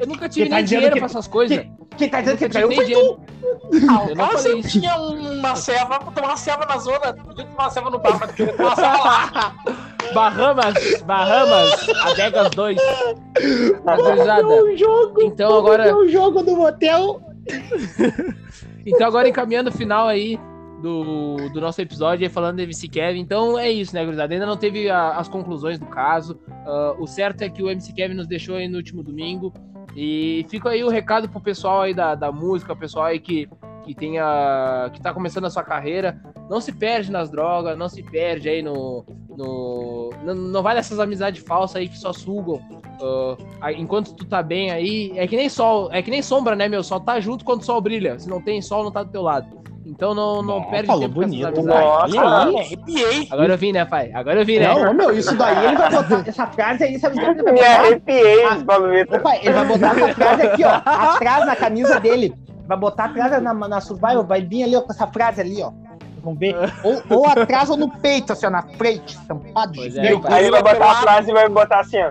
Eu 0.00 0.06
nunca 0.06 0.28
tive 0.28 0.42
Quem 0.46 0.50
tá 0.50 0.56
nem 0.56 0.64
dinheiro 0.64 0.92
que- 0.94 0.98
pra 1.00 1.06
essas 1.06 1.26
coisas. 1.28 1.58
Que- 1.58 1.70
Quem 1.98 2.08
tá 2.08 2.20
dizendo 2.22 2.38
que 2.38 2.48
nem 2.48 2.74
foi 2.76 2.84
dinheiro. 2.86 3.16
tu. 3.16 3.20
Ah, 3.90 4.06
Eu 4.08 4.16
não 4.16 4.26
cara 4.26 4.38
falei 4.38 4.58
isso. 4.60 4.80
tinha 4.80 4.96
uma 4.96 5.54
ceva, 5.56 5.98
tomar 5.98 6.28
uma 6.28 6.36
ceva 6.36 6.66
na 6.66 6.78
zona. 6.78 7.12
Podia 7.12 7.44
tomar 7.44 7.64
uma 7.64 7.70
ceva 7.70 7.90
no 7.90 7.98
bar, 7.98 8.18
mas 8.18 8.32
queria 8.32 8.52
tomar 8.56 8.68
uma 8.70 8.76
ceva 8.76 8.96
lá. 8.98 9.54
Bahamas, 10.14 11.02
Bahamas, 11.02 11.88
Adegas 12.04 12.50
2. 12.50 12.78
Rapaziada, 13.86 14.46
um 14.64 14.76
jogo. 14.76 15.22
Então 15.22 15.58
agora- 15.58 15.96
um 15.96 16.08
jogo 16.08 16.42
do 16.42 16.56
motel. 16.56 17.20
então 18.86 19.06
agora 19.06 19.28
encaminhando 19.28 19.68
o 19.70 19.72
final 19.72 20.06
aí 20.08 20.38
do, 20.82 21.36
do 21.52 21.60
nosso 21.60 21.80
episódio, 21.80 22.24
aí 22.26 22.30
falando 22.32 22.56
do 22.56 22.62
MC 22.62 22.88
Kevin. 22.88 23.20
Então 23.20 23.58
é 23.58 23.70
isso, 23.70 23.94
né, 23.94 24.04
gurizada? 24.04 24.32
Ainda 24.32 24.46
não 24.46 24.56
teve 24.56 24.88
a- 24.90 25.16
as 25.18 25.28
conclusões 25.28 25.78
do 25.78 25.86
caso. 25.86 26.40
Ah, 26.66 26.94
o 26.98 27.06
certo 27.06 27.42
é 27.42 27.48
que 27.50 27.62
o 27.62 27.68
MC 27.70 27.92
Kevin 27.92 28.14
nos 28.14 28.26
deixou 28.26 28.56
aí 28.56 28.66
no 28.68 28.78
último 28.78 29.02
domingo. 29.02 29.52
E 29.96 30.46
fica 30.48 30.70
aí 30.70 30.84
o 30.84 30.88
recado 30.88 31.28
pro 31.28 31.40
pessoal 31.40 31.82
aí 31.82 31.94
da, 31.94 32.14
da 32.14 32.30
música, 32.30 32.76
pessoal 32.76 33.06
aí 33.06 33.18
que, 33.18 33.48
que 33.84 33.94
tenha. 33.94 34.90
que 34.92 35.00
tá 35.00 35.12
começando 35.12 35.46
a 35.46 35.50
sua 35.50 35.64
carreira. 35.64 36.20
Não 36.48 36.60
se 36.60 36.72
perde 36.72 37.10
nas 37.10 37.30
drogas, 37.30 37.76
não 37.76 37.88
se 37.88 38.02
perde 38.02 38.48
aí 38.48 38.62
no. 38.62 39.04
no 39.36 40.10
não, 40.24 40.34
não 40.34 40.62
vai 40.62 40.74
nessas 40.74 40.98
amizades 40.98 41.42
falsas 41.44 41.76
aí 41.76 41.88
que 41.88 41.98
só 41.98 42.12
sugam. 42.12 42.60
Aí, 43.60 43.80
enquanto 43.80 44.14
tu 44.14 44.26
tá 44.26 44.42
bem 44.42 44.70
aí, 44.70 45.12
é 45.16 45.26
que 45.26 45.36
nem 45.36 45.48
sol, 45.48 45.88
é 45.90 46.02
que 46.02 46.10
nem 46.10 46.22
sombra, 46.22 46.54
né, 46.54 46.68
meu? 46.68 46.82
Só 46.82 47.00
tá 47.00 47.18
junto 47.18 47.44
quando 47.44 47.62
o 47.62 47.64
sol 47.64 47.80
brilha. 47.80 48.18
Se 48.18 48.28
não 48.28 48.40
tem 48.42 48.60
sol, 48.60 48.84
não 48.84 48.92
tá 48.92 49.02
do 49.02 49.10
teu 49.10 49.22
lado. 49.22 49.59
Então 49.90 50.14
não, 50.14 50.40
não 50.40 50.58
Ó, 50.58 50.70
perde 50.70 50.86
falou 50.86 51.02
tempo 51.02 51.14
bonito. 51.14 51.62
Nossa, 51.62 52.04
aí. 52.04 52.52
Me 52.52 52.60
arrepiei. 52.60 53.28
Agora 53.30 53.52
eu 53.54 53.58
vim, 53.58 53.72
né, 53.72 53.84
pai? 53.84 54.12
Agora 54.14 54.40
eu 54.40 54.46
vim, 54.46 54.58
né? 54.60 54.72
Não, 54.72 54.94
meu, 54.94 55.10
isso 55.18 55.34
daí 55.36 55.66
ele 55.66 55.76
vai 55.76 55.90
botar. 55.90 56.22
Essa 56.28 56.46
frase 56.46 56.84
aí, 56.84 56.98
sabe 57.00 57.16
o 57.16 57.18
que 57.20 57.26
ele 57.26 57.42
vai 57.42 57.52
Me 57.52 57.58
botar? 57.60 57.80
arrepiei, 57.80 58.44
Ah. 58.44 58.58
Paulo 58.64 58.88
Vitor. 58.90 59.18
Opa, 59.18 59.36
ele 59.36 59.52
vai 59.52 59.64
botar 59.66 59.96
essa 59.96 60.14
frase 60.14 60.42
aqui, 60.42 60.64
ó, 60.64 60.70
atrás 60.84 61.44
na 61.46 61.56
camisa 61.56 61.98
dele. 61.98 62.32
Vai 62.68 62.78
botar 62.78 63.06
atrás 63.06 63.42
na, 63.42 63.52
na 63.52 63.80
survival, 63.80 64.22
vai 64.24 64.42
vir 64.42 64.62
ali, 64.62 64.76
ó, 64.76 64.80
com 64.82 64.92
essa 64.92 65.08
frase 65.08 65.40
ali, 65.40 65.60
ó. 65.60 65.72
Vamos 66.22 66.38
ver. 66.38 66.54
Ou, 66.84 67.02
ou 67.18 67.26
atrás 67.26 67.68
ou 67.68 67.76
no 67.76 67.88
peito, 67.90 68.32
assim, 68.32 68.46
ó, 68.46 68.50
na 68.50 68.62
frente, 68.62 69.14
estampado. 69.14 69.72
Pois 69.74 69.96
é. 69.96 70.02
Aí 70.28 70.42
ele 70.44 70.50
vai 70.52 70.62
botar 70.62 70.90
a 70.90 70.94
frase 70.96 71.30
e 71.30 71.34
vai 71.34 71.48
botar 71.48 71.80
assim, 71.80 71.98
ó. 72.00 72.10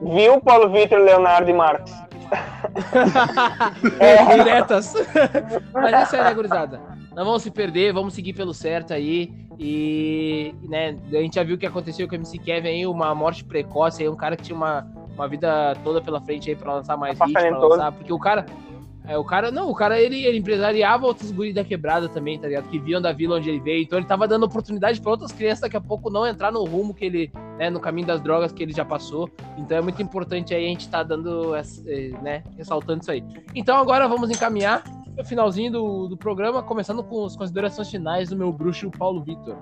Viu, 0.00 0.40
Paulo 0.40 0.70
Vitor, 0.70 0.98
Leonardo 1.00 1.50
e 1.50 1.54
Marcos? 1.54 1.90
É, 4.00 4.36
diretas. 4.36 4.94
Mas 5.72 5.92
é 5.92 6.04
sério, 6.06 6.24
né, 6.26 6.34
gurizada? 6.34 6.80
Não 7.14 7.24
vamos 7.24 7.42
se 7.42 7.50
perder, 7.50 7.92
vamos 7.92 8.14
seguir 8.14 8.32
pelo 8.32 8.52
certo 8.52 8.92
aí. 8.92 9.32
E, 9.58 10.54
né, 10.68 10.96
a 11.12 11.16
gente 11.16 11.36
já 11.36 11.42
viu 11.42 11.56
o 11.56 11.58
que 11.58 11.66
aconteceu 11.66 12.06
com 12.06 12.14
o 12.14 12.16
MC 12.16 12.38
Kevin 12.38 12.68
aí, 12.68 12.86
uma 12.86 13.14
morte 13.14 13.44
precoce 13.44 14.02
aí, 14.02 14.08
um 14.08 14.16
cara 14.16 14.36
que 14.36 14.42
tinha 14.42 14.56
uma, 14.56 14.86
uma 15.14 15.26
vida 15.26 15.74
toda 15.82 16.00
pela 16.00 16.20
frente 16.20 16.50
aí 16.50 16.56
pra 16.56 16.74
lançar 16.74 16.96
mais 16.96 17.18
vídeos, 17.18 17.32
pra 17.32 17.58
lançar, 17.58 17.92
porque 17.92 18.12
o 18.12 18.18
cara. 18.18 18.44
É, 19.06 19.16
o 19.16 19.22
cara, 19.22 19.52
não, 19.52 19.70
o 19.70 19.74
cara, 19.74 20.00
ele, 20.00 20.24
ele 20.24 20.38
empresariava 20.38 21.06
outros 21.06 21.30
guris 21.30 21.54
da 21.54 21.62
quebrada 21.62 22.08
também, 22.08 22.38
tá 22.38 22.48
ligado? 22.48 22.68
Que 22.68 22.78
viam 22.78 23.00
da 23.00 23.12
vila 23.12 23.36
onde 23.36 23.48
ele 23.48 23.60
veio. 23.60 23.82
Então 23.82 23.98
ele 23.98 24.06
tava 24.06 24.26
dando 24.26 24.44
oportunidade 24.44 25.00
pra 25.00 25.12
outras 25.12 25.30
crianças 25.30 25.60
daqui 25.60 25.76
a 25.76 25.80
pouco 25.80 26.10
não 26.10 26.26
entrar 26.26 26.50
no 26.50 26.64
rumo 26.64 26.92
que 26.92 27.04
ele, 27.04 27.32
né, 27.56 27.70
no 27.70 27.78
caminho 27.78 28.06
das 28.06 28.20
drogas 28.20 28.50
que 28.50 28.62
ele 28.62 28.72
já 28.72 28.84
passou. 28.84 29.30
Então 29.56 29.78
é 29.78 29.80
muito 29.80 30.02
importante 30.02 30.52
aí 30.52 30.66
a 30.66 30.68
gente 30.68 30.88
tá 30.88 31.04
dando, 31.04 31.54
eh, 31.54 31.62
né, 32.20 32.42
ressaltando 32.58 33.02
isso 33.02 33.10
aí. 33.12 33.22
Então 33.54 33.76
agora 33.76 34.08
vamos 34.08 34.28
encaminhar 34.28 34.82
o 35.16 35.24
finalzinho 35.24 35.70
do, 35.70 36.08
do 36.08 36.16
programa, 36.16 36.62
começando 36.62 37.02
com 37.04 37.24
as 37.24 37.36
considerações 37.36 37.88
finais 37.88 38.28
do 38.30 38.36
meu 38.36 38.52
bruxo 38.52 38.90
Paulo 38.90 39.22
Vitor. 39.22 39.56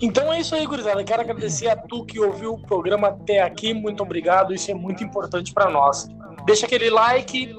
Então 0.00 0.32
é 0.32 0.40
isso 0.40 0.54
aí, 0.54 0.66
gurizada. 0.66 1.04
Quero 1.04 1.20
agradecer 1.20 1.68
a 1.68 1.76
tu 1.76 2.04
que 2.04 2.18
ouviu 2.18 2.54
o 2.54 2.62
programa 2.62 3.08
até 3.08 3.40
aqui. 3.40 3.72
Muito 3.72 4.02
obrigado. 4.02 4.52
Isso 4.52 4.70
é 4.70 4.74
muito 4.74 5.04
importante 5.04 5.52
pra 5.52 5.70
nós. 5.70 6.08
Deixa 6.44 6.66
aquele 6.66 6.90
like 6.90 7.54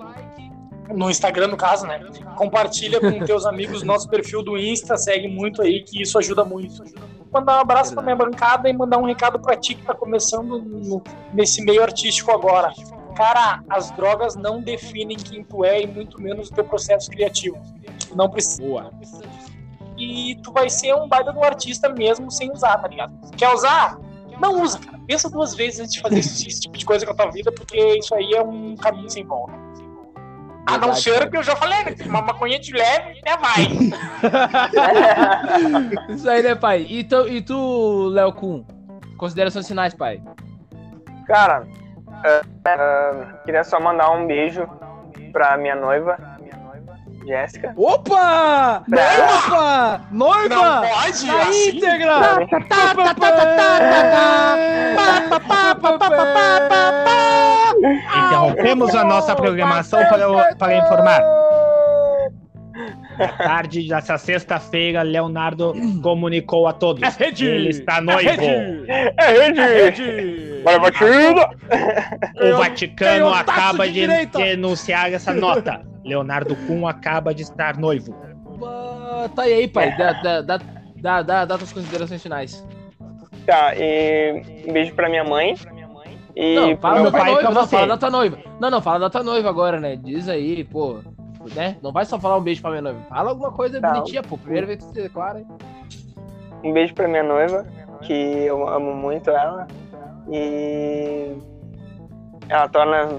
no 0.90 1.10
Instagram, 1.10 1.48
no 1.48 1.58
caso, 1.58 1.86
né? 1.86 2.00
Compartilha 2.36 3.00
com 3.00 3.20
teus 3.26 3.46
amigos 3.46 3.84
nosso 3.84 4.10
perfil 4.10 4.44
do 4.44 4.58
Insta. 4.58 4.98
Segue 4.98 5.28
muito 5.28 5.62
aí, 5.62 5.84
que 5.84 6.02
isso 6.02 6.18
ajuda 6.18 6.44
muito. 6.44 6.84
Mandar 7.32 7.58
um 7.58 7.62
abraço 7.62 7.94
pra 7.94 8.04
minha 8.04 8.16
bancada 8.16 8.70
e 8.70 8.74
mandar 8.74 8.98
um 9.00 9.06
recado 9.06 9.40
pra 9.40 9.56
ti 9.56 9.74
que 9.76 9.84
tá 9.84 9.94
começando 9.96 10.60
no- 10.62 11.02
nesse 11.34 11.64
meio 11.64 11.82
artístico 11.82 12.32
agora. 12.32 12.72
Cara, 13.16 13.64
as 13.70 13.92
drogas 13.92 14.36
não 14.36 14.62
definem 14.62 15.18
quem 15.18 15.44
tu 15.44 15.64
é 15.64 15.82
e 15.82 15.88
muito 15.88 16.20
menos 16.22 16.50
o 16.50 16.54
teu 16.54 16.64
processo 16.64 17.10
criativo. 17.10 17.58
Não 18.16 18.30
precisa 18.30 18.62
Boa. 18.62 18.92
E 19.98 20.36
tu 20.44 20.52
vai 20.52 20.70
ser 20.70 20.94
um 20.96 21.08
baita 21.08 21.32
do 21.32 21.44
artista 21.44 21.88
mesmo 21.90 22.30
sem 22.32 22.52
usar, 22.52 22.78
tá 22.78 22.88
ligado? 22.88 23.14
Quer 23.38 23.54
usar? 23.54 23.98
Não 24.40 24.62
usa, 24.64 24.80
cara. 24.80 25.00
pensa 25.06 25.30
duas 25.30 25.54
vezes 25.54 25.80
antes 25.80 25.94
de 25.94 26.02
fazer 26.02 26.20
esse, 26.20 26.48
esse 26.48 26.60
tipo 26.62 26.76
de 26.78 26.84
coisa 26.86 27.06
com 27.06 27.12
a 27.12 27.16
tua 27.16 27.30
vida, 27.30 27.52
porque 27.52 27.78
isso 28.00 28.14
aí 28.16 28.34
é 28.34 28.42
um 28.42 28.76
caminho 28.76 29.10
sem 29.10 29.24
volta. 29.24 29.54
A 30.66 30.72
não 30.74 30.80
Verdade, 30.80 31.01
ser 31.01 31.14
cara. 31.14 31.30
que 31.30 31.38
eu 31.38 31.43
já 31.43 31.55
falei, 31.55 31.84
né? 31.84 31.95
Uma 32.05 32.22
maconha 32.22 32.57
de 32.59 32.72
leve, 32.74 33.20
até 33.20 33.38
vai. 33.38 33.68
Isso 36.16 36.30
aí, 36.30 36.41
né, 36.41 36.55
pai? 36.55 36.86
E 36.89 37.03
tu, 37.03 37.28
e 37.28 37.41
tu 37.41 38.07
Léo 38.09 38.32
Kuhn? 38.34 38.64
Considerações 39.18 39.68
finais, 39.68 39.93
pai. 39.93 40.22
Cara, 41.28 41.68
é, 42.24 42.41
é, 42.66 43.26
queria 43.45 43.64
só 43.64 43.80
mandar 43.80 44.11
um 44.11 44.26
beijo 44.26 44.68
pra 45.32 45.57
minha 45.57 45.76
noiva, 45.76 46.18
Jéssica. 47.26 47.74
Opa! 47.76 48.84
Opa! 48.88 50.02
Noiva! 50.12 50.50
Não 50.56 50.82
pode, 50.82 51.26
Na 51.26 51.42
assim. 51.42 51.70
íntegra! 51.70 52.40
Interrompemos 58.28 58.96
a 58.96 59.04
nossa 59.04 59.36
programação 59.36 60.00
para, 60.06 60.56
para 60.56 60.78
informar. 60.78 61.22
Tarde 63.38 63.88
dessa 63.88 64.18
sexta-feira, 64.18 65.04
Leonardo 65.04 65.74
comunicou 66.02 66.68
a 66.68 66.74
todos. 66.74 67.16
rede! 67.16 67.46
Ele 67.46 67.70
está 67.70 68.02
noivo. 68.02 68.42
É 68.88 69.14
rede! 69.52 70.53
Batida! 70.64 71.49
O 72.41 72.57
Vaticano 72.57 73.28
um 73.28 73.34
acaba 73.34 73.88
de 73.88 74.07
de, 74.07 74.26
denunciar 74.26 75.11
essa 75.14 75.34
nota. 75.34 75.82
Leonardo 76.03 76.55
Kuhn 76.68 76.88
acaba 76.88 77.34
de 77.34 77.43
estar 77.43 77.78
noivo. 77.78 78.16
Opa, 78.45 79.30
Tá 79.36 79.43
aí, 79.43 79.68
pai. 79.68 79.95
Dá, 79.97 80.14
dá, 80.14 80.41
dá, 80.41 80.59
dá, 80.97 81.22
dá, 81.22 81.45
dá 81.45 81.57
tuas 81.57 81.72
considerações 81.72 82.22
finais. 82.22 82.66
Tá, 83.45 83.74
e 83.76 84.41
um 84.68 84.74
beijo 84.74 84.93
pra 84.93 85.09
minha 85.09 85.24
mãe. 85.24 85.55
E 86.36 86.55
Não, 86.55 86.78
fala 86.78 87.01
meu 87.01 87.11
da 87.11 87.18
pai 87.18 87.32
noiva, 87.32 87.51
não, 87.51 87.68
fala 87.68 87.88
da 87.88 87.97
tua 87.97 88.09
noiva. 88.09 88.38
Não, 88.59 88.70
não, 88.72 88.82
fala 88.82 88.99
da 88.99 89.09
tua 89.09 89.24
noiva 89.24 89.49
agora, 89.49 89.80
né? 89.80 89.95
Diz 89.95 90.28
aí, 90.28 90.64
pô. 90.64 90.99
Né? 91.55 91.78
Não 91.84 91.91
vai 91.91 92.05
só 92.05 92.18
falar 92.20 92.38
um 92.38 92.41
beijo 92.41 92.61
pra 92.61 92.72
minha 92.72 92.82
noiva. 92.82 92.99
Fala 93.09 93.30
alguma 93.32 93.51
coisa 93.51 93.80
Tá. 93.80 93.91
bonitinha, 93.91 94.24
pô. 94.24 94.38
Primeira 94.38 94.66
vez 94.66 94.80
que 94.80 94.86
você 94.86 95.01
declara, 95.03 95.39
hein? 95.39 95.47
Um 96.64 96.72
beijo 96.74 96.93
pra 96.93 97.07
minha 97.07 97.24
noiva, 97.24 97.66
que 98.01 98.14
eu 98.14 98.68
amo 98.68 98.95
muito 98.95 99.30
ela. 99.30 99.68
E 100.32 101.36
ela 102.50 102.68
torna 102.70 103.10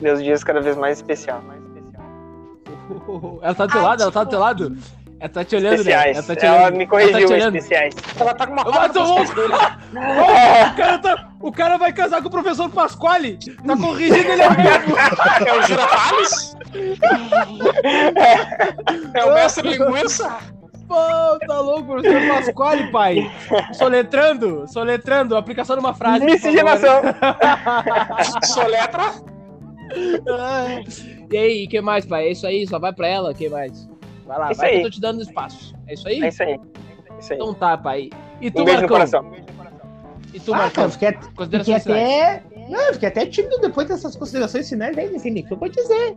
meus 0.00 0.22
dias 0.22 0.42
cada 0.44 0.60
vez 0.60 0.76
mais 0.76 0.98
especial. 0.98 1.42
Ela 3.42 3.54
tá 3.54 3.66
do 3.66 3.72
teu 3.72 3.82
lado, 3.82 4.02
ela 4.02 4.10
tá 4.12 4.24
do 4.24 4.30
teu 4.30 4.38
lado. 4.38 4.74
Ela 5.20 5.28
tá 5.28 5.44
te 5.44 5.56
olhando, 5.56 5.72
né? 5.72 5.76
Especiais. 5.78 6.16
Ela 6.16 6.26
tá 6.26 6.36
te 6.36 6.46
Ela 6.46 6.56
olhando. 6.56 6.72
me 6.76 6.84
Ela 6.84 6.90
corrigiu, 6.90 7.12
tá 7.12 7.18
te 7.18 7.24
olhando. 7.32 7.56
especiais. 7.56 7.94
Ela 8.18 8.34
tá 8.34 8.46
com 8.46 8.52
uma 8.54 8.64
nos 8.64 8.78
pés 8.78 8.92
dele. 9.34 9.52
O 10.72 10.76
cara, 10.76 10.98
tá- 10.98 11.28
o 11.40 11.52
cara 11.52 11.76
vai 11.76 11.92
casar 11.92 12.22
com 12.22 12.28
o 12.28 12.30
professor 12.30 12.70
Pasquale. 12.70 13.38
Tá 13.66 13.76
corrigindo 13.76 14.32
ele 14.32 14.48
mesmo. 14.48 14.96
É 15.46 15.52
o 15.58 15.62
Girafales? 15.62 16.56
é 19.14 19.24
o 19.24 19.34
mestre 19.34 19.68
linguiça? 19.76 20.36
Pô, 20.88 21.38
tá 21.46 21.60
louco, 21.60 21.84
professor 21.84 22.26
Pasquale, 22.26 22.90
pai. 22.90 23.30
Soletrando, 23.74 24.66
soletrando, 24.66 25.36
aplicação 25.36 25.76
de 25.76 25.80
uma 25.80 25.92
frase. 25.94 26.24
Miscigenação. 26.24 27.02
Soletra? 28.44 29.02
Ah, 30.30 30.80
E 31.30 31.36
aí, 31.36 31.66
o 31.66 31.68
que 31.68 31.80
mais, 31.80 32.06
pai? 32.06 32.28
É 32.28 32.30
isso 32.32 32.46
aí, 32.46 32.66
só 32.66 32.78
vai 32.78 32.92
pra 32.92 33.06
ela, 33.06 33.30
o 33.30 33.34
que 33.34 33.48
mais? 33.50 33.86
Vai 34.26 34.38
lá, 34.38 34.50
Isso 34.52 34.60
vai 34.60 34.70
que 34.70 34.76
aí. 34.76 34.82
eu 34.82 34.88
tô 34.88 34.90
te 34.94 35.00
dando 35.00 35.20
espaço. 35.22 35.74
É 35.86 35.94
isso 35.94 36.08
aí? 36.08 36.22
É 36.24 36.28
isso 36.28 36.42
aí. 36.42 36.52
É 36.52 36.58
Isso 37.18 37.32
aí. 37.32 37.38
Então 37.38 37.54
tá, 37.54 37.76
pai. 37.76 38.10
E 38.40 38.50
tu, 38.50 38.62
Um 38.62 38.64
beijo 38.64 38.82
no 38.82 38.88
Marcão? 38.88 38.96
coração. 38.96 39.32
E 40.32 40.40
tu, 40.40 40.54
Ah, 40.54 40.58
Marcão? 40.58 40.74
cara, 40.74 40.86
eu 40.86 40.90
fiquei, 40.90 41.58
fiquei 41.58 41.74
até. 41.74 42.42
Não, 42.68 42.80
eu 42.80 42.92
fiquei 42.94 43.08
até 43.08 43.26
tímido 43.26 43.58
depois 43.60 43.88
dessas 43.88 44.14
considerações 44.16 44.68
finais 44.68 44.96
aí, 44.96 45.10
não 45.10 45.18
sei 45.18 45.30
nem 45.32 45.42
o 45.42 45.46
que 45.46 45.52
eu 45.52 45.58
vou 45.58 45.68
dizer. 45.68 46.16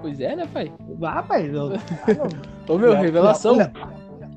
Pois 0.00 0.20
é, 0.20 0.34
né, 0.36 0.46
pai? 0.52 0.72
Ah, 1.02 1.10
rapaz, 1.10 1.52
eu, 1.52 1.70
Ô, 2.68 2.78
meu, 2.78 2.94
revelação. 2.94 3.56
Léo, 3.56 3.70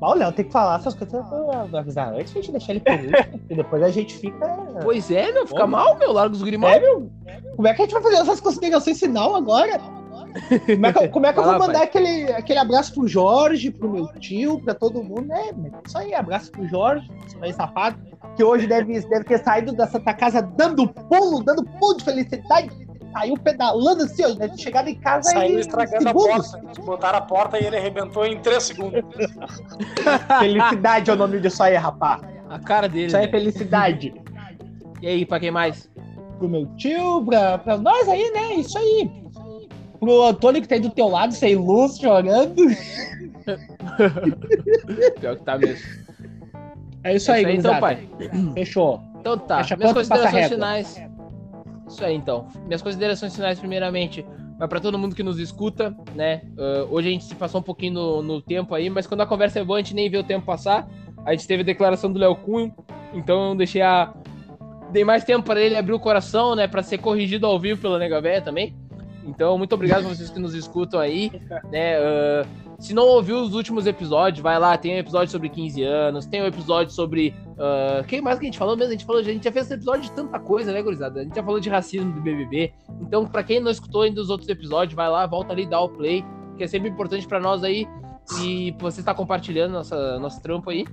Léo, 0.02 0.14
Léo, 0.16 0.32
tem 0.32 0.46
que 0.46 0.52
falar 0.52 0.80
essas 0.80 0.94
coisas 0.96 1.22
pra 1.70 1.80
avisar 1.80 2.14
antes 2.14 2.32
pra 2.32 2.42
gente 2.42 2.52
deixar 2.52 2.72
ele 2.74 2.80
por 2.82 2.94
último, 2.94 3.42
e 3.50 3.56
depois 3.56 3.84
a 3.84 3.90
gente 3.90 4.16
fica. 4.18 4.48
Pois 4.84 5.12
é, 5.12 5.32
meu, 5.32 5.46
fica 5.48 5.64
Ô, 5.64 5.68
mal, 5.68 5.98
meu, 5.98 6.12
larga 6.14 6.34
os 6.36 6.42
grimão. 6.44 6.70
É, 6.70 6.80
meu? 6.80 7.12
Como 7.56 7.68
é 7.68 7.74
que 7.74 7.82
a 7.82 7.86
gente 7.86 7.94
vai 7.94 8.04
fazer 8.04 8.16
essas 8.16 8.40
considerações 8.40 9.00
final 9.00 9.36
agora? 9.36 9.80
Como 9.80 10.86
é 10.86 10.94
que, 10.94 11.04
eu- 11.04 11.10
como 11.10 11.26
é 11.26 11.34
que 11.34 11.40
eu 11.40 11.44
vou 11.44 11.58
mandar 11.58 11.82
aquele, 11.82 12.32
aquele 12.32 12.60
abraço 12.60 12.94
pro 12.94 13.08
Jorge, 13.08 13.72
pro 13.72 13.90
meu 13.90 14.08
tio, 14.20 14.62
pra 14.64 14.76
todo 14.76 15.04
mundo? 15.04 15.34
É, 15.34 15.50
isso 15.86 15.98
aí, 15.98 16.14
abraço 16.14 16.52
pro 16.52 16.68
Jorge, 16.68 17.10
aí, 17.42 17.52
safado, 17.52 17.98
que 18.38 18.44
hoje 18.44 18.68
deve, 18.68 19.02
deve 19.08 19.24
ter 19.26 19.44
saído 19.44 19.74
da 19.74 19.88
Santa 19.88 20.14
Casa 20.14 20.42
dando 20.42 20.88
pulo, 20.88 21.44
dando 21.44 21.66
pulo 21.80 21.98
de 21.98 22.04
felicidade. 22.04 22.70
Saiu 23.12 23.36
pedalando 23.38 24.04
assim, 24.04 24.24
ó, 24.24 24.30
deve 24.30 24.56
ter 24.56 24.62
chegado 24.62 24.88
em 24.90 24.96
casa 24.96 25.32
Saiu 25.32 25.58
em 25.58 25.60
estragando 25.62 26.10
a 26.10 26.14
segundos. 26.14 26.52
porta. 26.52 26.82
Botaram 26.82 27.18
a 27.18 27.22
porta 27.22 27.60
e 27.60 27.66
ele 27.66 27.78
arrebentou 27.78 28.26
em 28.26 28.40
3 28.40 28.64
segundos. 28.64 29.04
Felicidade 30.40 31.10
é 31.10 31.14
o 31.14 31.16
nome 31.16 31.40
disso 31.40 31.64
aí, 31.64 31.76
rapaz. 31.76 32.22
A 32.50 32.60
cara 32.60 32.88
dele. 32.88 33.08
Isso 33.08 33.18
aí 33.18 33.24
é 33.24 33.26
né? 33.26 33.32
felicidade. 33.32 34.14
E 35.02 35.08
aí, 35.08 35.26
pra 35.26 35.40
quem 35.40 35.52
mais? 35.52 35.90
pro 36.40 36.50
meu 36.50 36.66
tio, 36.78 37.24
pra, 37.26 37.58
pra 37.60 37.78
nós 37.78 38.08
aí, 38.08 38.32
né? 38.32 38.56
Isso 38.56 38.78
aí. 38.78 39.12
Pro 40.00 40.24
Antônio 40.24 40.62
que 40.62 40.68
tá 40.68 40.76
aí 40.76 40.82
do 40.82 40.90
teu 40.90 41.10
lado, 41.10 41.34
sem 41.34 41.56
luz, 41.56 41.98
chorando. 42.00 42.56
Pior 45.20 45.36
que 45.36 45.44
tá 45.44 45.58
mesmo. 45.58 45.86
É 47.04 47.16
isso 47.16 47.32
É 47.32 47.36
aí, 47.36 47.42
isso 47.42 47.50
aí, 47.50 47.58
então, 47.58 47.80
pai. 47.80 48.10
Fechou. 48.54 49.02
Então 49.20 49.38
tá, 49.38 49.58
Fecha 49.58 49.74
a 49.74 49.78
minhas 49.78 49.92
a 49.92 49.96
considerações 49.96 50.48
finais. 50.48 51.02
Isso 51.90 52.06
aí, 52.06 52.16
então. 52.16 52.48
Minhas 52.66 52.82
considerações 52.82 53.36
finais, 53.36 53.60
primeiramente, 53.60 54.26
vai 54.58 54.68
pra 54.68 54.80
todo 54.80 54.98
mundo 54.98 55.16
que 55.16 55.24
nos 55.24 55.40
escuta, 55.40 55.96
né? 56.16 56.42
Ah, 56.58 56.86
hoje 56.90 57.10
a 57.10 57.12
gente 57.12 57.26
se 57.26 57.36
passou 57.36 57.60
um 57.60 57.64
pouquinho 57.64 57.94
no, 57.94 58.22
no 58.22 58.42
tempo 58.42 58.76
aí, 58.76 58.90
mas 58.90 59.08
quando 59.08 59.22
a 59.22 59.26
conversa 59.26 59.60
é 59.60 59.64
boa, 59.64 59.80
a 59.80 59.82
gente 59.82 59.96
nem 59.96 60.10
vê 60.10 60.18
o 60.18 60.24
tempo 60.24 60.46
passar. 60.46 60.88
A 61.26 61.32
gente 61.32 61.48
teve 61.48 61.64
a 61.64 61.66
declaração 61.66 62.12
do 62.12 62.20
Léo 62.20 62.36
Cunha, 62.36 62.74
então 63.14 63.50
eu 63.50 63.56
deixei 63.56 63.82
a. 63.82 64.14
Dei 64.92 65.04
mais 65.04 65.24
tempo 65.24 65.46
para 65.46 65.62
ele 65.62 65.76
abrir 65.76 65.94
o 65.94 66.00
coração, 66.00 66.56
né? 66.56 66.68
Pra 66.68 66.82
ser 66.82 66.98
corrigido 67.00 67.46
ao 67.46 67.60
vivo 67.60 67.82
pela 67.82 68.00
Nega 68.00 68.22
Véia 68.22 68.42
também. 68.42 68.76
Então, 69.24 69.58
muito 69.58 69.74
obrigado 69.74 70.06
a 70.06 70.10
vocês 70.10 70.30
que 70.30 70.40
nos 70.40 70.56
escutam 70.56 71.00
aí, 71.00 71.32
né? 71.72 71.98
ah, 71.98 72.46
se 72.80 72.94
não 72.94 73.06
ouviu 73.06 73.42
os 73.42 73.54
últimos 73.54 73.86
episódios, 73.86 74.42
vai 74.42 74.58
lá, 74.58 74.78
tem 74.78 74.96
um 74.96 75.00
episódio 75.00 75.30
sobre 75.30 75.50
15 75.50 75.84
anos, 75.84 76.26
tem 76.26 76.42
um 76.42 76.46
episódio 76.46 76.94
sobre. 76.94 77.36
ah, 77.58 78.04
quem 78.08 78.22
mais 78.22 78.40
que 78.40 78.46
a 78.46 78.48
gente 78.48 78.58
falou 78.58 78.78
mesmo? 78.78 78.90
A 78.90 78.94
gente 78.94 79.06
falou, 79.06 79.22
a 79.22 79.24
gente 79.24 79.44
já 79.44 79.52
fez 79.52 79.66
esse 79.66 79.74
episódio 79.76 80.04
de 80.04 80.12
tanta 80.14 80.40
coisa, 80.40 80.72
né, 80.72 80.82
gurizada? 80.82 81.20
A 81.20 81.24
gente 81.24 81.36
já 81.36 81.44
falou 81.44 81.60
de 81.60 81.70
racismo 81.70 82.14
do 82.14 82.22
BBB. 82.22 82.74
Então, 83.02 83.26
pra 83.26 83.44
quem 83.44 83.60
não 83.60 83.70
escutou 83.70 84.04
ainda 84.04 84.22
os 84.22 84.30
outros 84.30 84.50
episódios, 84.50 84.96
vai 84.96 85.10
lá, 85.10 85.26
volta 85.28 85.52
ali, 85.52 85.66
dá 85.66 85.80
o 85.82 85.90
play, 85.90 86.24
que 86.58 86.64
é 86.64 86.68
sempre 86.68 86.90
importante 86.90 87.28
pra 87.28 87.40
nós 87.40 87.64
aí. 87.64 87.86
E 88.42 88.74
você 88.80 89.02
está 89.02 89.14
compartilhando 89.14 89.74
nossa, 89.74 90.18
nosso 90.20 90.42
trampo 90.42 90.70
aí. 90.70 90.86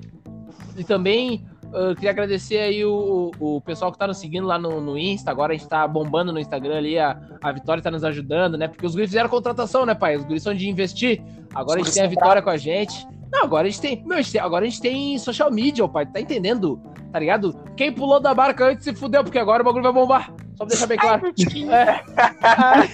E 0.77 0.83
também 0.83 1.47
ah, 1.73 1.95
queria 1.95 2.11
agradecer 2.11 2.59
aí 2.59 2.85
o, 2.85 3.31
o 3.39 3.61
pessoal 3.61 3.93
que 3.93 3.99
tá 3.99 4.07
nos 4.07 4.19
seguindo 4.19 4.47
lá 4.47 4.59
no, 4.59 4.81
no 4.81 4.99
Insta. 4.99 5.31
Agora 5.31 5.53
a 5.53 5.57
gente 5.57 5.69
tá 5.69 5.87
bombando 5.87 6.33
no 6.33 6.39
Instagram 6.39 6.77
ali. 6.77 6.99
A, 6.99 7.19
a 7.43 7.53
Vitória 7.53 7.83
tá 7.83 7.91
nos 7.91 8.05
ajudando, 8.05 8.57
né? 8.57 8.69
Porque 8.69 8.87
os 8.87 8.95
guris 8.95 9.11
fizeram 9.11 9.29
contratação, 9.29 9.85
né, 9.85 9.95
pai? 9.95 10.17
Os 10.17 10.25
guris 10.25 10.43
são 10.43 10.55
de 10.55 10.69
investir. 10.69 11.23
Agora 11.55 11.81
a 11.81 11.85
gente 11.85 11.95
tem 11.95 12.05
a 12.05 12.09
Vitória 12.09 12.43
com 12.43 12.51
a 12.51 12.57
gente. 12.57 13.07
Não, 13.33 13.45
agora 13.45 13.67
a 13.67 13.71
gente 13.71 13.81
tem. 13.81 14.05
Meu, 14.05 14.19
agora 14.41 14.65
a 14.65 14.69
gente 14.69 14.81
tem 14.81 15.19
social 15.19 15.51
media, 15.51 15.87
pai. 15.89 16.07
Tá 16.07 16.21
entendendo? 16.21 16.81
Tá 17.13 17.19
ligado? 17.19 17.55
Quem 17.77 17.93
pulou 17.93 18.21
da 18.21 18.35
barca 18.35 18.67
antes 18.67 18.85
se 18.85 18.95
fudeu, 18.95 19.23
porque 19.23 19.39
agora 19.39 19.63
o 19.63 19.65
bagulho 19.65 19.83
vai 19.83 19.93
bombar. 19.93 20.33
Só 20.57 20.65
pra 20.65 20.67
deixar 20.67 20.87
bem 20.87 20.97
claro. 20.99 21.23
É. 21.71 22.03
Ai, 22.43 22.89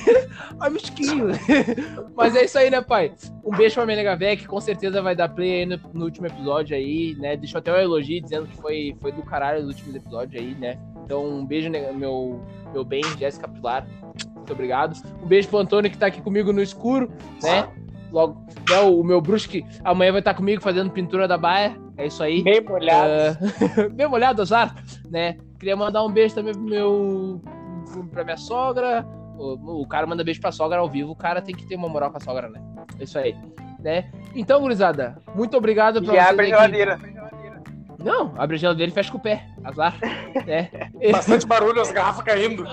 ai, 0.61 0.71
Mistiquinho. 0.71 1.29
Mas 2.17 2.35
é 2.35 2.45
isso 2.45 2.59
aí, 2.59 2.71
né, 2.71 2.81
pai? 2.81 3.13
Um 3.45 3.57
beijo 3.57 3.77
pra 3.77 3.87
minha 3.87 3.97
nega 3.97 4.17
véia, 4.17 4.37
que 4.37 4.47
com 4.47 4.61
certeza 4.61 5.01
vai 5.01 5.15
dar 5.15 5.29
play 5.29 5.61
aí 5.61 5.67
no, 5.67 5.79
no 5.95 6.05
último 6.05 6.27
episódio 6.27 6.77
aí, 6.77 7.15
né? 7.19 7.37
Deixou 7.37 7.59
até 7.59 7.73
um 7.73 7.77
elogio 7.77 8.21
dizendo 8.21 8.47
que 8.49 8.57
foi, 8.57 8.97
foi 9.01 9.13
do 9.13 9.23
caralho 9.23 9.61
os 9.63 9.69
últimos 9.69 9.95
episódios 9.95 10.41
aí, 10.43 10.55
né? 10.55 10.77
Então, 11.05 11.25
um 11.25 11.47
beijo, 11.47 11.69
nega- 11.69 11.93
meu, 11.93 12.41
meu 12.73 12.85
bem, 12.85 13.03
Jéssica 13.19 13.47
Pilar. 13.49 13.87
Muito 14.37 14.53
obrigado. 14.53 14.97
Um 15.23 15.27
beijo 15.27 15.49
pro 15.49 15.59
Antônio 15.59 15.91
que 15.91 15.97
tá 15.99 16.07
aqui 16.07 16.21
comigo 16.21 16.53
no 16.53 16.63
escuro, 16.63 17.11
né? 17.43 17.69
Logo, 18.11 18.45
né, 18.69 18.79
o 18.81 19.03
meu 19.03 19.21
bruxo 19.21 19.49
que 19.49 19.65
amanhã 19.85 20.13
vai 20.13 20.21
estar 20.21 20.35
comigo 20.35 20.61
fazendo 20.63 20.91
pintura 20.91 21.27
da 21.27 21.39
baia. 21.39 21.77
É 21.97 22.07
isso 22.07 22.23
aí. 22.23 22.43
Bem 22.43 22.61
molhado. 22.61 23.13
Ah, 23.13 23.89
bem 23.93 24.09
molhado, 24.09 24.43
azar, 24.43 24.75
né? 25.11 25.37
Queria 25.59 25.77
mandar 25.77 26.03
um 26.05 26.11
beijo 26.11 26.35
também 26.35 26.55
pro 26.55 26.63
meu. 26.63 27.41
pra 28.11 28.25
minha 28.25 28.37
sogra. 28.37 29.07
O, 29.37 29.83
o 29.83 29.87
cara 29.87 30.07
manda 30.07 30.25
beijo 30.25 30.41
pra 30.41 30.53
sogra 30.53 30.79
ao 30.79 30.89
vivo, 30.89 31.11
o 31.13 31.17
cara 31.17 31.41
tem 31.43 31.55
que 31.55 31.67
ter 31.67 31.77
uma 31.77 31.89
moral 31.89 32.11
com 32.11 32.19
a 32.19 32.21
sogra, 32.21 32.49
né? 32.49 32.61
É 32.99 33.05
Isso 33.05 33.19
aí. 33.19 33.35
Né? 33.81 34.11
Então, 34.35 34.61
gurizada, 34.61 35.19
muito 35.35 35.57
obrigado 35.57 36.01
pra 36.03 36.15
E 36.15 36.19
abre 36.19 36.53
a 36.53 36.59
vocês 36.59 36.65
aqui. 36.65 36.77
geladeira. 36.77 37.13
Não, 37.99 38.33
abre 38.37 38.57
a 38.57 38.59
geladeira 38.59 38.91
e 38.91 38.95
fecha 38.95 39.11
com 39.11 39.19
o 39.19 39.21
pé. 39.21 39.47
Azar. 39.65 39.97
né? 40.47 40.71
Bastante 41.11 41.47
barulho, 41.47 41.81
as 41.81 41.91
garrafas 41.91 42.25
caindo. 42.25 42.65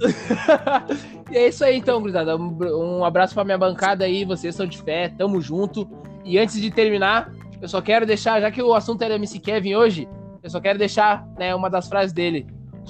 e 1.30 1.36
é 1.36 1.48
isso 1.48 1.64
aí, 1.64 1.76
então, 1.76 2.00
gurizada. 2.00 2.36
Um, 2.36 2.98
um 2.98 3.04
abraço 3.04 3.34
pra 3.34 3.44
minha 3.44 3.58
bancada 3.58 4.04
aí, 4.04 4.24
vocês 4.24 4.54
são 4.54 4.66
de 4.66 4.78
fé, 4.78 5.08
tamo 5.16 5.40
junto. 5.40 5.88
E 6.24 6.38
antes 6.38 6.60
de 6.60 6.70
terminar, 6.70 7.30
eu 7.60 7.68
só 7.68 7.80
quero 7.80 8.06
deixar, 8.06 8.40
já 8.40 8.50
que 8.50 8.62
o 8.62 8.74
assunto 8.74 9.02
era 9.02 9.14
MC 9.14 9.38
Kevin 9.38 9.74
hoje, 9.74 10.08
eu 10.42 10.50
só 10.50 10.60
quero 10.60 10.78
deixar 10.78 11.26
né, 11.38 11.54
uma 11.54 11.68
das 11.68 11.88
frases 11.88 12.12
dele. 12.12 12.46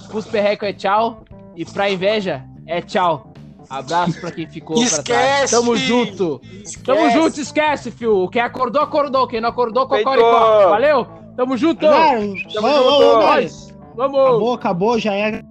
Pros 0.08 0.26
perreco 0.26 0.64
é 0.64 0.72
tchau 0.72 1.24
e 1.56 1.64
pra 1.64 1.90
inveja 1.90 2.44
é 2.66 2.80
tchau. 2.80 3.32
Abraço 3.68 4.20
pra 4.20 4.32
quem 4.32 4.48
ficou 4.48 4.76
pra 4.76 4.84
trás. 4.84 4.98
Esquece! 4.98 5.54
Tamo 5.54 5.76
junto. 5.76 6.40
Esquece. 6.42 6.82
Tamo 6.82 7.10
junto, 7.10 7.40
esquece, 7.40 7.90
fio. 7.90 8.28
Quem 8.28 8.42
acordou, 8.42 8.82
acordou. 8.82 9.28
Quem 9.28 9.40
não 9.40 9.50
acordou, 9.50 9.86
cocoricó. 9.86 10.70
Valeu? 10.70 11.06
Tamo 11.36 11.56
junto. 11.56 11.86
Vamos, 11.86 12.42
vamos, 12.42 12.42
junto. 12.52 12.62
vamos, 12.62 13.70
Vamos. 13.94 14.20
Acabou, 14.20 14.54
acabou, 14.54 14.98
já 14.98 15.14
é. 15.14 15.44